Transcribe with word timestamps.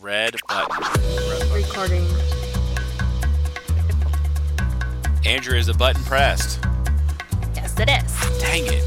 Red 0.00 0.36
button. 0.46 0.80
Red 0.80 1.40
button. 1.40 1.52
Recording. 1.52 2.06
Andrea 5.26 5.58
is 5.58 5.68
a 5.68 5.74
button 5.74 6.04
pressed. 6.04 6.60
Yes, 7.56 7.74
it 7.80 7.88
is. 7.88 8.40
Dang 8.40 8.66
it. 8.66 8.84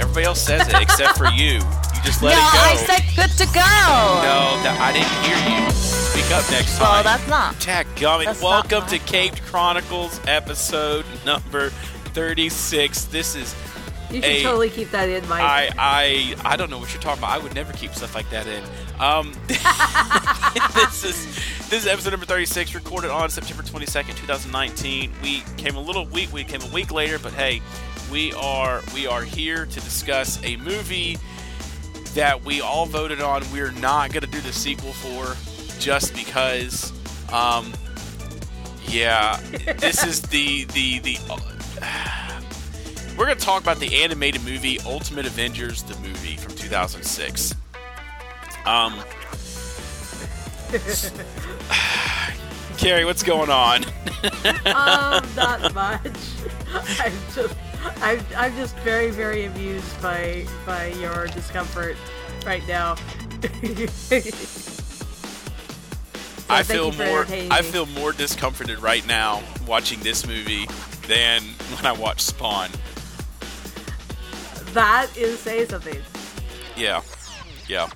Everybody 0.00 0.26
else 0.26 0.40
says 0.40 0.66
it 0.66 0.74
except 0.74 1.16
for 1.16 1.26
you. 1.26 1.58
You 1.58 2.02
just 2.02 2.20
let 2.20 2.32
no, 2.32 2.38
it 2.38 2.52
go. 2.52 2.58
I 2.58 2.74
said 2.84 3.04
good 3.14 3.30
to 3.38 3.46
go. 3.54 3.60
No, 3.60 4.58
that, 4.64 4.76
I 4.80 4.92
didn't 4.92 5.06
hear 5.22 5.38
you. 5.54 5.70
Speak 5.70 6.32
up 6.32 6.50
next 6.50 6.80
oh, 6.80 6.84
time. 6.84 6.92
Well, 6.94 7.02
that's 7.04 7.28
not. 7.28 7.54
Dadgummit. 7.54 8.24
That's 8.24 8.42
not 8.42 8.70
Welcome 8.72 8.90
my 8.90 8.98
to 8.98 8.98
Caped 8.98 9.42
Chronicles 9.42 10.20
episode 10.26 11.06
number 11.24 11.70
36. 11.70 13.04
This 13.04 13.36
is 13.36 13.54
You 14.10 14.16
should 14.16 14.24
Hey, 14.24 14.42
totally 14.42 14.70
keep 14.70 14.90
that 14.90 15.08
in 15.08 15.28
mind. 15.28 15.44
I 15.44 15.70
I 15.78 16.34
I 16.44 16.56
don't 16.56 16.70
know 16.70 16.78
what 16.78 16.92
you're 16.92 17.00
talking 17.00 17.20
about. 17.20 17.30
I 17.30 17.38
would 17.38 17.54
never 17.54 17.72
keep 17.72 17.94
stuff 17.94 18.16
like 18.16 18.28
that 18.30 18.48
in. 18.48 18.64
Um, 19.00 19.32
this 19.46 21.04
is 21.04 21.26
this 21.68 21.82
is 21.82 21.86
episode 21.86 22.10
number 22.10 22.26
36, 22.26 22.74
recorded 22.74 23.10
on 23.10 23.30
September 23.30 23.62
22nd, 23.62 24.16
2019. 24.16 25.12
We 25.22 25.42
came 25.56 25.76
a 25.76 25.80
little 25.80 26.06
week. 26.06 26.32
We 26.32 26.44
came 26.44 26.62
a 26.62 26.74
week 26.74 26.90
later, 26.90 27.18
but 27.18 27.32
hey, 27.32 27.62
we 28.10 28.32
are 28.32 28.82
we 28.94 29.06
are 29.06 29.22
here 29.22 29.66
to 29.66 29.80
discuss 29.80 30.42
a 30.44 30.56
movie 30.56 31.18
that 32.14 32.44
we 32.44 32.60
all 32.60 32.86
voted 32.86 33.20
on. 33.20 33.42
We're 33.52 33.70
not 33.72 34.12
going 34.12 34.24
to 34.24 34.30
do 34.30 34.40
the 34.40 34.52
sequel 34.52 34.92
for 34.92 35.36
just 35.78 36.14
because. 36.14 36.92
Um, 37.32 37.72
yeah, 38.86 39.38
this 39.78 40.04
is 40.04 40.22
the 40.22 40.64
the 40.64 40.98
the. 41.00 41.18
We're 43.16 43.26
going 43.26 43.38
to 43.38 43.44
talk 43.44 43.62
about 43.62 43.78
the 43.78 44.02
animated 44.02 44.44
movie 44.44 44.78
Ultimate 44.86 45.26
Avengers, 45.26 45.82
the 45.82 45.96
movie 45.98 46.36
from 46.36 46.54
2006. 46.54 47.54
Um, 48.68 49.02
Keri, 52.76 53.06
what's 53.06 53.22
going 53.22 53.48
on? 53.48 53.82
um, 54.66 55.24
not 55.36 55.72
much. 55.72 56.04
I'm 57.00 57.12
just, 57.34 57.56
I'm, 58.02 58.20
I'm 58.36 58.54
just 58.56 58.76
very, 58.80 59.10
very 59.10 59.46
amused 59.46 60.02
by 60.02 60.46
by 60.66 60.88
your 60.88 61.28
discomfort 61.28 61.96
right 62.44 62.62
now. 62.68 62.92
I 66.50 66.62
feel 66.62 66.92
more. 66.92 67.24
I 67.50 67.62
feel 67.62 67.86
more 67.86 68.12
discomforted 68.12 68.80
right 68.80 69.06
now 69.06 69.42
watching 69.66 70.00
this 70.00 70.26
movie 70.26 70.66
than 71.06 71.40
when 71.74 71.86
I 71.86 71.92
watched 71.92 72.20
Spawn. 72.20 72.68
that 74.74 75.08
is 75.16 75.38
saying 75.38 75.70
something. 75.70 76.02
Yeah, 76.76 77.00
yeah. 77.66 77.88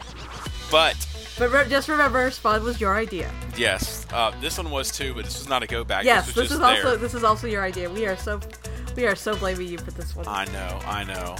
But 0.72 0.96
But 1.38 1.52
re- 1.52 1.68
just 1.68 1.88
remember, 1.88 2.28
Spud 2.32 2.62
was 2.64 2.80
your 2.80 2.96
idea. 2.96 3.30
yes, 3.56 4.06
uh, 4.12 4.32
this 4.40 4.58
one 4.58 4.70
was 4.70 4.90
too. 4.90 5.14
But 5.14 5.24
this 5.26 5.38
was 5.38 5.48
not 5.48 5.62
a 5.62 5.66
go 5.68 5.84
back. 5.84 6.04
yes, 6.04 6.26
this, 6.26 6.34
this 6.34 6.42
was 6.44 6.52
is 6.52 6.60
also 6.60 6.82
there. 6.90 6.96
this 6.96 7.14
is 7.14 7.22
also 7.22 7.46
your 7.46 7.62
idea. 7.62 7.88
We 7.88 8.06
are 8.06 8.16
so 8.16 8.40
we 8.96 9.06
are 9.06 9.14
so 9.14 9.36
blaming 9.36 9.68
you 9.68 9.78
for 9.78 9.90
this 9.92 10.16
one. 10.16 10.26
I 10.26 10.46
know, 10.46 10.80
I 10.86 11.04
know. 11.04 11.36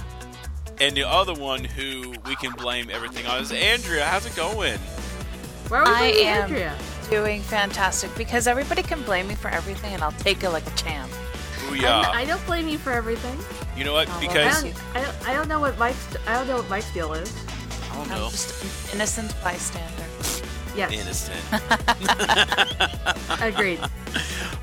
And 0.79 0.95
the 0.95 1.03
other 1.07 1.33
one 1.33 1.63
who 1.63 2.13
we 2.25 2.35
can 2.37 2.51
blame 2.53 2.89
everything 2.89 3.25
on 3.27 3.41
is 3.41 3.51
Andrea. 3.51 4.05
How's 4.05 4.25
it 4.25 4.35
going? 4.35 4.79
Where 5.69 5.81
was 5.81 5.89
I 5.89 6.03
I 6.03 6.07
am 6.07 6.43
Andrea? 6.43 6.75
doing 7.09 7.41
fantastic 7.41 8.13
because 8.15 8.47
everybody 8.47 8.81
can 8.83 9.01
blame 9.03 9.27
me 9.27 9.35
for 9.35 9.49
everything 9.49 9.93
and 9.93 10.01
I'll 10.01 10.11
take 10.13 10.43
it 10.43 10.49
like 10.49 10.65
a 10.65 10.75
champ. 10.75 11.11
Booyah. 11.67 12.05
I, 12.05 12.21
I 12.21 12.25
don't 12.25 12.43
blame 12.45 12.67
you 12.67 12.77
for 12.77 12.91
everything. 12.91 13.37
you 13.77 13.83
know 13.85 13.93
what? 13.93 14.07
Oh, 14.09 14.11
well, 14.11 14.19
I 14.19 14.27
Because 14.27 14.63
don't, 14.63 14.95
I 14.95 15.01
don't, 15.03 15.29
I 15.29 15.33
don't 15.33 15.47
know 15.47 15.59
what 15.59 15.77
Mike's 15.77 16.17
I 16.27 16.33
don't 16.33 16.47
know 16.47 16.57
what 16.57 16.69
Mike's 16.69 16.91
deal 16.93 17.13
is. 17.13 17.31
I 17.93 17.95
don't 17.95 18.11
I'm 18.11 18.17
know. 18.19 18.29
just 18.29 18.63
an 18.63 18.95
innocent 18.95 19.33
bystander. 19.43 20.03
Yes, 20.75 20.91
Innocent. 20.91 21.39
agreed. 23.43 23.79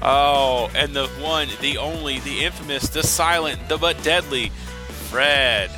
oh, 0.02 0.68
and 0.74 0.92
the 0.94 1.06
one, 1.22 1.46
the 1.60 1.78
only, 1.78 2.18
the 2.20 2.44
infamous, 2.44 2.88
the 2.88 3.04
silent, 3.04 3.68
the 3.68 3.78
but 3.78 4.02
deadly, 4.02 4.50
Fred. 5.08 5.70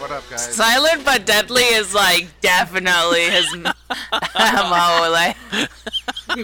What 0.00 0.10
up, 0.10 0.24
guys? 0.28 0.52
Silent 0.52 1.04
but 1.04 1.26
deadly 1.26 1.62
is 1.62 1.94
like 1.94 2.26
definitely 2.40 3.22
his 3.30 3.54
mo. 3.56 3.68
Like 5.12 5.36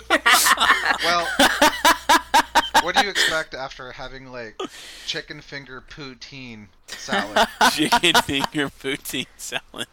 well, 1.04 1.28
what 2.82 2.94
do 2.94 3.04
you 3.04 3.10
expect 3.10 3.54
after 3.54 3.92
having 3.92 4.30
like 4.30 4.60
chicken 5.06 5.40
finger 5.40 5.82
poutine 5.88 6.68
salad? 6.86 7.46
Chicken 7.72 8.14
finger 8.22 8.68
poutine 8.68 9.26
salad. 9.36 9.88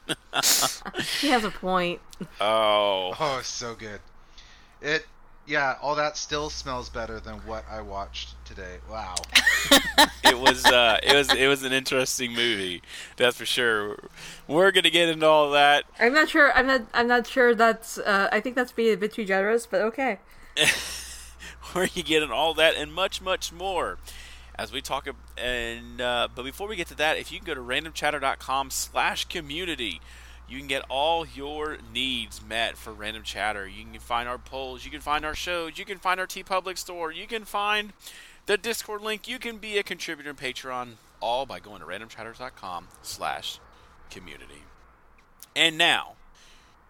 He 1.19 1.29
has 1.29 1.44
a 1.44 1.51
point. 1.51 2.01
Oh. 2.40 3.16
Oh, 3.19 3.41
so 3.44 3.75
good. 3.75 4.00
It, 4.81 5.06
yeah, 5.47 5.75
all 5.81 5.95
that 5.95 6.17
still 6.17 6.50
smells 6.50 6.89
better 6.89 7.19
than 7.19 7.35
what 7.45 7.66
I 7.69 7.81
watched 7.81 8.33
today. 8.45 8.78
Wow. 8.89 9.16
it 10.23 10.39
was 10.39 10.66
uh, 10.66 10.97
it 11.03 11.16
was 11.16 11.31
it 11.33 11.47
was 11.47 11.63
an 11.63 11.72
interesting 11.72 12.33
movie, 12.33 12.81
that's 13.17 13.38
for 13.38 13.45
sure. 13.45 14.00
We're 14.47 14.72
gonna 14.72 14.89
get 14.89 15.09
into 15.09 15.28
all 15.28 15.51
that. 15.51 15.85
I'm 16.00 16.13
not 16.13 16.29
sure. 16.29 16.51
I'm 16.53 16.66
not. 16.67 16.84
I'm 16.94 17.07
not 17.07 17.28
sure. 17.28 17.53
That's. 17.53 17.97
Uh, 17.97 18.29
I 18.31 18.39
think 18.39 18.55
that's 18.55 18.72
being 18.72 18.94
a 18.94 18.97
bit 18.97 19.11
too 19.13 19.25
generous, 19.25 19.67
but 19.67 19.81
okay. 19.81 20.19
We're 21.75 21.88
gonna 21.88 22.03
get 22.03 22.23
into 22.23 22.34
all 22.34 22.53
that 22.55 22.75
and 22.75 22.94
much 22.94 23.22
much 23.22 23.51
more 23.51 23.97
as 24.57 24.72
we 24.72 24.81
talk. 24.81 25.07
And 25.38 26.01
uh, 26.01 26.29
but 26.34 26.44
before 26.44 26.67
we 26.67 26.75
get 26.75 26.88
to 26.88 26.95
that, 26.95 27.17
if 27.17 27.31
you 27.31 27.38
can 27.39 27.45
go 27.45 27.53
to 27.53 27.61
randomchatter.com/community. 27.61 30.01
You 30.47 30.59
can 30.59 30.67
get 30.67 30.83
all 30.89 31.25
your 31.25 31.78
needs 31.94 32.41
met 32.47 32.78
for 32.78 32.94
Random 32.94 33.23
Chatter. 33.23 33.67
You 33.67 33.83
can 33.83 34.00
find 34.00 34.29
our 34.29 34.38
polls, 34.38 34.85
you 34.85 34.91
can 34.91 35.01
find 35.01 35.25
our 35.25 35.33
shows, 35.33 35.78
you 35.78 35.85
can 35.85 35.97
find 35.97 36.19
our 36.19 36.28
TeePublic 36.28 36.78
store, 36.78 37.11
you 37.11 37.25
can 37.25 37.45
find 37.45 37.94
the 38.45 38.57
Discord 38.57 39.01
link, 39.01 39.28
you 39.28 39.39
can 39.39 39.57
be 39.57 39.78
a 39.78 39.84
contributor 39.84 40.29
in 40.29 40.35
Patreon, 40.35 40.94
all 41.19 41.45
by 41.45 41.59
going 41.59 41.79
to 41.79 41.85
randomchatters.com 41.85 42.89
slash 43.01 43.59
community. 44.11 44.63
And 45.55 45.78
now, 45.78 46.13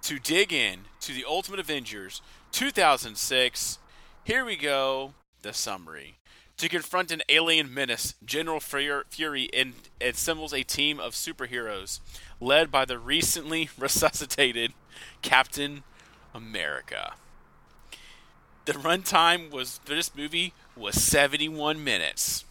to 0.02 0.20
dig 0.20 0.52
in 0.52 0.82
to 1.02 1.14
the 1.14 1.26
Ultimate 1.26 1.60
Avengers 1.60 2.22
2006, 2.52 3.80
here 4.24 4.44
we 4.44 4.58
go, 4.58 5.14
the 5.44 5.54
summary. 5.54 6.18
To 6.58 6.70
confront 6.70 7.12
an 7.12 7.22
alien 7.28 7.74
menace, 7.74 8.16
General 8.24 8.62
Fury 8.62 9.50
assembles 10.00 10.54
a 10.54 10.64
team 10.64 11.00
of 11.02 11.14
superheroes 11.14 12.00
led 12.40 12.72
by 12.72 12.86
the 12.86 12.98
recently 12.98 13.70
resuscitated 13.78 14.72
Captain 15.22 15.84
America. 16.34 17.16
The 18.66 18.74
runtime 18.74 19.52
was 19.52 19.80
for 19.84 19.96
this 19.96 20.16
movie 20.16 20.54
was 20.76 21.02
71 21.02 21.84
minutes. 21.84 22.46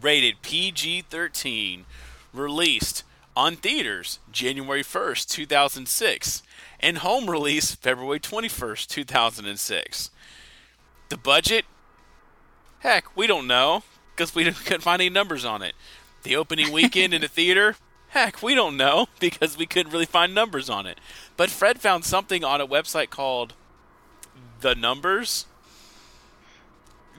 Rated 0.00 0.42
PG-13, 0.42 1.84
released 2.32 3.04
on 3.36 3.56
theaters 3.56 4.18
January 4.32 4.82
1st, 4.82 5.28
2006, 5.28 6.42
and 6.80 6.98
home 6.98 7.28
release 7.28 7.74
February 7.74 8.18
21st, 8.18 8.86
2006. 8.86 10.10
The 11.08 11.16
budget 11.16 11.64
Heck, 12.80 13.16
we 13.16 13.26
don't 13.26 13.46
know 13.46 13.82
because 14.14 14.34
we 14.34 14.44
couldn't 14.52 14.82
find 14.82 15.00
any 15.00 15.10
numbers 15.10 15.44
on 15.44 15.62
it. 15.62 15.74
The 16.22 16.36
opening 16.36 16.72
weekend 16.72 17.14
in 17.14 17.22
the 17.22 17.28
theater? 17.28 17.76
Heck, 18.08 18.42
we 18.42 18.54
don't 18.54 18.76
know 18.76 19.06
because 19.20 19.56
we 19.56 19.66
couldn't 19.66 19.92
really 19.92 20.06
find 20.06 20.34
numbers 20.34 20.70
on 20.70 20.86
it. 20.86 20.98
But 21.36 21.50
Fred 21.50 21.80
found 21.80 22.04
something 22.04 22.44
on 22.44 22.60
a 22.60 22.66
website 22.66 23.10
called 23.10 23.54
The 24.60 24.74
Numbers 24.74 25.46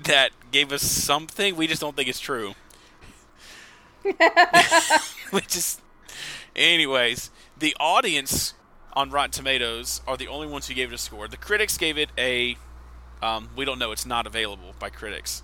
that 0.03 0.31
gave 0.52 0.72
us 0.72 0.81
something. 0.81 1.56
We 1.56 1.68
just 1.68 1.81
don't 1.81 1.96
think 1.96 2.09
it's 2.09 2.20
true. 2.20 2.56
we 4.03 5.41
just. 5.41 5.81
Anyways, 6.56 7.30
the 7.58 7.76
audience 7.80 8.53
on 8.94 9.12
Rotten 9.12 9.31
Tomatoes 9.31 10.02
are 10.08 10.18
the 10.18 10.28
only 10.28 10.47
ones 10.47 10.68
who 10.68 10.74
gave 10.74 10.91
it 10.91 10.96
a 10.96 10.97
score. 10.97 11.28
The 11.28 11.38
critics 11.38 11.78
gave 11.78 11.97
it 11.97 12.09
a 12.17 12.58
um, 13.22 13.50
we 13.56 13.66
don't 13.66 13.79
know. 13.79 13.91
It's 13.91 14.06
not 14.06 14.26
available 14.26 14.73
by 14.79 14.90
critics. 14.90 15.44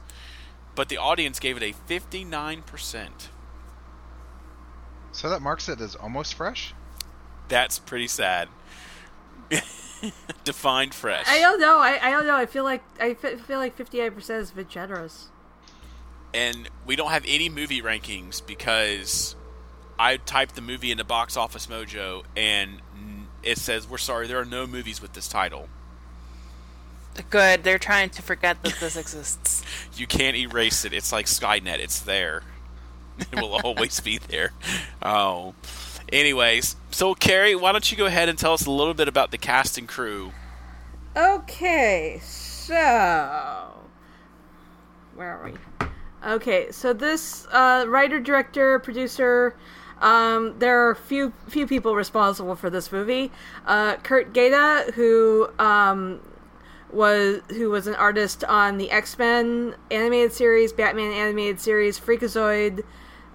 But 0.75 0.89
the 0.89 0.97
audience 0.97 1.39
gave 1.39 1.57
it 1.57 1.63
a 1.63 1.73
59%. 1.91 3.09
So 5.11 5.29
that 5.29 5.41
marks 5.41 5.69
it 5.69 5.79
as 5.79 5.95
almost 5.95 6.33
fresh? 6.33 6.73
That's 7.47 7.79
pretty 7.79 8.07
sad. 8.07 8.49
Defined 10.43 10.93
fresh. 10.93 11.25
I 11.27 11.39
don't 11.39 11.59
know. 11.59 11.79
I, 11.79 11.99
I 12.01 12.11
don't 12.11 12.27
know. 12.27 12.35
I 12.35 12.45
feel 12.45 12.63
like 12.65 12.83
I 12.99 13.13
feel 13.13 13.59
like 13.59 13.77
58 13.77 14.09
percent 14.09 14.41
is 14.41 14.51
a 14.51 14.55
bit 14.55 14.69
generous. 14.69 15.29
And 16.33 16.69
we 16.85 16.97
don't 16.97 17.11
have 17.11 17.23
any 17.25 17.47
movie 17.47 17.81
rankings 17.81 18.45
because 18.45 19.37
I 19.97 20.17
typed 20.17 20.55
the 20.55 20.61
movie 20.61 20.91
into 20.91 21.05
Box 21.05 21.37
Office 21.37 21.67
Mojo 21.67 22.23
and 22.35 22.81
it 23.45 23.57
says, 23.57 23.87
We're 23.87 23.97
sorry, 23.97 24.27
there 24.27 24.39
are 24.39 24.45
no 24.45 24.67
movies 24.67 25.01
with 25.01 25.13
this 25.13 25.27
title. 25.27 25.69
Good. 27.29 27.63
They're 27.63 27.79
trying 27.79 28.09
to 28.11 28.21
forget 28.21 28.61
that 28.63 28.75
this 28.79 28.95
exists. 28.95 29.63
You 29.95 30.07
can't 30.07 30.35
erase 30.35 30.83
it. 30.83 30.91
It's 30.91 31.13
like 31.13 31.25
Skynet. 31.25 31.79
It's 31.79 31.99
there. 31.99 32.43
It 33.31 33.41
will 33.41 33.61
always 33.63 34.01
be 34.01 34.17
there. 34.17 34.51
Oh. 35.01 35.55
Anyways, 36.11 36.75
so 36.91 37.15
Keri, 37.15 37.55
why 37.55 37.71
don't 37.71 37.89
you 37.89 37.97
go 37.97 38.05
ahead 38.05 38.29
and 38.29 38.37
tell 38.37 38.53
us 38.53 38.65
a 38.65 38.71
little 38.71 38.93
bit 38.93 39.07
about 39.07 39.31
the 39.31 39.37
cast 39.37 39.77
and 39.77 39.87
crew? 39.87 40.33
Okay, 41.15 42.19
so 42.21 42.75
where 45.15 45.37
are 45.37 45.45
we? 45.45 45.87
Okay, 46.27 46.71
so 46.71 46.91
this 46.91 47.47
uh, 47.51 47.85
writer, 47.87 48.19
director, 48.19 48.79
producer. 48.79 49.55
Um, 50.01 50.59
there 50.59 50.89
are 50.89 50.95
few 50.95 51.31
few 51.47 51.65
people 51.65 51.95
responsible 51.95 52.55
for 52.55 52.69
this 52.69 52.91
movie. 52.91 53.31
Uh, 53.65 53.95
Curt 53.97 54.33
Geda, 54.33 54.93
who 54.93 55.49
um, 55.57 56.19
was 56.95 57.41
who 57.49 57.69
was 57.69 57.87
an 57.87 57.95
artist 57.95 58.43
on 58.45 58.77
the 58.77 58.89
X 58.89 59.17
Men 59.19 59.75
animated 59.91 60.31
series, 60.33 60.73
Batman 60.73 61.11
animated 61.11 61.59
series, 61.59 61.99
Freakazoid, 61.99 62.83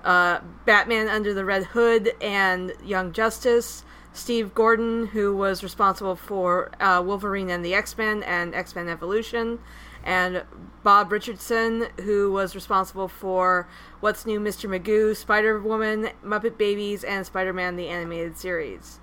uh, 0.05 0.41
Batman 0.65 1.09
Under 1.09 1.35
the 1.35 1.45
Red 1.45 1.65
Hood, 1.65 2.13
and 2.21 2.73
Young 2.85 3.13
Justice. 3.13 3.85
Steve 4.13 4.55
Gordon, 4.55 5.07
who 5.07 5.37
was 5.37 5.63
responsible 5.63 6.17
for 6.17 6.73
uh, 6.81 7.01
Wolverine 7.05 7.49
and 7.49 7.65
the 7.65 7.75
X 7.75 7.97
Men 7.97 8.25
and 8.25 8.55
X 8.55 8.75
Men 8.75 8.89
Evolution, 8.89 9.61
and 10.03 10.43
Bob 10.83 11.13
Richardson, 11.13 11.89
who 12.03 12.33
was 12.33 12.55
responsible 12.55 13.07
for 13.07 13.69
What's 14.01 14.27
New, 14.27 14.41
Mr. 14.41 14.69
Magoo, 14.69 15.15
Spider 15.15 15.61
Woman, 15.61 16.11
Muppet 16.25 16.59
Babies, 16.59 17.05
and 17.05 17.25
Spider 17.25 17.53
Man 17.53 17.77
the 17.77 17.89
Animated 17.89 18.37
Series. 18.37 18.99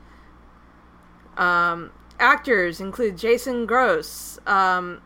Um, 1.38 1.92
actors 2.20 2.80
include 2.80 3.18
Justin 3.18 3.66
Gross 3.66 4.40
um, 4.46 5.02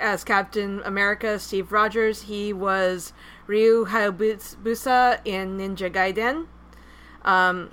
as 0.00 0.24
Captain 0.24 0.82
America, 0.84 1.38
Steve 1.38 1.72
Rogers. 1.72 2.22
He 2.22 2.52
was 2.52 3.12
Ryu 3.46 3.86
Hayabusa 3.86 5.20
in 5.24 5.58
Ninja 5.58 5.90
Gaiden. 5.92 6.46
Um, 7.24 7.70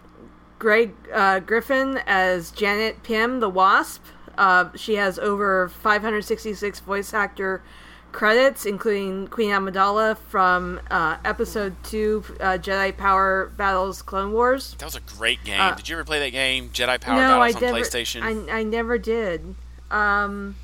Grey 0.57 0.91
uh, 1.13 1.39
Griffin 1.39 1.99
as 2.05 2.51
Janet 2.51 3.03
Pym, 3.03 3.39
the 3.39 3.49
Wasp. 3.49 4.03
Uh, 4.37 4.69
she 4.75 4.95
has 4.95 5.17
over 5.19 5.69
566 5.69 6.79
voice 6.81 7.13
actor 7.13 7.63
credits, 8.15 8.65
including 8.65 9.27
Queen 9.27 9.50
Amidala 9.50 10.17
from 10.17 10.79
uh, 10.89 11.17
Episode 11.25 11.75
2 11.83 12.23
uh, 12.39 12.44
Jedi 12.57 12.95
Power 12.95 13.51
Battles 13.57 14.01
Clone 14.01 14.31
Wars. 14.31 14.73
That 14.79 14.85
was 14.85 14.95
a 14.95 15.01
great 15.01 15.44
game. 15.44 15.59
Uh, 15.59 15.75
did 15.75 15.89
you 15.89 15.97
ever 15.97 16.06
play 16.06 16.19
that 16.19 16.29
game, 16.31 16.69
Jedi 16.69 17.00
Power 17.01 17.17
no, 17.17 17.41
I 17.41 17.51
Battles 17.51 17.56
on 17.56 17.62
never, 17.62 17.77
PlayStation? 17.77 18.50
I, 18.50 18.59
I 18.59 18.63
never 18.63 18.97
did. 18.97 19.56
Um, 19.91 20.56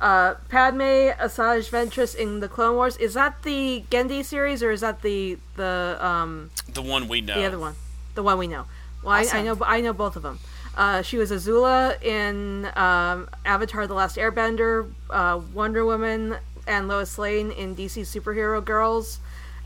uh, 0.00 0.34
Padme 0.48 0.80
Asajj 0.80 1.70
Ventress 1.70 2.16
in 2.16 2.40
the 2.40 2.48
Clone 2.48 2.74
Wars. 2.74 2.96
Is 2.96 3.14
that 3.14 3.44
the 3.44 3.84
Genndy 3.88 4.24
series 4.24 4.60
or 4.60 4.72
is 4.72 4.80
that 4.80 5.02
the 5.02 5.38
the 5.54 5.96
um, 6.00 6.50
the 6.72 6.82
one 6.82 7.06
we 7.06 7.20
know. 7.20 7.38
the 7.38 7.44
other 7.44 7.58
one? 7.58 7.76
The 8.16 8.24
one 8.24 8.36
we 8.36 8.48
know. 8.48 8.66
Well, 9.04 9.12
I, 9.12 9.26
I 9.32 9.42
know 9.42 9.56
I 9.62 9.80
know 9.80 9.92
both 9.92 10.16
of 10.16 10.22
them. 10.22 10.40
Uh, 10.76 11.02
she 11.02 11.18
was 11.18 11.30
Azula 11.30 12.02
in 12.02 12.66
um, 12.74 13.28
Avatar: 13.44 13.86
The 13.86 13.94
Last 13.94 14.16
Airbender, 14.16 14.90
uh, 15.10 15.40
Wonder 15.52 15.84
Woman, 15.84 16.36
and 16.70 16.88
Lois 16.88 17.18
Lane 17.18 17.50
in 17.50 17.76
DC 17.76 18.02
Superhero 18.02 18.64
Girls, 18.64 19.18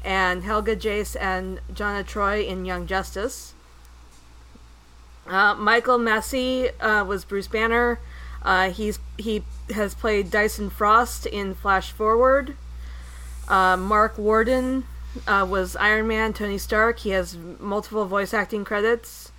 and 0.02 0.42
Helga 0.42 0.74
Jace 0.74 1.16
and 1.20 1.60
Jonna 1.72 2.06
Troy 2.06 2.42
in 2.42 2.64
Young 2.64 2.86
Justice. 2.86 3.54
Uh, 5.26 5.54
Michael 5.54 5.98
Massee 5.98 6.68
uh, 6.80 7.04
was 7.04 7.24
Bruce 7.24 7.46
Banner. 7.46 8.00
Uh, 8.42 8.70
he's 8.70 8.98
he 9.16 9.42
has 9.74 9.94
played 9.94 10.30
Dyson 10.30 10.68
Frost 10.68 11.26
in 11.26 11.54
Flash 11.54 11.92
Forward. 11.92 12.56
Uh, 13.48 13.76
Marc 13.76 14.18
Worden 14.18 14.84
uh, 15.26 15.46
was 15.48 15.76
Iron 15.76 16.06
Man, 16.08 16.32
Tony 16.32 16.58
Stark. 16.58 17.00
He 17.00 17.10
has 17.10 17.36
multiple 17.36 18.04
voice 18.04 18.34
acting 18.34 18.64
credits. 18.64 19.32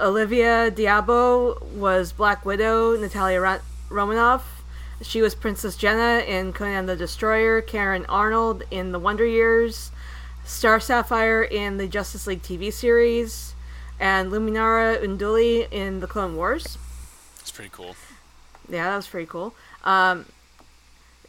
Olivia 0.00 0.70
d'Abo 0.70 1.60
was 1.74 2.12
Black 2.12 2.44
Widow, 2.44 2.96
Natalia 2.96 3.40
Ro- 3.40 3.60
Romanoff. 3.88 4.57
She 5.00 5.22
was 5.22 5.34
Princess 5.34 5.76
Jehnna 5.76 6.26
in 6.26 6.52
Conan 6.52 6.86
the 6.86 6.96
Destroyer, 6.96 7.60
Karen 7.60 8.04
Arnold 8.08 8.64
in 8.70 8.90
The 8.90 8.98
Wonder 8.98 9.24
Years, 9.24 9.92
Star 10.44 10.80
Sapphire 10.80 11.42
in 11.42 11.76
the 11.76 11.86
Justice 11.86 12.26
League 12.26 12.42
TV 12.42 12.72
series, 12.72 13.54
and 14.00 14.32
Luminara 14.32 15.00
Unduli 15.00 15.72
in 15.72 16.00
The 16.00 16.08
Clone 16.08 16.34
Wars. 16.34 16.78
It's 17.40 17.52
pretty 17.52 17.70
cool. 17.72 17.94
Yeah, 18.68 18.90
that 18.90 18.96
was 18.96 19.06
pretty 19.06 19.26
cool. 19.26 19.54
Um, 19.84 20.26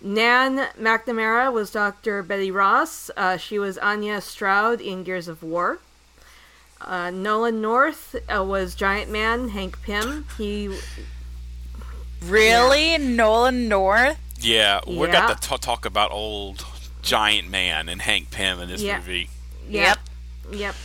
Nan 0.02 0.68
McNamara 0.80 1.54
was 1.54 1.72
Dr. 1.72 2.24
Betty 2.24 2.52
Ross. 2.52 3.12
Uh, 3.16 3.38
she 3.38 3.60
was 3.60 3.78
Anya 3.78 4.20
Stroud 4.20 4.82
in 4.82 5.04
Gears 5.04 5.28
of 5.28 5.44
War. 5.44 5.80
Uh, 6.82 7.12
Nolan 7.12 7.62
North 7.62 8.16
uh, 8.34 8.44
was 8.44 8.74
Giant 8.74 9.12
Man, 9.12 9.50
Hank 9.50 9.82
Pym. 9.82 10.26
He 10.38 10.76
Really, 12.22 12.98
Nolan 12.98 13.68
North? 13.68 14.18
Yeah, 14.40 14.82
we're 14.86 15.08
Yeah. 15.08 15.28
got 15.28 15.42
to 15.42 15.50
t- 15.50 15.58
talk 15.58 15.86
about 15.86 16.12
old 16.12 16.66
Giant 17.02 17.50
Man 17.50 17.90
and 17.90 18.02
Hank 18.02 18.32
Pym 18.32 18.60
in 18.60 18.70
this 18.70 18.82
Yeah. 18.82 18.98
movie. 18.98 19.30
Yep. 19.70 20.00
Yep. 20.52 20.76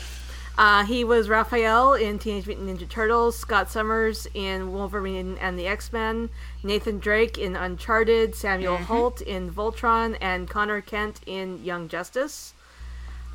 Uh, 0.57 0.85
he 0.85 1.03
was 1.03 1.29
Raphael 1.29 1.95
in 1.95 2.19
Teenage 2.21 2.47
Mutant 2.47 2.69
Ninja 2.79 2.89
Turtles, 2.89 3.37
Scott 3.37 3.71
Summers 3.71 4.29
in 4.35 4.73
Wolverine 4.73 5.37
and 5.41 5.59
the 5.59 5.67
X 5.67 5.93
Men, 5.93 6.31
Nathan 6.63 7.01
Drake 7.01 7.37
in 7.39 7.57
Uncharted, 7.57 8.37
Samuel 8.37 8.77
Holt 8.77 9.21
in 9.21 9.51
Voltron, 9.53 10.17
and 10.21 10.49
Connor 10.49 10.81
Kent 10.81 11.21
in 11.27 11.65
Young 11.65 11.89
Justice. 11.89 12.55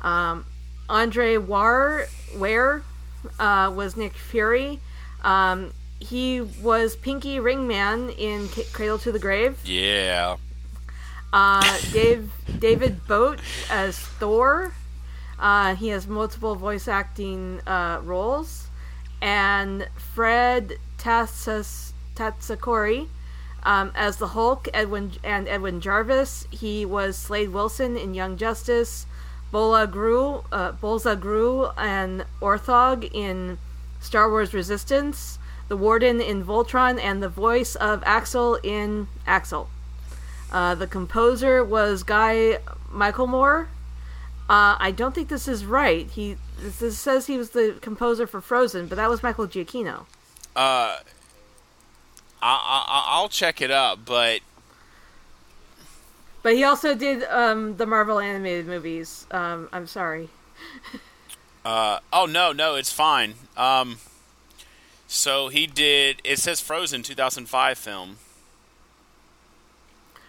Um, 0.00 0.46
Andre 0.88 1.36
War 1.36 2.06
Ware 2.34 2.82
uh, 3.38 3.70
was 3.74 3.96
Nick 3.98 4.14
Fury. 4.14 4.80
Um, 5.22 5.72
he 6.00 6.40
was 6.40 6.96
Pinky 6.96 7.38
Ringman 7.38 8.16
in 8.18 8.48
K- 8.48 8.64
Cradle 8.72 8.98
to 8.98 9.12
the 9.12 9.18
Grave. 9.18 9.58
Yeah. 9.64 10.36
Uh, 11.32 11.78
Dave 11.92 12.32
David 12.58 13.06
Boat 13.06 13.38
as 13.70 13.98
Thor. 13.98 14.72
Uh, 15.38 15.74
he 15.74 15.88
has 15.88 16.06
multiple 16.06 16.54
voice 16.54 16.88
acting 16.88 17.60
uh, 17.66 18.00
roles, 18.02 18.68
and 19.22 19.88
Fred 19.96 20.78
Tatsas, 20.98 21.92
Tatasciore 22.14 23.06
um, 23.62 23.92
as 23.94 24.16
the 24.16 24.28
Hulk. 24.28 24.68
Edwin 24.74 25.12
and 25.22 25.48
Edwin 25.48 25.80
Jarvis. 25.80 26.46
He 26.50 26.84
was 26.84 27.16
Slade 27.16 27.50
Wilson 27.50 27.96
in 27.96 28.14
Young 28.14 28.36
Justice. 28.36 29.06
Bola 29.50 29.86
Gru, 29.86 30.44
uh, 30.52 30.72
Bolza 30.72 31.18
Gru, 31.18 31.66
and 31.76 32.24
Orthog 32.40 33.10
in 33.12 33.58
Star 34.00 34.30
Wars 34.30 34.54
Resistance. 34.54 35.39
The 35.70 35.76
Warden 35.76 36.20
in 36.20 36.44
Voltron, 36.44 37.00
and 37.00 37.22
the 37.22 37.28
voice 37.28 37.76
of 37.76 38.02
Axel 38.04 38.56
in 38.56 39.06
Axel. 39.24 39.70
Uh, 40.50 40.74
the 40.74 40.88
composer 40.88 41.62
was 41.62 42.02
Guy 42.02 42.58
Michael 42.90 43.28
Moore. 43.28 43.68
Uh, 44.48 44.74
I 44.80 44.90
don't 44.90 45.14
think 45.14 45.28
this 45.28 45.46
is 45.46 45.64
right. 45.64 46.10
He 46.10 46.36
this, 46.58 46.98
says 46.98 47.28
he 47.28 47.38
was 47.38 47.50
the 47.50 47.76
composer 47.80 48.26
for 48.26 48.40
Frozen, 48.40 48.88
but 48.88 48.96
that 48.96 49.08
was 49.08 49.22
Michael 49.22 49.46
Giacchino. 49.46 50.06
Uh, 50.56 50.98
I, 50.98 51.04
I, 52.42 53.04
I'll 53.06 53.28
check 53.28 53.62
it 53.62 53.70
up, 53.70 54.00
but 54.04 54.40
But 56.42 56.54
he 56.54 56.64
also 56.64 56.96
did 56.96 57.22
um, 57.30 57.76
the 57.76 57.86
Marvel 57.86 58.18
animated 58.18 58.66
movies. 58.66 59.24
Um, 59.30 59.68
I'm 59.72 59.86
sorry. 59.86 60.30
uh, 61.64 62.00
oh 62.12 62.26
no, 62.26 62.50
no, 62.50 62.74
it's 62.74 62.92
fine. 62.92 63.34
Um, 63.56 63.98
so 65.12 65.48
he 65.48 65.66
did. 65.66 66.20
It 66.24 66.38
says 66.38 66.60
Frozen 66.60 67.02
2005 67.02 67.76
film. 67.76 68.18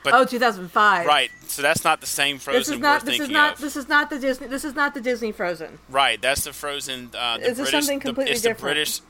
But- 0.04 0.16
oh, 0.16 0.26
2005. 0.26 1.06
Right, 1.06 1.30
so 1.46 1.62
that's 1.62 1.84
not 1.84 2.02
the 2.02 2.08
same 2.08 2.40
Frozen 2.40 2.60
This 2.60 2.70
is 2.70 2.80
not. 2.80 3.06
This 3.06 3.20
is 3.20 3.30
not. 3.30 3.54
of. 3.54 3.62
This 3.62 3.76
is 3.76 3.88
not 3.88 4.10
the 4.10 4.18
Disney. 4.18 4.48
This 4.48 4.66
is 4.66 4.74
not 4.74 4.94
the 4.96 5.02
Disney 5.02 5.32
Frozen. 5.32 5.78
Right, 5.90 6.20
that's 6.20 6.44
the 6.44 6.54
Frozen. 6.54 7.12
Uh, 7.16 7.38
the 7.38 7.44
This 7.44 7.50
is 7.52 7.58
British, 7.58 7.72
something 7.72 8.00
the- 8.00 8.06
completely 8.06 8.32
it's 8.34 8.42
different. 8.42 8.58
the 8.60 8.64
British 8.66 9.02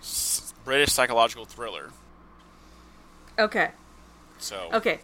British 0.66 0.92
psychological 0.92 1.46
thriller. 1.46 1.92
Okay. 3.40 3.72
So 4.38 4.70
Okay. 4.74 5.00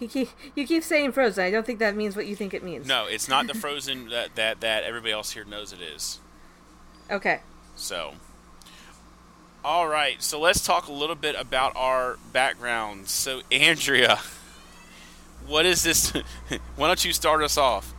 You 0.00 0.08
keep, 0.08 0.28
you 0.56 0.66
keep 0.66 0.82
saying 0.82 1.12
Frozen. 1.12 1.44
I 1.44 1.50
don't 1.52 1.64
think 1.64 1.78
that 1.78 1.94
means 1.94 2.16
what 2.16 2.26
you 2.26 2.34
think 2.34 2.54
it 2.54 2.64
means. 2.64 2.88
no, 2.88 3.06
it's 3.06 3.28
not 3.28 3.46
the 3.46 3.54
Frozen 3.62 4.08
that, 4.08 4.34
that 4.34 4.60
that 4.60 4.82
everybody 4.82 5.12
else 5.12 5.30
here 5.30 5.44
knows 5.44 5.72
it 5.72 5.80
is. 5.80 6.18
Okay. 7.08 7.40
So, 7.76 8.14
all 9.64 9.88
right. 9.88 10.22
So 10.22 10.40
let's 10.40 10.64
talk 10.64 10.88
a 10.88 10.92
little 10.92 11.16
bit 11.16 11.36
about 11.38 11.72
our 11.76 12.18
backgrounds. 12.32 13.10
So, 13.10 13.42
Andrea, 13.50 14.18
what 15.46 15.66
is 15.66 15.82
this? 15.82 16.10
Why 16.76 16.86
don't 16.86 17.04
you 17.04 17.12
start 17.12 17.42
us 17.42 17.56
off? 17.56 17.94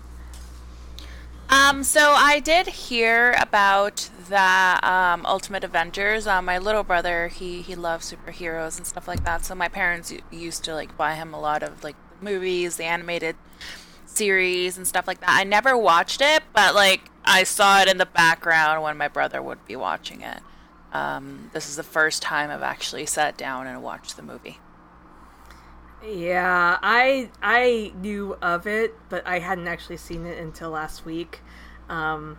Um, 1.50 1.84
so 1.84 2.12
I 2.12 2.40
did 2.40 2.68
hear 2.68 3.36
about 3.40 4.10
the 4.28 4.80
um, 4.82 5.26
Ultimate 5.26 5.64
Avengers. 5.64 6.26
Uh, 6.26 6.42
my 6.42 6.58
little 6.58 6.84
brother, 6.84 7.28
he 7.28 7.62
he 7.62 7.76
loves 7.76 8.12
superheroes 8.12 8.78
and 8.78 8.88
stuff 8.88 9.08
like 9.08 9.24
that. 9.26 9.46
So 9.46 9.54
my 9.54 9.68
parents 9.68 10.14
used 10.32 10.64
to 10.64 10.74
like 10.74 10.98
buy 10.98 11.14
him 11.14 11.34
a 11.34 11.40
lot 11.40 11.62
of 11.62 11.84
like 11.84 11.96
the 12.20 12.26
movies, 12.26 12.78
the 12.78 12.86
animated 12.86 13.36
series 14.06 14.78
and 14.78 14.88
stuff 14.88 15.08
like 15.08 15.20
that. 15.20 15.30
I 15.30 15.44
never 15.44 15.78
watched 15.78 16.22
it, 16.22 16.44
but 16.54 16.76
like 16.76 17.02
I 17.24 17.44
saw 17.44 17.82
it 17.82 17.88
in 17.88 17.98
the 17.98 18.06
background 18.06 18.82
when 18.82 18.98
my 18.98 19.08
brother 19.08 19.42
would 19.42 19.64
be 19.66 19.76
watching 19.76 20.22
it. 20.22 20.40
Um, 20.94 21.50
this 21.54 21.70
is 21.70 21.76
the 21.78 21.84
first 21.84 22.22
time 22.24 22.52
I've 22.52 22.64
actually 22.64 23.06
sat 23.08 23.38
down 23.38 23.68
and 23.68 23.84
watched 23.84 24.16
the 24.18 24.24
movie. 24.24 24.60
Yeah, 26.06 26.78
I 26.82 27.32
I 27.42 27.94
knew 27.96 28.36
of 28.42 28.68
it, 28.68 29.10
but 29.10 29.26
I 29.26 29.40
hadn't 29.40 29.68
actually 29.68 29.98
seen 29.98 30.26
it 30.26 30.38
until 30.38 30.72
last 30.72 31.06
week. 31.06 31.42
Um, 31.90 32.38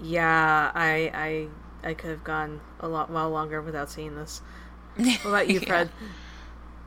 yeah, 0.00 0.72
I 0.74 1.48
I 1.84 1.88
I 1.90 1.94
could 1.94 2.10
have 2.10 2.24
gone 2.24 2.60
a 2.80 2.88
lot 2.88 3.10
while 3.10 3.30
longer 3.30 3.62
without 3.62 3.90
seeing 3.90 4.16
this. 4.16 4.42
What 5.22 5.30
about 5.30 5.48
you, 5.48 5.60
Yeah. 5.66 5.66
Fred? 5.66 5.92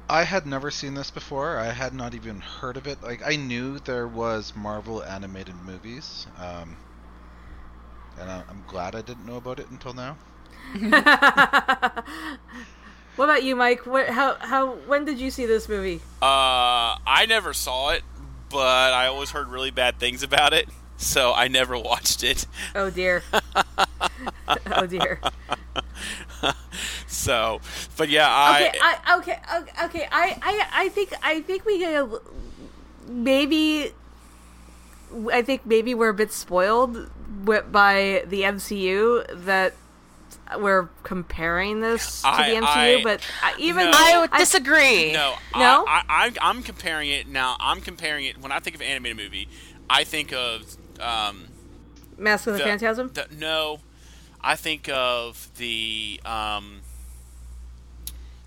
I 0.10 0.26
had 0.26 0.46
never 0.46 0.70
seen 0.70 0.94
this 0.94 1.10
before. 1.10 1.58
I 1.58 1.72
had 1.72 1.94
not 1.94 2.14
even 2.14 2.42
heard 2.42 2.78
of 2.78 2.86
it. 2.86 3.02
Like 3.02 3.24
I 3.26 3.36
knew 3.36 3.80
there 3.80 4.08
was 4.08 4.56
Marvel 4.56 5.04
animated 5.04 5.56
movies, 5.56 6.28
um, 6.38 6.78
and 8.20 8.30
I, 8.30 8.44
I'm 8.50 8.64
glad 8.68 8.96
I 8.96 9.02
didn't 9.02 9.26
know 9.26 9.38
about 9.38 9.60
it 9.60 9.70
until 9.70 9.94
now. 9.94 10.18
What 13.18 13.26
about 13.26 13.44
you, 13.44 13.56
Mike? 13.56 13.86
What, 13.86 14.08
how 14.10 14.36
how 14.40 14.72
when 14.88 15.04
did 15.06 15.20
you 15.20 15.32
see 15.32 15.46
this 15.46 15.68
movie? 15.68 16.00
Uh, 16.22 16.96
I 17.06 17.26
never 17.28 17.54
saw 17.54 17.90
it, 17.90 18.04
but 18.50 18.94
I 18.94 19.08
always 19.08 19.32
heard 19.32 19.48
really 19.50 19.70
bad 19.70 20.00
things 20.00 20.24
about 20.24 20.54
it, 20.54 20.70
so 20.98 21.34
I 21.34 21.48
never 21.50 21.78
watched 21.78 22.24
it. 22.24 22.48
Oh 22.74 22.90
dear. 22.90 23.22
oh 24.72 24.86
dear. 24.88 25.20
So, 27.06 27.60
but 27.98 28.08
yeah, 28.10 28.28
I, 28.28 28.68
Okay, 28.70 28.80
I 28.82 29.18
okay 29.18 29.40
okay, 29.58 29.86
okay. 29.86 30.08
I, 30.12 30.40
I 30.42 30.86
I 30.86 30.90
think 30.90 31.14
I 31.22 31.42
think 31.42 31.66
we 31.66 31.80
get 31.80 31.94
a, 31.94 32.22
maybe. 33.08 33.92
I 35.32 35.42
think 35.42 35.66
maybe 35.66 35.94
we're 35.94 36.10
a 36.10 36.14
bit 36.14 36.32
spoiled 36.32 37.12
wi- 37.46 37.62
by 37.62 38.24
the 38.28 38.42
MCU 38.44 39.26
that 39.46 39.74
we're 40.58 40.90
comparing 41.04 41.80
this 41.82 42.22
to 42.22 42.28
I- 42.28 42.50
the 42.50 42.56
MCU, 42.58 43.00
I- 43.00 43.04
but 43.04 43.22
even 43.58 43.86
No. 43.86 43.92
I 43.96 44.28
disagree. 44.38 45.12
no, 45.14 45.36
No? 45.56 45.86
I, 45.88 46.04
I, 46.10 46.26
I'm, 46.28 46.34
I'm 46.42 46.64
comparing 46.64 47.10
it 47.10 47.28
now. 47.28 47.56
I'm 47.60 47.82
comparing 47.82 48.26
it 48.26 48.38
when 48.38 48.52
I 48.52 48.60
think 48.60 48.76
of 48.76 48.82
animated 48.82 49.18
movie. 49.18 49.48
I 49.90 50.04
think 50.04 50.34
of 50.34 50.78
um, 51.00 51.48
Mask 52.18 52.48
of 52.48 52.54
the, 52.54 52.60
the- 52.60 52.66
Phantasm. 52.66 53.12
the- 53.14 53.28
no, 53.38 53.80
I 54.42 54.56
think 54.56 54.90
of 54.90 55.50
the 55.58 56.20
um, 56.26 56.82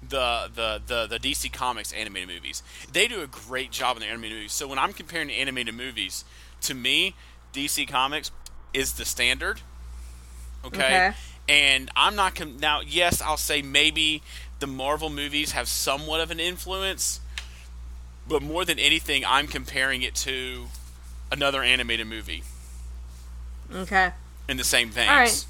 the, 0.07 0.51
the 0.55 0.83
the 0.87 1.07
the 1.07 1.19
DC 1.19 1.53
Comics 1.53 1.93
animated 1.93 2.29
movies. 2.29 2.63
They 2.93 3.09
do 3.09 3.23
a 3.23 3.27
great 3.27 3.71
job 3.71 3.97
in 3.97 4.01
the 4.03 4.07
animated 4.09 4.37
movies. 4.37 4.53
So 4.53 4.69
when 4.69 4.79
I'm 4.79 4.93
comparing 4.93 5.31
animated 5.31 5.75
movies, 5.75 6.25
to 6.63 6.75
me, 6.75 7.15
DC 7.53 7.89
Comics 7.89 8.31
is 8.75 8.93
the 8.95 9.05
standard. 9.05 9.61
Okay. 10.65 10.79
Okay. 10.85 11.13
And 11.49 11.91
I'm 11.95 12.15
not 12.17 12.35
com- 12.35 12.59
now. 12.59 12.81
Yes, 12.81 13.21
I'll 13.23 13.37
say 13.37 13.63
maybe 13.63 14.23
the 14.61 14.67
Marvel 14.67 15.11
movies 15.11 15.53
have 15.53 15.69
somewhat 15.69 16.21
of 16.21 16.31
an 16.31 16.41
influence, 16.41 17.21
but 18.27 18.43
more 18.43 18.65
than 18.65 18.79
anything, 18.79 19.25
I'm 19.27 19.47
comparing 19.47 20.03
it 20.03 20.15
to 20.17 20.67
another 21.31 21.63
animated 21.63 22.07
movie 22.07 22.43
Okay. 23.75 24.13
in 24.49 24.57
the 24.57 24.65
same 24.65 24.91
veins. 24.91 25.09
All 25.11 25.17
right. 25.17 25.45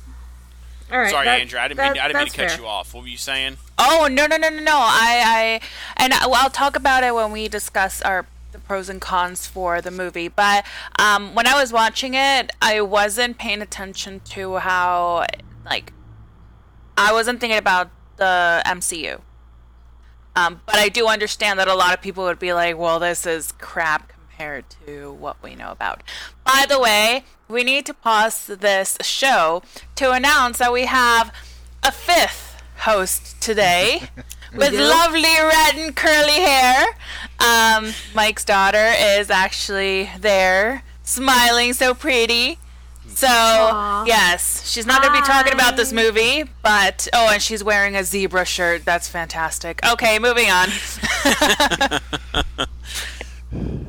All 0.93 0.99
right. 0.99 1.11
Sorry, 1.11 1.25
that- 1.27 1.41
Andrea. 1.41 1.63
I 1.63 1.69
didn't 1.69 1.79
that- 1.79 1.93
mean, 1.95 2.03
I 2.03 2.07
didn't 2.09 2.19
mean 2.23 2.29
to 2.33 2.37
cut 2.37 2.51
fair. 2.51 2.61
you 2.61 2.67
off. 2.67 2.93
What 2.95 3.03
were 3.03 3.09
you 3.09 3.17
saying? 3.17 3.59
Oh 3.79 4.09
no 4.11 4.27
no 4.27 4.37
no 4.37 4.49
no 4.51 4.61
no! 4.61 4.77
I 4.77 5.61
I 5.61 5.61
and 5.97 6.13
I, 6.13 6.27
well, 6.27 6.43
I'll 6.43 6.51
talk 6.51 6.77
about 6.77 7.03
it 7.03 7.15
when 7.15 7.33
we 7.33 7.49
discuss 7.49 8.03
our 8.03 8.27
the 8.55 8.61
pros 8.61 8.89
and 8.89 9.01
cons 9.01 9.47
for 9.47 9.83
the 9.83 9.91
movie. 9.91 10.29
But 10.29 10.65
um, 10.99 11.35
when 11.35 11.47
I 11.47 11.61
was 11.61 11.73
watching 11.73 12.15
it, 12.15 12.51
I 12.63 12.81
wasn't 12.81 13.37
paying 13.37 13.61
attention 13.61 14.21
to 14.31 14.57
how 14.57 15.27
like 15.67 15.93
I 16.97 17.13
wasn't 17.13 17.41
thinking 17.41 17.59
about 17.59 17.91
the 18.17 18.63
MCU. 18.65 19.21
Um, 20.37 20.63
but 20.67 20.77
I 20.77 20.89
do 20.89 21.07
understand 21.07 21.59
that 21.59 21.69
a 21.69 21.75
lot 21.75 21.93
of 21.93 22.01
people 22.01 22.25
would 22.25 22.39
be 22.39 22.53
like, 22.53 22.79
"Well, 22.79 22.99
this 22.99 23.27
is 23.27 23.53
crap 23.53 24.09
compared 24.09 24.65
to 24.87 25.13
what 25.13 25.43
we 25.43 25.55
know 25.55 25.71
about." 25.71 26.03
By 26.45 26.65
the 26.69 26.81
way, 26.81 27.25
we 27.49 27.63
need 27.63 27.87
to 27.87 27.95
pause 27.95 28.47
this 28.47 28.97
show 29.03 29.63
to 29.97 30.13
announce 30.13 30.59
that 30.59 30.73
we 30.73 30.87
have 30.87 31.33
a 31.83 31.93
fifth 31.93 32.63
host 32.79 33.41
today 33.41 34.09
with 34.57 34.71
do? 34.71 34.79
lovely 34.81 35.23
red 35.23 35.75
and 35.77 35.95
curly 35.95 36.33
hair. 36.33 36.87
Um, 37.39 37.93
Mike's 38.15 38.45
daughter 38.45 38.93
is 38.97 39.31
actually 39.31 40.11
there, 40.19 40.83
smiling 41.03 41.73
so 41.73 41.95
pretty. 41.95 42.59
So 43.07 43.29
Aw. 43.29 44.05
yes, 44.07 44.69
she's 44.69 44.87
not 44.87 45.03
going 45.03 45.15
to 45.15 45.21
be 45.21 45.27
talking 45.27 45.53
about 45.53 45.77
this 45.77 45.93
movie, 45.93 46.45
but 46.63 47.07
oh, 47.13 47.31
and 47.33 47.43
she's 47.43 47.63
wearing 47.63 47.95
a 47.97 48.03
zebra 48.03 48.45
shirt. 48.45 48.85
That's 48.85 49.09
fantastic. 49.09 49.81
Okay, 49.87 50.19
moving 50.19 50.51
on. 50.51 50.69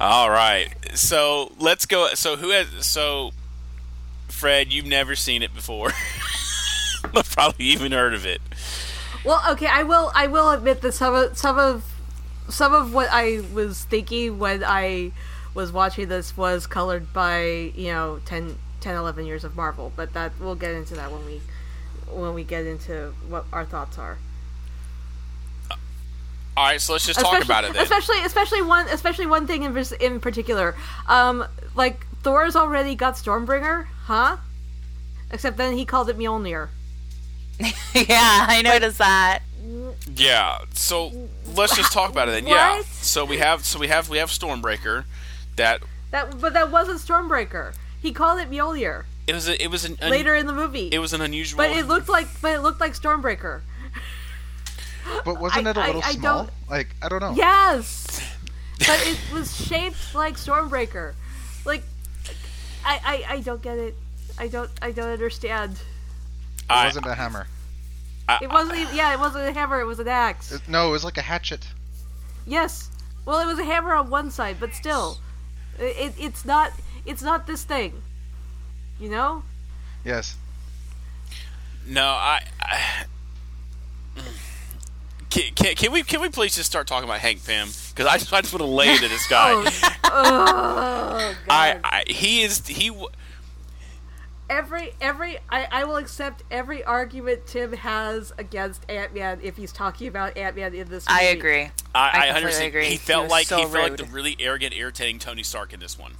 All 0.00 0.30
right. 0.30 0.74
So 0.94 1.52
let's 1.58 1.86
go. 1.86 2.08
So 2.14 2.36
who 2.36 2.50
has? 2.50 2.68
So 2.86 3.30
Fred, 4.28 4.72
you've 4.72 4.86
never 4.86 5.14
seen 5.14 5.42
it 5.42 5.54
before. 5.54 5.92
But 7.12 7.26
probably 7.26 7.64
even 7.64 7.92
heard 7.92 8.14
of 8.14 8.26
it. 8.26 8.40
Well, 9.24 9.42
okay, 9.50 9.66
I 9.66 9.82
will. 9.82 10.10
I 10.14 10.26
will 10.26 10.50
admit 10.50 10.80
that 10.82 10.92
some 10.92 11.14
of 11.14 11.36
some 11.36 11.58
of 11.58 11.84
some 12.48 12.74
of 12.74 12.94
what 12.94 13.08
I 13.10 13.42
was 13.52 13.84
thinking 13.84 14.38
when 14.38 14.64
I 14.64 15.12
was 15.54 15.72
watching 15.72 16.08
this 16.08 16.36
was 16.36 16.66
colored 16.66 17.12
by 17.12 17.72
you 17.74 17.92
know 17.92 18.20
10, 18.24 18.56
10 18.80 18.96
11 18.96 19.26
years 19.26 19.44
of 19.44 19.56
Marvel. 19.56 19.92
But 19.94 20.14
that 20.14 20.32
we'll 20.40 20.54
get 20.54 20.72
into 20.74 20.94
that 20.94 21.12
when 21.12 21.24
we 21.26 21.40
when 22.10 22.34
we 22.34 22.44
get 22.44 22.66
into 22.66 23.14
what 23.28 23.44
our 23.52 23.64
thoughts 23.64 23.98
are. 23.98 24.18
All 26.56 26.64
right. 26.64 26.80
So 26.80 26.94
let's 26.94 27.06
just 27.06 27.20
talk 27.20 27.44
about 27.44 27.64
it 27.64 27.74
then. 27.74 27.82
Especially, 27.82 28.22
especially 28.24 28.62
one, 28.62 28.86
especially 28.88 29.26
one 29.26 29.46
thing 29.46 29.64
in 29.64 29.76
in 30.00 30.20
particular. 30.20 30.74
Um, 31.06 31.46
like 31.74 32.06
Thor's 32.22 32.56
already 32.56 32.94
got 32.94 33.14
Stormbreaker, 33.14 33.86
huh? 34.04 34.38
Except 35.30 35.56
then 35.56 35.76
he 35.76 35.84
called 35.84 36.08
it 36.08 36.18
Mjolnir. 36.18 36.68
yeah, 37.94 38.46
I 38.48 38.62
noticed 38.62 38.98
that. 38.98 39.40
Yeah. 40.14 40.58
So 40.74 41.28
let's 41.54 41.76
just 41.76 41.92
talk 41.92 42.10
about 42.10 42.28
it 42.28 42.32
then. 42.32 42.46
Yeah. 42.46 42.82
So 42.82 43.24
we 43.24 43.38
have. 43.38 43.64
So 43.64 43.78
we 43.78 43.88
have. 43.88 44.08
We 44.08 44.18
have 44.18 44.30
Stormbreaker. 44.30 45.04
That 45.56 45.82
That, 46.10 46.40
but 46.40 46.52
that 46.54 46.70
wasn't 46.70 47.00
Stormbreaker. 47.00 47.74
He 48.00 48.12
called 48.12 48.40
it 48.40 48.50
Mjolnir 48.50 49.04
it 49.26 49.34
was. 49.34 49.48
A, 49.48 49.62
it 49.62 49.70
was 49.70 49.84
an 49.84 49.96
un- 50.02 50.10
later 50.10 50.34
in 50.34 50.46
the 50.46 50.52
movie. 50.52 50.88
It 50.90 50.98
was 50.98 51.12
an 51.12 51.20
unusual. 51.20 51.58
But 51.58 51.70
it 51.70 51.86
looked 51.86 52.08
like, 52.08 52.26
but 52.42 52.52
it 52.54 52.60
looked 52.60 52.80
like 52.80 52.94
Stormbreaker. 52.94 53.60
But 55.24 55.38
wasn't 55.38 55.66
I- 55.66 55.70
it 55.70 55.76
a 55.76 55.80
little 55.86 56.02
I 56.04 56.12
small? 56.12 56.44
don't- 56.44 56.50
Like 56.68 56.88
I 57.02 57.08
don't 57.08 57.20
know. 57.20 57.32
Yes, 57.36 58.20
but 58.78 59.00
it 59.06 59.18
was 59.32 59.54
shaped 59.66 60.14
like 60.14 60.36
Stormbreaker. 60.36 61.14
Like, 61.64 61.82
I, 62.84 63.24
I, 63.28 63.34
I 63.34 63.40
don't 63.40 63.62
get 63.62 63.78
it. 63.78 63.94
I 64.38 64.48
don't, 64.48 64.70
I 64.80 64.92
don't 64.92 65.10
understand. 65.10 65.78
It 66.70 66.72
I- 66.72 66.84
wasn't 66.86 67.06
a 67.06 67.14
hammer. 67.14 67.46
It 68.40 68.48
wasn't. 68.48 68.78
Even, 68.78 68.94
yeah, 68.94 69.12
it 69.12 69.18
wasn't 69.18 69.48
a 69.48 69.52
hammer. 69.52 69.80
It 69.80 69.86
was 69.86 69.98
an 69.98 70.06
axe. 70.06 70.52
It- 70.52 70.68
no, 70.68 70.88
it 70.88 70.92
was 70.92 71.02
like 71.04 71.18
a 71.18 71.22
hatchet. 71.22 71.66
Yes. 72.46 72.88
Well, 73.26 73.40
it 73.40 73.46
was 73.46 73.58
a 73.58 73.64
hammer 73.64 73.92
on 73.94 74.08
one 74.08 74.30
side, 74.30 74.56
but 74.60 74.72
still, 74.74 75.18
it, 75.78 76.14
it's 76.16 76.44
not. 76.44 76.72
It's 77.04 77.22
not 77.22 77.46
this 77.48 77.64
thing. 77.64 78.02
You 79.00 79.08
know. 79.10 79.42
Yes. 80.04 80.36
No, 81.86 82.04
I. 82.06 82.42
I 82.60 83.04
can, 85.30 85.54
can, 85.54 85.74
can 85.76 85.92
we 85.92 86.02
can 86.02 86.20
we 86.20 86.28
please 86.28 86.56
just 86.56 86.68
start 86.70 86.86
talking 86.86 87.08
about 87.08 87.20
Hank 87.20 87.44
Pym? 87.44 87.68
Because 87.90 88.06
I 88.06 88.18
just 88.18 88.32
I 88.32 88.40
just 88.40 88.52
want 88.52 88.62
to 88.62 88.66
lay 88.66 88.90
into 88.92 89.08
this 89.08 89.26
guy. 89.26 89.52
Oh, 90.12 90.44
oh 90.48 91.34
God. 91.46 91.46
I, 91.48 91.78
I 91.84 92.02
he 92.08 92.42
is 92.42 92.66
he. 92.66 92.90
W- 94.50 94.58
every 94.58 94.92
every 95.00 95.38
I, 95.48 95.66
I 95.70 95.84
will 95.84 95.96
accept 95.96 96.42
every 96.50 96.84
argument 96.84 97.46
Tim 97.46 97.72
has 97.72 98.32
against 98.38 98.88
Ant 98.90 99.14
Man 99.14 99.40
if 99.42 99.56
he's 99.56 99.72
talking 99.72 100.08
about 100.08 100.36
Ant 100.36 100.56
Man 100.56 100.74
in 100.74 100.88
this. 100.88 101.08
Movie. 101.08 101.20
I 101.20 101.22
agree. 101.24 101.62
I, 101.62 101.70
I 101.94 102.08
I, 102.08 102.10
completely 102.12 102.36
understand. 102.36 102.68
agree. 102.68 102.84
He 102.84 102.90
He 102.92 102.96
felt 102.98 103.24
was 103.24 103.30
like 103.30 103.46
so 103.46 103.56
he 103.56 103.62
felt 103.64 103.74
like 103.90 103.96
the 103.96 104.04
really 104.04 104.36
arrogant, 104.38 104.74
irritating 104.74 105.18
Tony 105.18 105.42
Stark 105.42 105.72
in 105.72 105.80
this 105.80 105.98
one. 105.98 106.12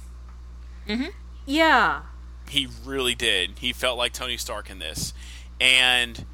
Yeah. 1.45 2.01
He 2.49 2.67
really 2.85 3.15
did. 3.15 3.59
He 3.59 3.71
felt 3.71 3.97
like 3.97 4.11
Tony 4.13 4.37
Stark 4.37 4.69
in 4.69 4.79
this, 4.79 5.13
and 5.59 6.25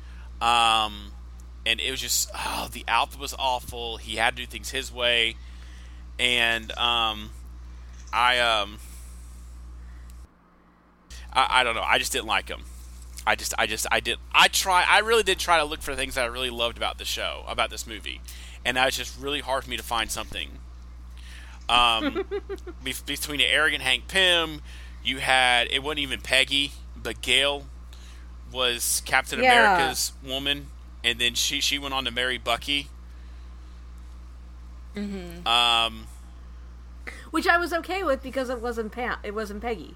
um, 0.42 1.12
and 1.66 1.80
it 1.80 1.92
was 1.92 2.02
just 2.02 2.30
oh, 2.34 2.70
the 2.72 2.84
outfit 2.88 3.20
was 3.20 3.36
awful. 3.38 3.98
He 3.98 4.16
had 4.16 4.36
to 4.36 4.44
do 4.44 4.48
things 4.48 4.72
his 4.72 4.92
way, 4.92 5.36
and 6.18 6.76
um, 6.78 7.30
I 8.12 8.40
um, 8.40 8.80
I, 11.38 11.62
I 11.62 11.64
don't 11.64 11.76
know. 11.76 11.84
I 11.84 11.98
just 12.00 12.12
didn't 12.12 12.28
like 12.28 12.50
him. 12.50 12.64
I 13.26 13.36
just, 13.36 13.54
I 13.58 13.68
just, 13.68 13.86
I 13.92 14.00
did. 14.00 14.18
I 14.34 14.48
try. 14.48 14.84
I 14.90 15.00
really 15.00 15.24
did 15.24 15.38
try 15.40 15.58
to 15.60 15.64
look 15.66 15.82
for 15.82 15.96
things 15.96 16.16
that 16.16 16.24
I 16.24 16.28
really 16.28 16.50
loved 16.50 16.78
about 16.78 16.98
the 16.98 17.06
show, 17.06 17.44
about 17.48 17.70
this 17.70 17.86
movie, 17.86 18.22
and 18.66 18.76
that 18.78 18.86
was 18.86 18.98
just 18.98 19.20
really 19.20 19.42
hard 19.42 19.64
for 19.66 19.70
me 19.70 19.78
to 19.78 19.84
find 19.84 20.10
something. 20.12 20.50
Um, 21.70 22.26
be- 22.84 22.94
between 23.06 23.40
the 23.40 23.46
arrogant 23.46 23.84
Hank 23.84 24.08
Pym, 24.08 24.62
you 25.04 25.18
had 25.20 25.68
it 25.72 25.84
wasn't 25.84 26.00
even 26.00 26.22
Peggy, 26.22 26.72
but 26.96 27.22
Gail 27.22 27.66
was 28.52 29.02
Captain 29.06 29.44
Yeah. 29.44 29.76
America's 29.76 30.14
woman, 30.26 30.68
and 31.04 31.20
then 31.20 31.34
she 31.36 31.60
she 31.60 31.78
went 31.78 31.94
on 31.94 32.06
to 32.06 32.12
marry 32.12 32.38
Bucky. 32.38 32.88
Mm-hmm. 34.96 35.46
Um, 35.46 36.08
Which 37.32 37.46
I 37.48 37.58
was 37.58 37.74
okay 37.74 38.04
with 38.04 38.24
because 38.24 38.50
it 38.50 38.62
wasn't 38.62 38.92
Pam. 38.92 39.18
It 39.24 39.36
wasn't 39.36 39.62
Peggy. 39.62 39.96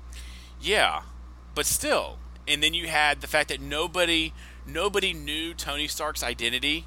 yeah, 0.62 1.01
but 1.55 1.65
still, 1.65 2.17
and 2.48 2.62
then 2.62 2.74
you 2.74 2.88
had 2.88 3.22
the 3.22 3.27
fact 3.27 3.50
that 3.50 3.62
nobody 3.62 4.34
nobody 4.65 5.13
knew 5.13 5.53
Tony 5.53 5.88
Stark's 5.88 6.24
identity. 6.24 6.86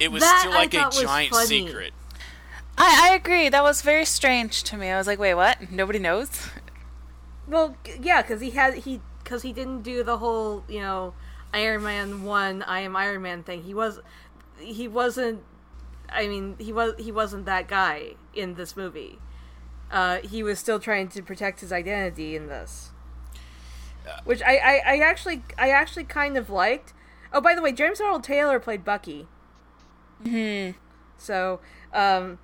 It 0.00 0.12
was 0.12 0.22
That 0.22 0.40
still 0.40 0.52
like 0.52 0.74
a 0.74 0.88
giant 1.02 1.34
secret. 1.34 1.92
I, 2.76 3.10
I 3.10 3.14
agree. 3.14 3.48
That 3.48 3.64
was 3.64 3.82
very 3.82 4.04
strange 4.04 4.62
to 4.64 4.76
me. 4.76 4.88
I 4.88 4.96
was 4.96 5.08
like, 5.08 5.18
wait, 5.18 5.34
what? 5.34 5.70
Nobody 5.72 5.98
knows? 5.98 6.48
Well, 7.48 7.76
yeah, 8.00 8.22
because 8.22 8.40
he 8.40 8.50
had 8.50 8.74
he 8.74 9.00
because 9.24 9.42
he 9.42 9.52
didn't 9.52 9.82
do 9.82 10.04
the 10.04 10.18
whole 10.18 10.64
you 10.68 10.80
know 10.80 11.14
Iron 11.52 11.82
Man 11.82 12.22
one 12.24 12.62
I 12.62 12.80
am 12.80 12.94
Iron 12.94 13.22
Man 13.22 13.42
thing. 13.42 13.62
He 13.62 13.74
was 13.74 14.00
he 14.58 14.86
wasn't. 14.86 15.42
I 16.10 16.26
mean, 16.26 16.56
he 16.58 16.72
was 16.72 16.94
he 16.98 17.10
wasn't 17.10 17.46
that 17.46 17.68
guy 17.68 18.14
in 18.34 18.54
this 18.54 18.76
movie. 18.76 19.18
Uh, 19.90 20.18
he 20.18 20.42
was 20.42 20.58
still 20.58 20.78
trying 20.78 21.08
to 21.08 21.22
protect 21.22 21.60
his 21.60 21.72
identity 21.72 22.36
in 22.36 22.48
this, 22.48 22.90
which 24.24 24.42
I, 24.42 24.56
I, 24.56 24.82
I 24.86 24.98
actually 24.98 25.42
I 25.58 25.70
actually 25.70 26.04
kind 26.04 26.36
of 26.36 26.50
liked. 26.50 26.92
Oh, 27.32 27.40
by 27.40 27.54
the 27.54 27.62
way, 27.62 27.72
James 27.72 28.00
Earl 28.00 28.20
Taylor 28.20 28.58
played 28.58 28.84
Bucky. 28.84 29.26
Hmm. 30.24 30.70
So, 31.18 31.60
um, 31.92 32.38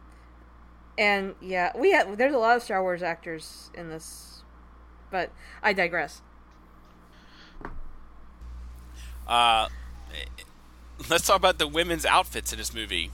and 0.98 1.34
yeah, 1.40 1.72
we 1.76 1.92
have 1.92 2.16
there's 2.18 2.34
a 2.34 2.38
lot 2.38 2.56
of 2.56 2.62
Star 2.62 2.82
Wars 2.82 3.02
actors 3.02 3.70
in 3.74 3.88
this, 3.88 4.42
but 5.10 5.30
I 5.62 5.72
digress. 5.72 6.20
Uh, 9.26 9.68
let's 11.08 11.26
talk 11.26 11.36
about 11.36 11.58
the 11.58 11.66
women's 11.66 12.04
outfits 12.04 12.52
in 12.52 12.58
this 12.58 12.74
movie. 12.74 13.10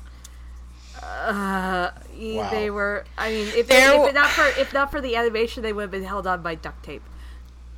Uh, 1.03 1.91
Wow. 2.19 2.51
they 2.51 2.69
were. 2.71 3.05
I 3.17 3.31
mean, 3.31 3.47
if, 3.49 3.67
they, 3.69 3.75
There- 3.77 4.09
if 4.09 4.15
not 4.15 4.29
for 4.31 4.61
if 4.61 4.73
not 4.75 4.91
for 4.91 5.01
the 5.01 5.17
animation, 5.17 5.63
they 5.63 5.73
would 5.73 5.83
have 5.83 5.91
been 5.91 6.05
held 6.05 6.27
on 6.27 6.43
by 6.43 6.55
duct 6.57 6.83
tape. 6.85 7.03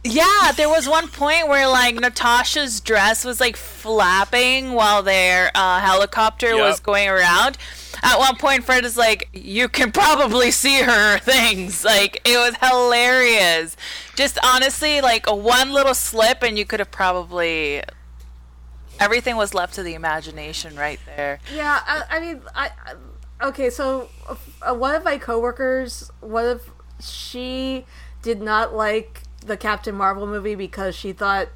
Yeah, 0.05 0.51
there 0.57 0.69
was 0.69 0.89
one 0.89 1.09
point 1.09 1.47
where 1.47 1.69
like 1.69 1.95
Natasha's 1.95 2.81
dress 2.81 3.25
was 3.25 3.39
like 3.39 3.57
flapping 3.57 4.73
while 4.73 5.03
their 5.03 5.53
uh, 5.55 5.81
helicopter 5.81 6.57
was 6.57 6.81
going 6.81 7.09
around. 7.09 7.57
At 8.03 8.19
one 8.19 8.35
point, 8.37 8.65
Fred 8.65 8.85
is 8.85 8.97
like, 8.97 9.29
"You 9.33 9.69
can 9.69 9.93
probably 9.93 10.51
see 10.51 10.81
her 10.83 11.19
things." 11.21 11.85
Like 11.85 12.21
it 12.25 12.37
was 12.37 12.57
hilarious. 12.57 13.77
Just 14.17 14.41
honestly, 14.45 15.01
like 15.01 15.31
one 15.31 15.71
little 15.73 15.95
slip, 15.95 16.43
and 16.43 16.59
you 16.59 16.65
could 16.65 16.81
have 16.81 16.91
probably. 16.91 17.83
Everything 18.99 19.37
was 19.37 19.55
left 19.55 19.75
to 19.75 19.83
the 19.83 19.95
imagination 19.95 20.77
right 20.77 21.01
there. 21.07 21.39
Yeah, 21.55 21.81
I, 21.87 22.03
I 22.11 22.21
mean, 22.21 22.43
I, 22.55 22.71
I 23.41 23.47
okay. 23.49 23.71
So 23.71 24.09
uh, 24.63 24.75
one 24.75 24.97
of 24.97 25.05
my 25.05 25.17
coworkers, 25.17 26.11
what 26.21 26.45
if 26.45 26.71
she 27.01 27.85
did 28.23 28.41
not 28.43 28.75
like 28.75 29.22
the 29.47 29.57
Captain 29.57 29.95
Marvel 29.95 30.27
movie 30.27 30.55
because 30.55 30.95
she 30.95 31.13
thought 31.13 31.49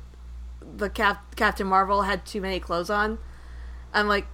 the 0.76 0.90
Cap- 0.90 1.37
Captain 1.37 1.66
Marvel 1.66 2.02
had 2.02 2.25
too 2.26 2.40
many 2.40 2.61
clothes 2.61 2.90
on? 2.90 3.19
I'm 3.93 4.09
like, 4.09 4.26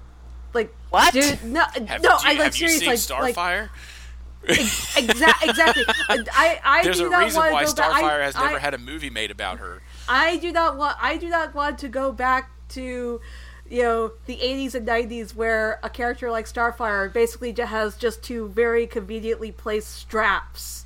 like 0.54 0.74
What? 0.90 1.12
Dude, 1.12 1.44
no, 1.44 1.64
Have, 1.86 2.02
no. 2.02 2.10
you, 2.10 2.16
I 2.22 2.32
like 2.34 2.52
seriously 2.54 2.96
seen 2.96 3.16
like, 3.18 3.36
like 3.36 3.36
Starfire? 3.36 3.68
exa- 4.44 5.48
exactly. 5.48 5.84
I 6.08 6.60
I 6.64 6.82
There's 6.82 6.98
do 6.98 7.06
a 7.06 7.10
not 7.10 7.24
reason 7.24 7.40
want 7.40 7.52
why 7.52 7.64
to 7.64 7.66
go 7.70 7.74
back. 7.74 7.92
Starfire 8.02 8.20
I, 8.20 8.24
has 8.24 8.34
never 8.34 8.56
I, 8.56 8.58
had 8.58 8.74
a 8.74 8.78
movie 8.78 9.10
made 9.10 9.30
about 9.30 9.58
her. 9.58 9.82
I 10.08 10.36
do 10.38 10.50
not 10.52 10.76
want. 10.76 10.96
I 11.00 11.16
do 11.16 11.28
not 11.28 11.54
want 11.54 11.78
to 11.78 11.88
go 11.88 12.12
back 12.12 12.50
to, 12.70 13.20
you 13.72 13.82
know, 13.82 14.12
the 14.26 14.36
'80s 14.36 14.74
and 14.74 14.86
'90s 14.86 15.34
where 15.34 15.80
a 15.82 15.88
character 15.88 16.30
like 16.30 16.44
Starfire 16.44 17.10
basically 17.10 17.54
just 17.54 17.70
has 17.70 17.96
just 17.96 18.22
two 18.22 18.48
very 18.48 18.86
conveniently 18.86 19.50
placed 19.50 19.90
straps, 19.94 20.84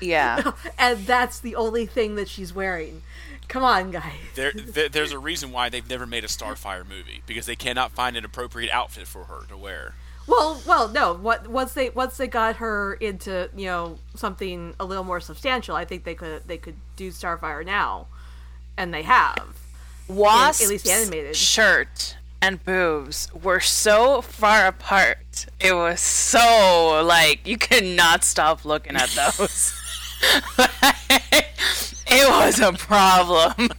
Yeah. 0.00 0.52
and 0.78 1.06
that's 1.06 1.38
the 1.38 1.54
only 1.54 1.84
thing 1.84 2.14
that 2.14 2.28
she's 2.28 2.54
wearing. 2.54 3.02
Come 3.46 3.62
on, 3.62 3.90
guys. 3.90 4.14
There, 4.34 4.52
there, 4.56 4.88
there's 4.88 5.12
a 5.12 5.18
reason 5.18 5.52
why 5.52 5.68
they've 5.68 5.88
never 5.88 6.06
made 6.06 6.24
a 6.24 6.28
Starfire 6.28 6.88
movie 6.88 7.22
because 7.26 7.44
they 7.44 7.56
cannot 7.56 7.92
find 7.92 8.16
an 8.16 8.24
appropriate 8.24 8.70
outfit 8.72 9.06
for 9.06 9.24
her 9.24 9.44
to 9.50 9.56
wear. 9.56 9.92
Well, 10.26 10.62
well, 10.66 10.88
no. 10.88 11.12
What 11.12 11.48
once 11.48 11.74
they 11.74 11.90
once 11.90 12.16
they 12.16 12.26
got 12.26 12.56
her 12.56 12.94
into 12.94 13.50
you 13.54 13.66
know 13.66 13.98
something 14.14 14.74
a 14.80 14.86
little 14.86 15.04
more 15.04 15.20
substantial, 15.20 15.76
I 15.76 15.84
think 15.84 16.04
they 16.04 16.14
could 16.14 16.48
they 16.48 16.56
could 16.56 16.76
do 16.96 17.10
Starfire 17.10 17.66
now, 17.66 18.06
and 18.78 18.94
they 18.94 19.02
have. 19.02 19.58
Wasp's 20.08 20.62
at 20.64 20.68
least 20.68 20.88
animated. 20.88 21.34
shirt 21.36 22.16
and 22.42 22.62
boobs 22.64 23.28
were 23.42 23.60
so 23.60 24.20
far 24.20 24.66
apart. 24.66 25.46
It 25.60 25.74
was 25.74 26.00
so 26.00 27.02
like 27.04 27.46
you 27.46 27.56
could 27.56 27.84
not 27.84 28.22
stop 28.24 28.64
looking 28.64 28.96
at 28.96 29.08
those. 29.10 29.72
it 30.58 32.28
was 32.28 32.60
a 32.60 32.72
problem. 32.72 33.68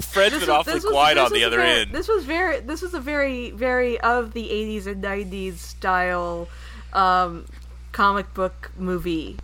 Fred's 0.00 0.38
been 0.40 0.50
awfully 0.50 0.74
This 0.74 0.84
was- 0.84 0.92
quiet 0.92 1.18
on 1.18 1.32
the 1.32 1.44
other 1.44 1.58
very- 1.58 1.80
end. 1.82 1.92
This 1.92 2.08
was 2.08 2.24
very 2.24 2.60
this 2.60 2.82
was 2.82 2.94
a 2.94 3.00
very 3.00 3.50
very 3.50 4.00
of 4.00 4.32
the 4.32 4.48
80s 4.48 4.86
and 4.86 5.02
90s 5.02 5.58
style 5.58 6.48
um, 6.92 7.46
comic 7.92 8.32
book 8.34 8.70
movie, 8.78 9.36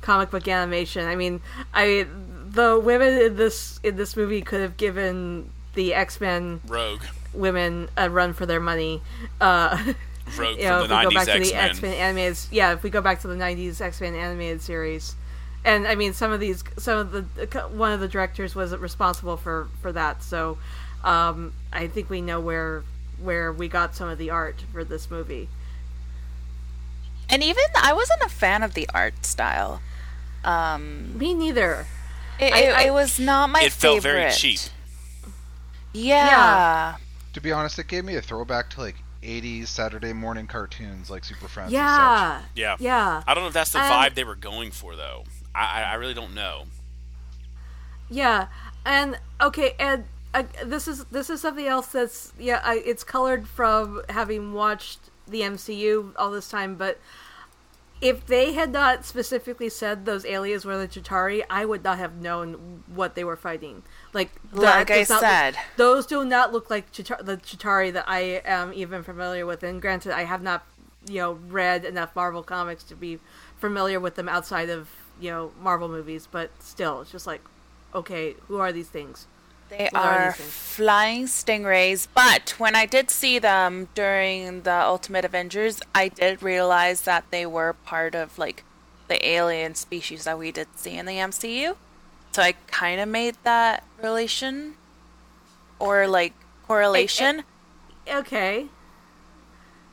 comic 0.00 0.30
book 0.30 0.46
animation. 0.48 1.06
I 1.06 1.16
mean, 1.16 1.40
I 1.74 2.06
the 2.50 2.78
women 2.78 3.20
in 3.20 3.36
this 3.36 3.78
in 3.82 3.96
this 3.96 4.16
movie 4.16 4.42
could 4.42 4.60
have 4.60 4.76
given 4.76 5.50
the 5.74 5.94
X 5.94 6.20
Men 6.20 6.60
Rogue, 6.66 7.02
women 7.32 7.88
a 7.96 8.08
run 8.10 8.32
for 8.32 8.46
their 8.46 8.60
money. 8.60 9.02
Uh, 9.40 9.94
Rogue 10.36 10.58
you 10.58 10.64
know, 10.64 10.84
from 10.84 10.84
if 10.84 10.88
the 10.88 10.96
we 10.96 11.02
go 11.02 11.10
'90s 11.10 11.14
back 11.14 11.26
to 11.26 11.38
the 11.40 11.54
X 11.54 11.70
X 11.70 11.82
Men. 11.82 11.90
Men 11.92 12.00
animated, 12.00 12.38
yeah, 12.50 12.72
if 12.72 12.82
we 12.82 12.90
go 12.90 13.00
back 13.00 13.20
to 13.20 13.28
the 13.28 13.34
'90s 13.36 13.80
X 13.80 14.00
Men 14.00 14.14
animated 14.14 14.62
series, 14.62 15.14
and 15.64 15.86
I 15.86 15.94
mean, 15.94 16.12
some 16.12 16.32
of 16.32 16.40
these, 16.40 16.64
some 16.78 16.98
of 16.98 17.12
the 17.12 17.22
one 17.72 17.92
of 17.92 18.00
the 18.00 18.08
directors 18.08 18.54
was 18.54 18.74
responsible 18.76 19.36
for 19.36 19.68
for 19.80 19.92
that. 19.92 20.22
So, 20.22 20.58
um, 21.04 21.52
I 21.72 21.86
think 21.86 22.10
we 22.10 22.20
know 22.20 22.40
where 22.40 22.82
where 23.20 23.52
we 23.52 23.68
got 23.68 23.94
some 23.96 24.08
of 24.08 24.18
the 24.18 24.30
art 24.30 24.64
for 24.72 24.84
this 24.84 25.10
movie. 25.10 25.48
and 27.28 27.42
even 27.42 27.64
I 27.76 27.92
wasn't 27.92 28.22
a 28.22 28.28
fan 28.28 28.62
of 28.62 28.74
the 28.74 28.88
art 28.94 29.26
style. 29.26 29.80
Um, 30.44 31.18
Me 31.18 31.34
neither. 31.34 31.86
It, 32.38 32.52
I- 32.52 32.58
it, 32.60 32.74
I- 32.74 32.82
it 32.86 32.92
was 32.92 33.18
not 33.18 33.50
my 33.50 33.62
It 33.62 33.72
felt 33.72 34.02
very 34.02 34.30
cheap. 34.32 34.60
Yeah. 35.92 36.96
To 37.32 37.40
be 37.40 37.52
honest, 37.52 37.78
it 37.78 37.86
gave 37.88 38.04
me 38.04 38.16
a 38.16 38.22
throwback 38.22 38.70
to 38.70 38.80
like 38.80 38.96
80s 39.22 39.66
Saturday 39.68 40.12
morning 40.12 40.46
cartoons 40.46 41.10
like 41.10 41.24
Super 41.24 41.48
Friends 41.48 41.68
and 41.68 41.74
Yeah, 41.74 42.42
Yeah, 42.54 42.76
yeah, 42.78 43.22
I 43.26 43.34
don't 43.34 43.44
know 43.44 43.48
if 43.48 43.54
that's 43.54 43.72
the 43.72 43.80
Um, 43.80 43.90
vibe 43.90 44.14
they 44.14 44.24
were 44.24 44.36
going 44.36 44.70
for 44.70 44.96
though. 44.96 45.24
I, 45.54 45.82
I, 45.82 45.92
I 45.92 45.94
really 45.94 46.14
don't 46.14 46.34
know. 46.34 46.64
yeah. 48.08 48.48
And 48.84 49.18
okay, 49.40 49.74
and 49.78 50.04
uh, 50.32 50.44
this 50.64 50.88
is 50.88 51.04
this 51.06 51.28
is 51.30 51.40
something 51.40 51.66
else 51.66 51.88
that's 51.88 52.32
yeah, 52.38 52.60
I, 52.64 52.76
it's 52.84 53.04
colored 53.04 53.46
from 53.48 54.02
having 54.08 54.52
watched 54.52 54.98
the 55.26 55.42
MCU 55.42 56.12
all 56.16 56.30
this 56.30 56.48
time, 56.48 56.76
but 56.76 56.98
if 58.00 58.26
they 58.26 58.52
had 58.52 58.70
not 58.70 59.04
specifically 59.04 59.68
said 59.68 60.04
those 60.04 60.24
aliens 60.24 60.64
were 60.64 60.78
the 60.78 60.86
Chitauri, 60.88 61.42
I 61.50 61.64
would 61.64 61.82
not 61.82 61.98
have 61.98 62.16
known 62.16 62.84
what 62.86 63.14
they 63.14 63.24
were 63.24 63.36
fighting. 63.36 63.82
Like, 64.12 64.30
Like 64.52 64.90
I 64.90 65.00
not 65.00 65.08
look- 65.10 65.20
said. 65.20 65.56
those 65.76 66.06
do 66.06 66.24
not 66.24 66.52
look 66.52 66.70
like 66.70 66.92
Chitar- 66.92 67.24
the 67.24 67.36
Chitauri 67.36 67.92
that 67.92 68.04
I 68.08 68.40
am 68.44 68.72
even 68.72 69.02
familiar 69.02 69.44
with. 69.46 69.62
And 69.62 69.82
granted, 69.82 70.12
I 70.12 70.24
have 70.24 70.42
not, 70.42 70.64
you 71.08 71.18
know, 71.20 71.32
read 71.48 71.84
enough 71.84 72.14
Marvel 72.14 72.42
comics 72.42 72.84
to 72.84 72.94
be 72.94 73.18
familiar 73.58 73.98
with 73.98 74.14
them 74.14 74.28
outside 74.28 74.68
of 74.70 74.88
you 75.20 75.30
know 75.30 75.50
Marvel 75.60 75.88
movies. 75.88 76.28
But 76.30 76.50
still, 76.60 77.00
it's 77.00 77.10
just 77.10 77.26
like, 77.26 77.40
okay, 77.94 78.34
who 78.46 78.58
are 78.58 78.72
these 78.72 78.88
things? 78.88 79.26
They 79.70 79.90
are 79.94 80.32
flying 80.32 81.26
stingrays, 81.26 82.08
but 82.14 82.54
when 82.58 82.74
I 82.74 82.86
did 82.86 83.10
see 83.10 83.38
them 83.38 83.88
during 83.94 84.62
the 84.62 84.72
Ultimate 84.72 85.24
Avengers, 85.24 85.80
I 85.94 86.08
did 86.08 86.42
realize 86.42 87.02
that 87.02 87.24
they 87.30 87.44
were 87.44 87.74
part 87.74 88.14
of 88.14 88.38
like 88.38 88.64
the 89.08 89.26
alien 89.26 89.74
species 89.74 90.24
that 90.24 90.38
we 90.38 90.52
did 90.52 90.68
see 90.74 90.96
in 90.96 91.06
the 91.06 91.14
MCU. 91.14 91.76
So 92.32 92.42
I 92.42 92.52
kind 92.66 93.00
of 93.00 93.08
made 93.08 93.36
that 93.44 93.84
relation 94.02 94.74
or 95.78 96.06
like 96.06 96.32
correlation. 96.66 97.44
Okay. 98.10 98.66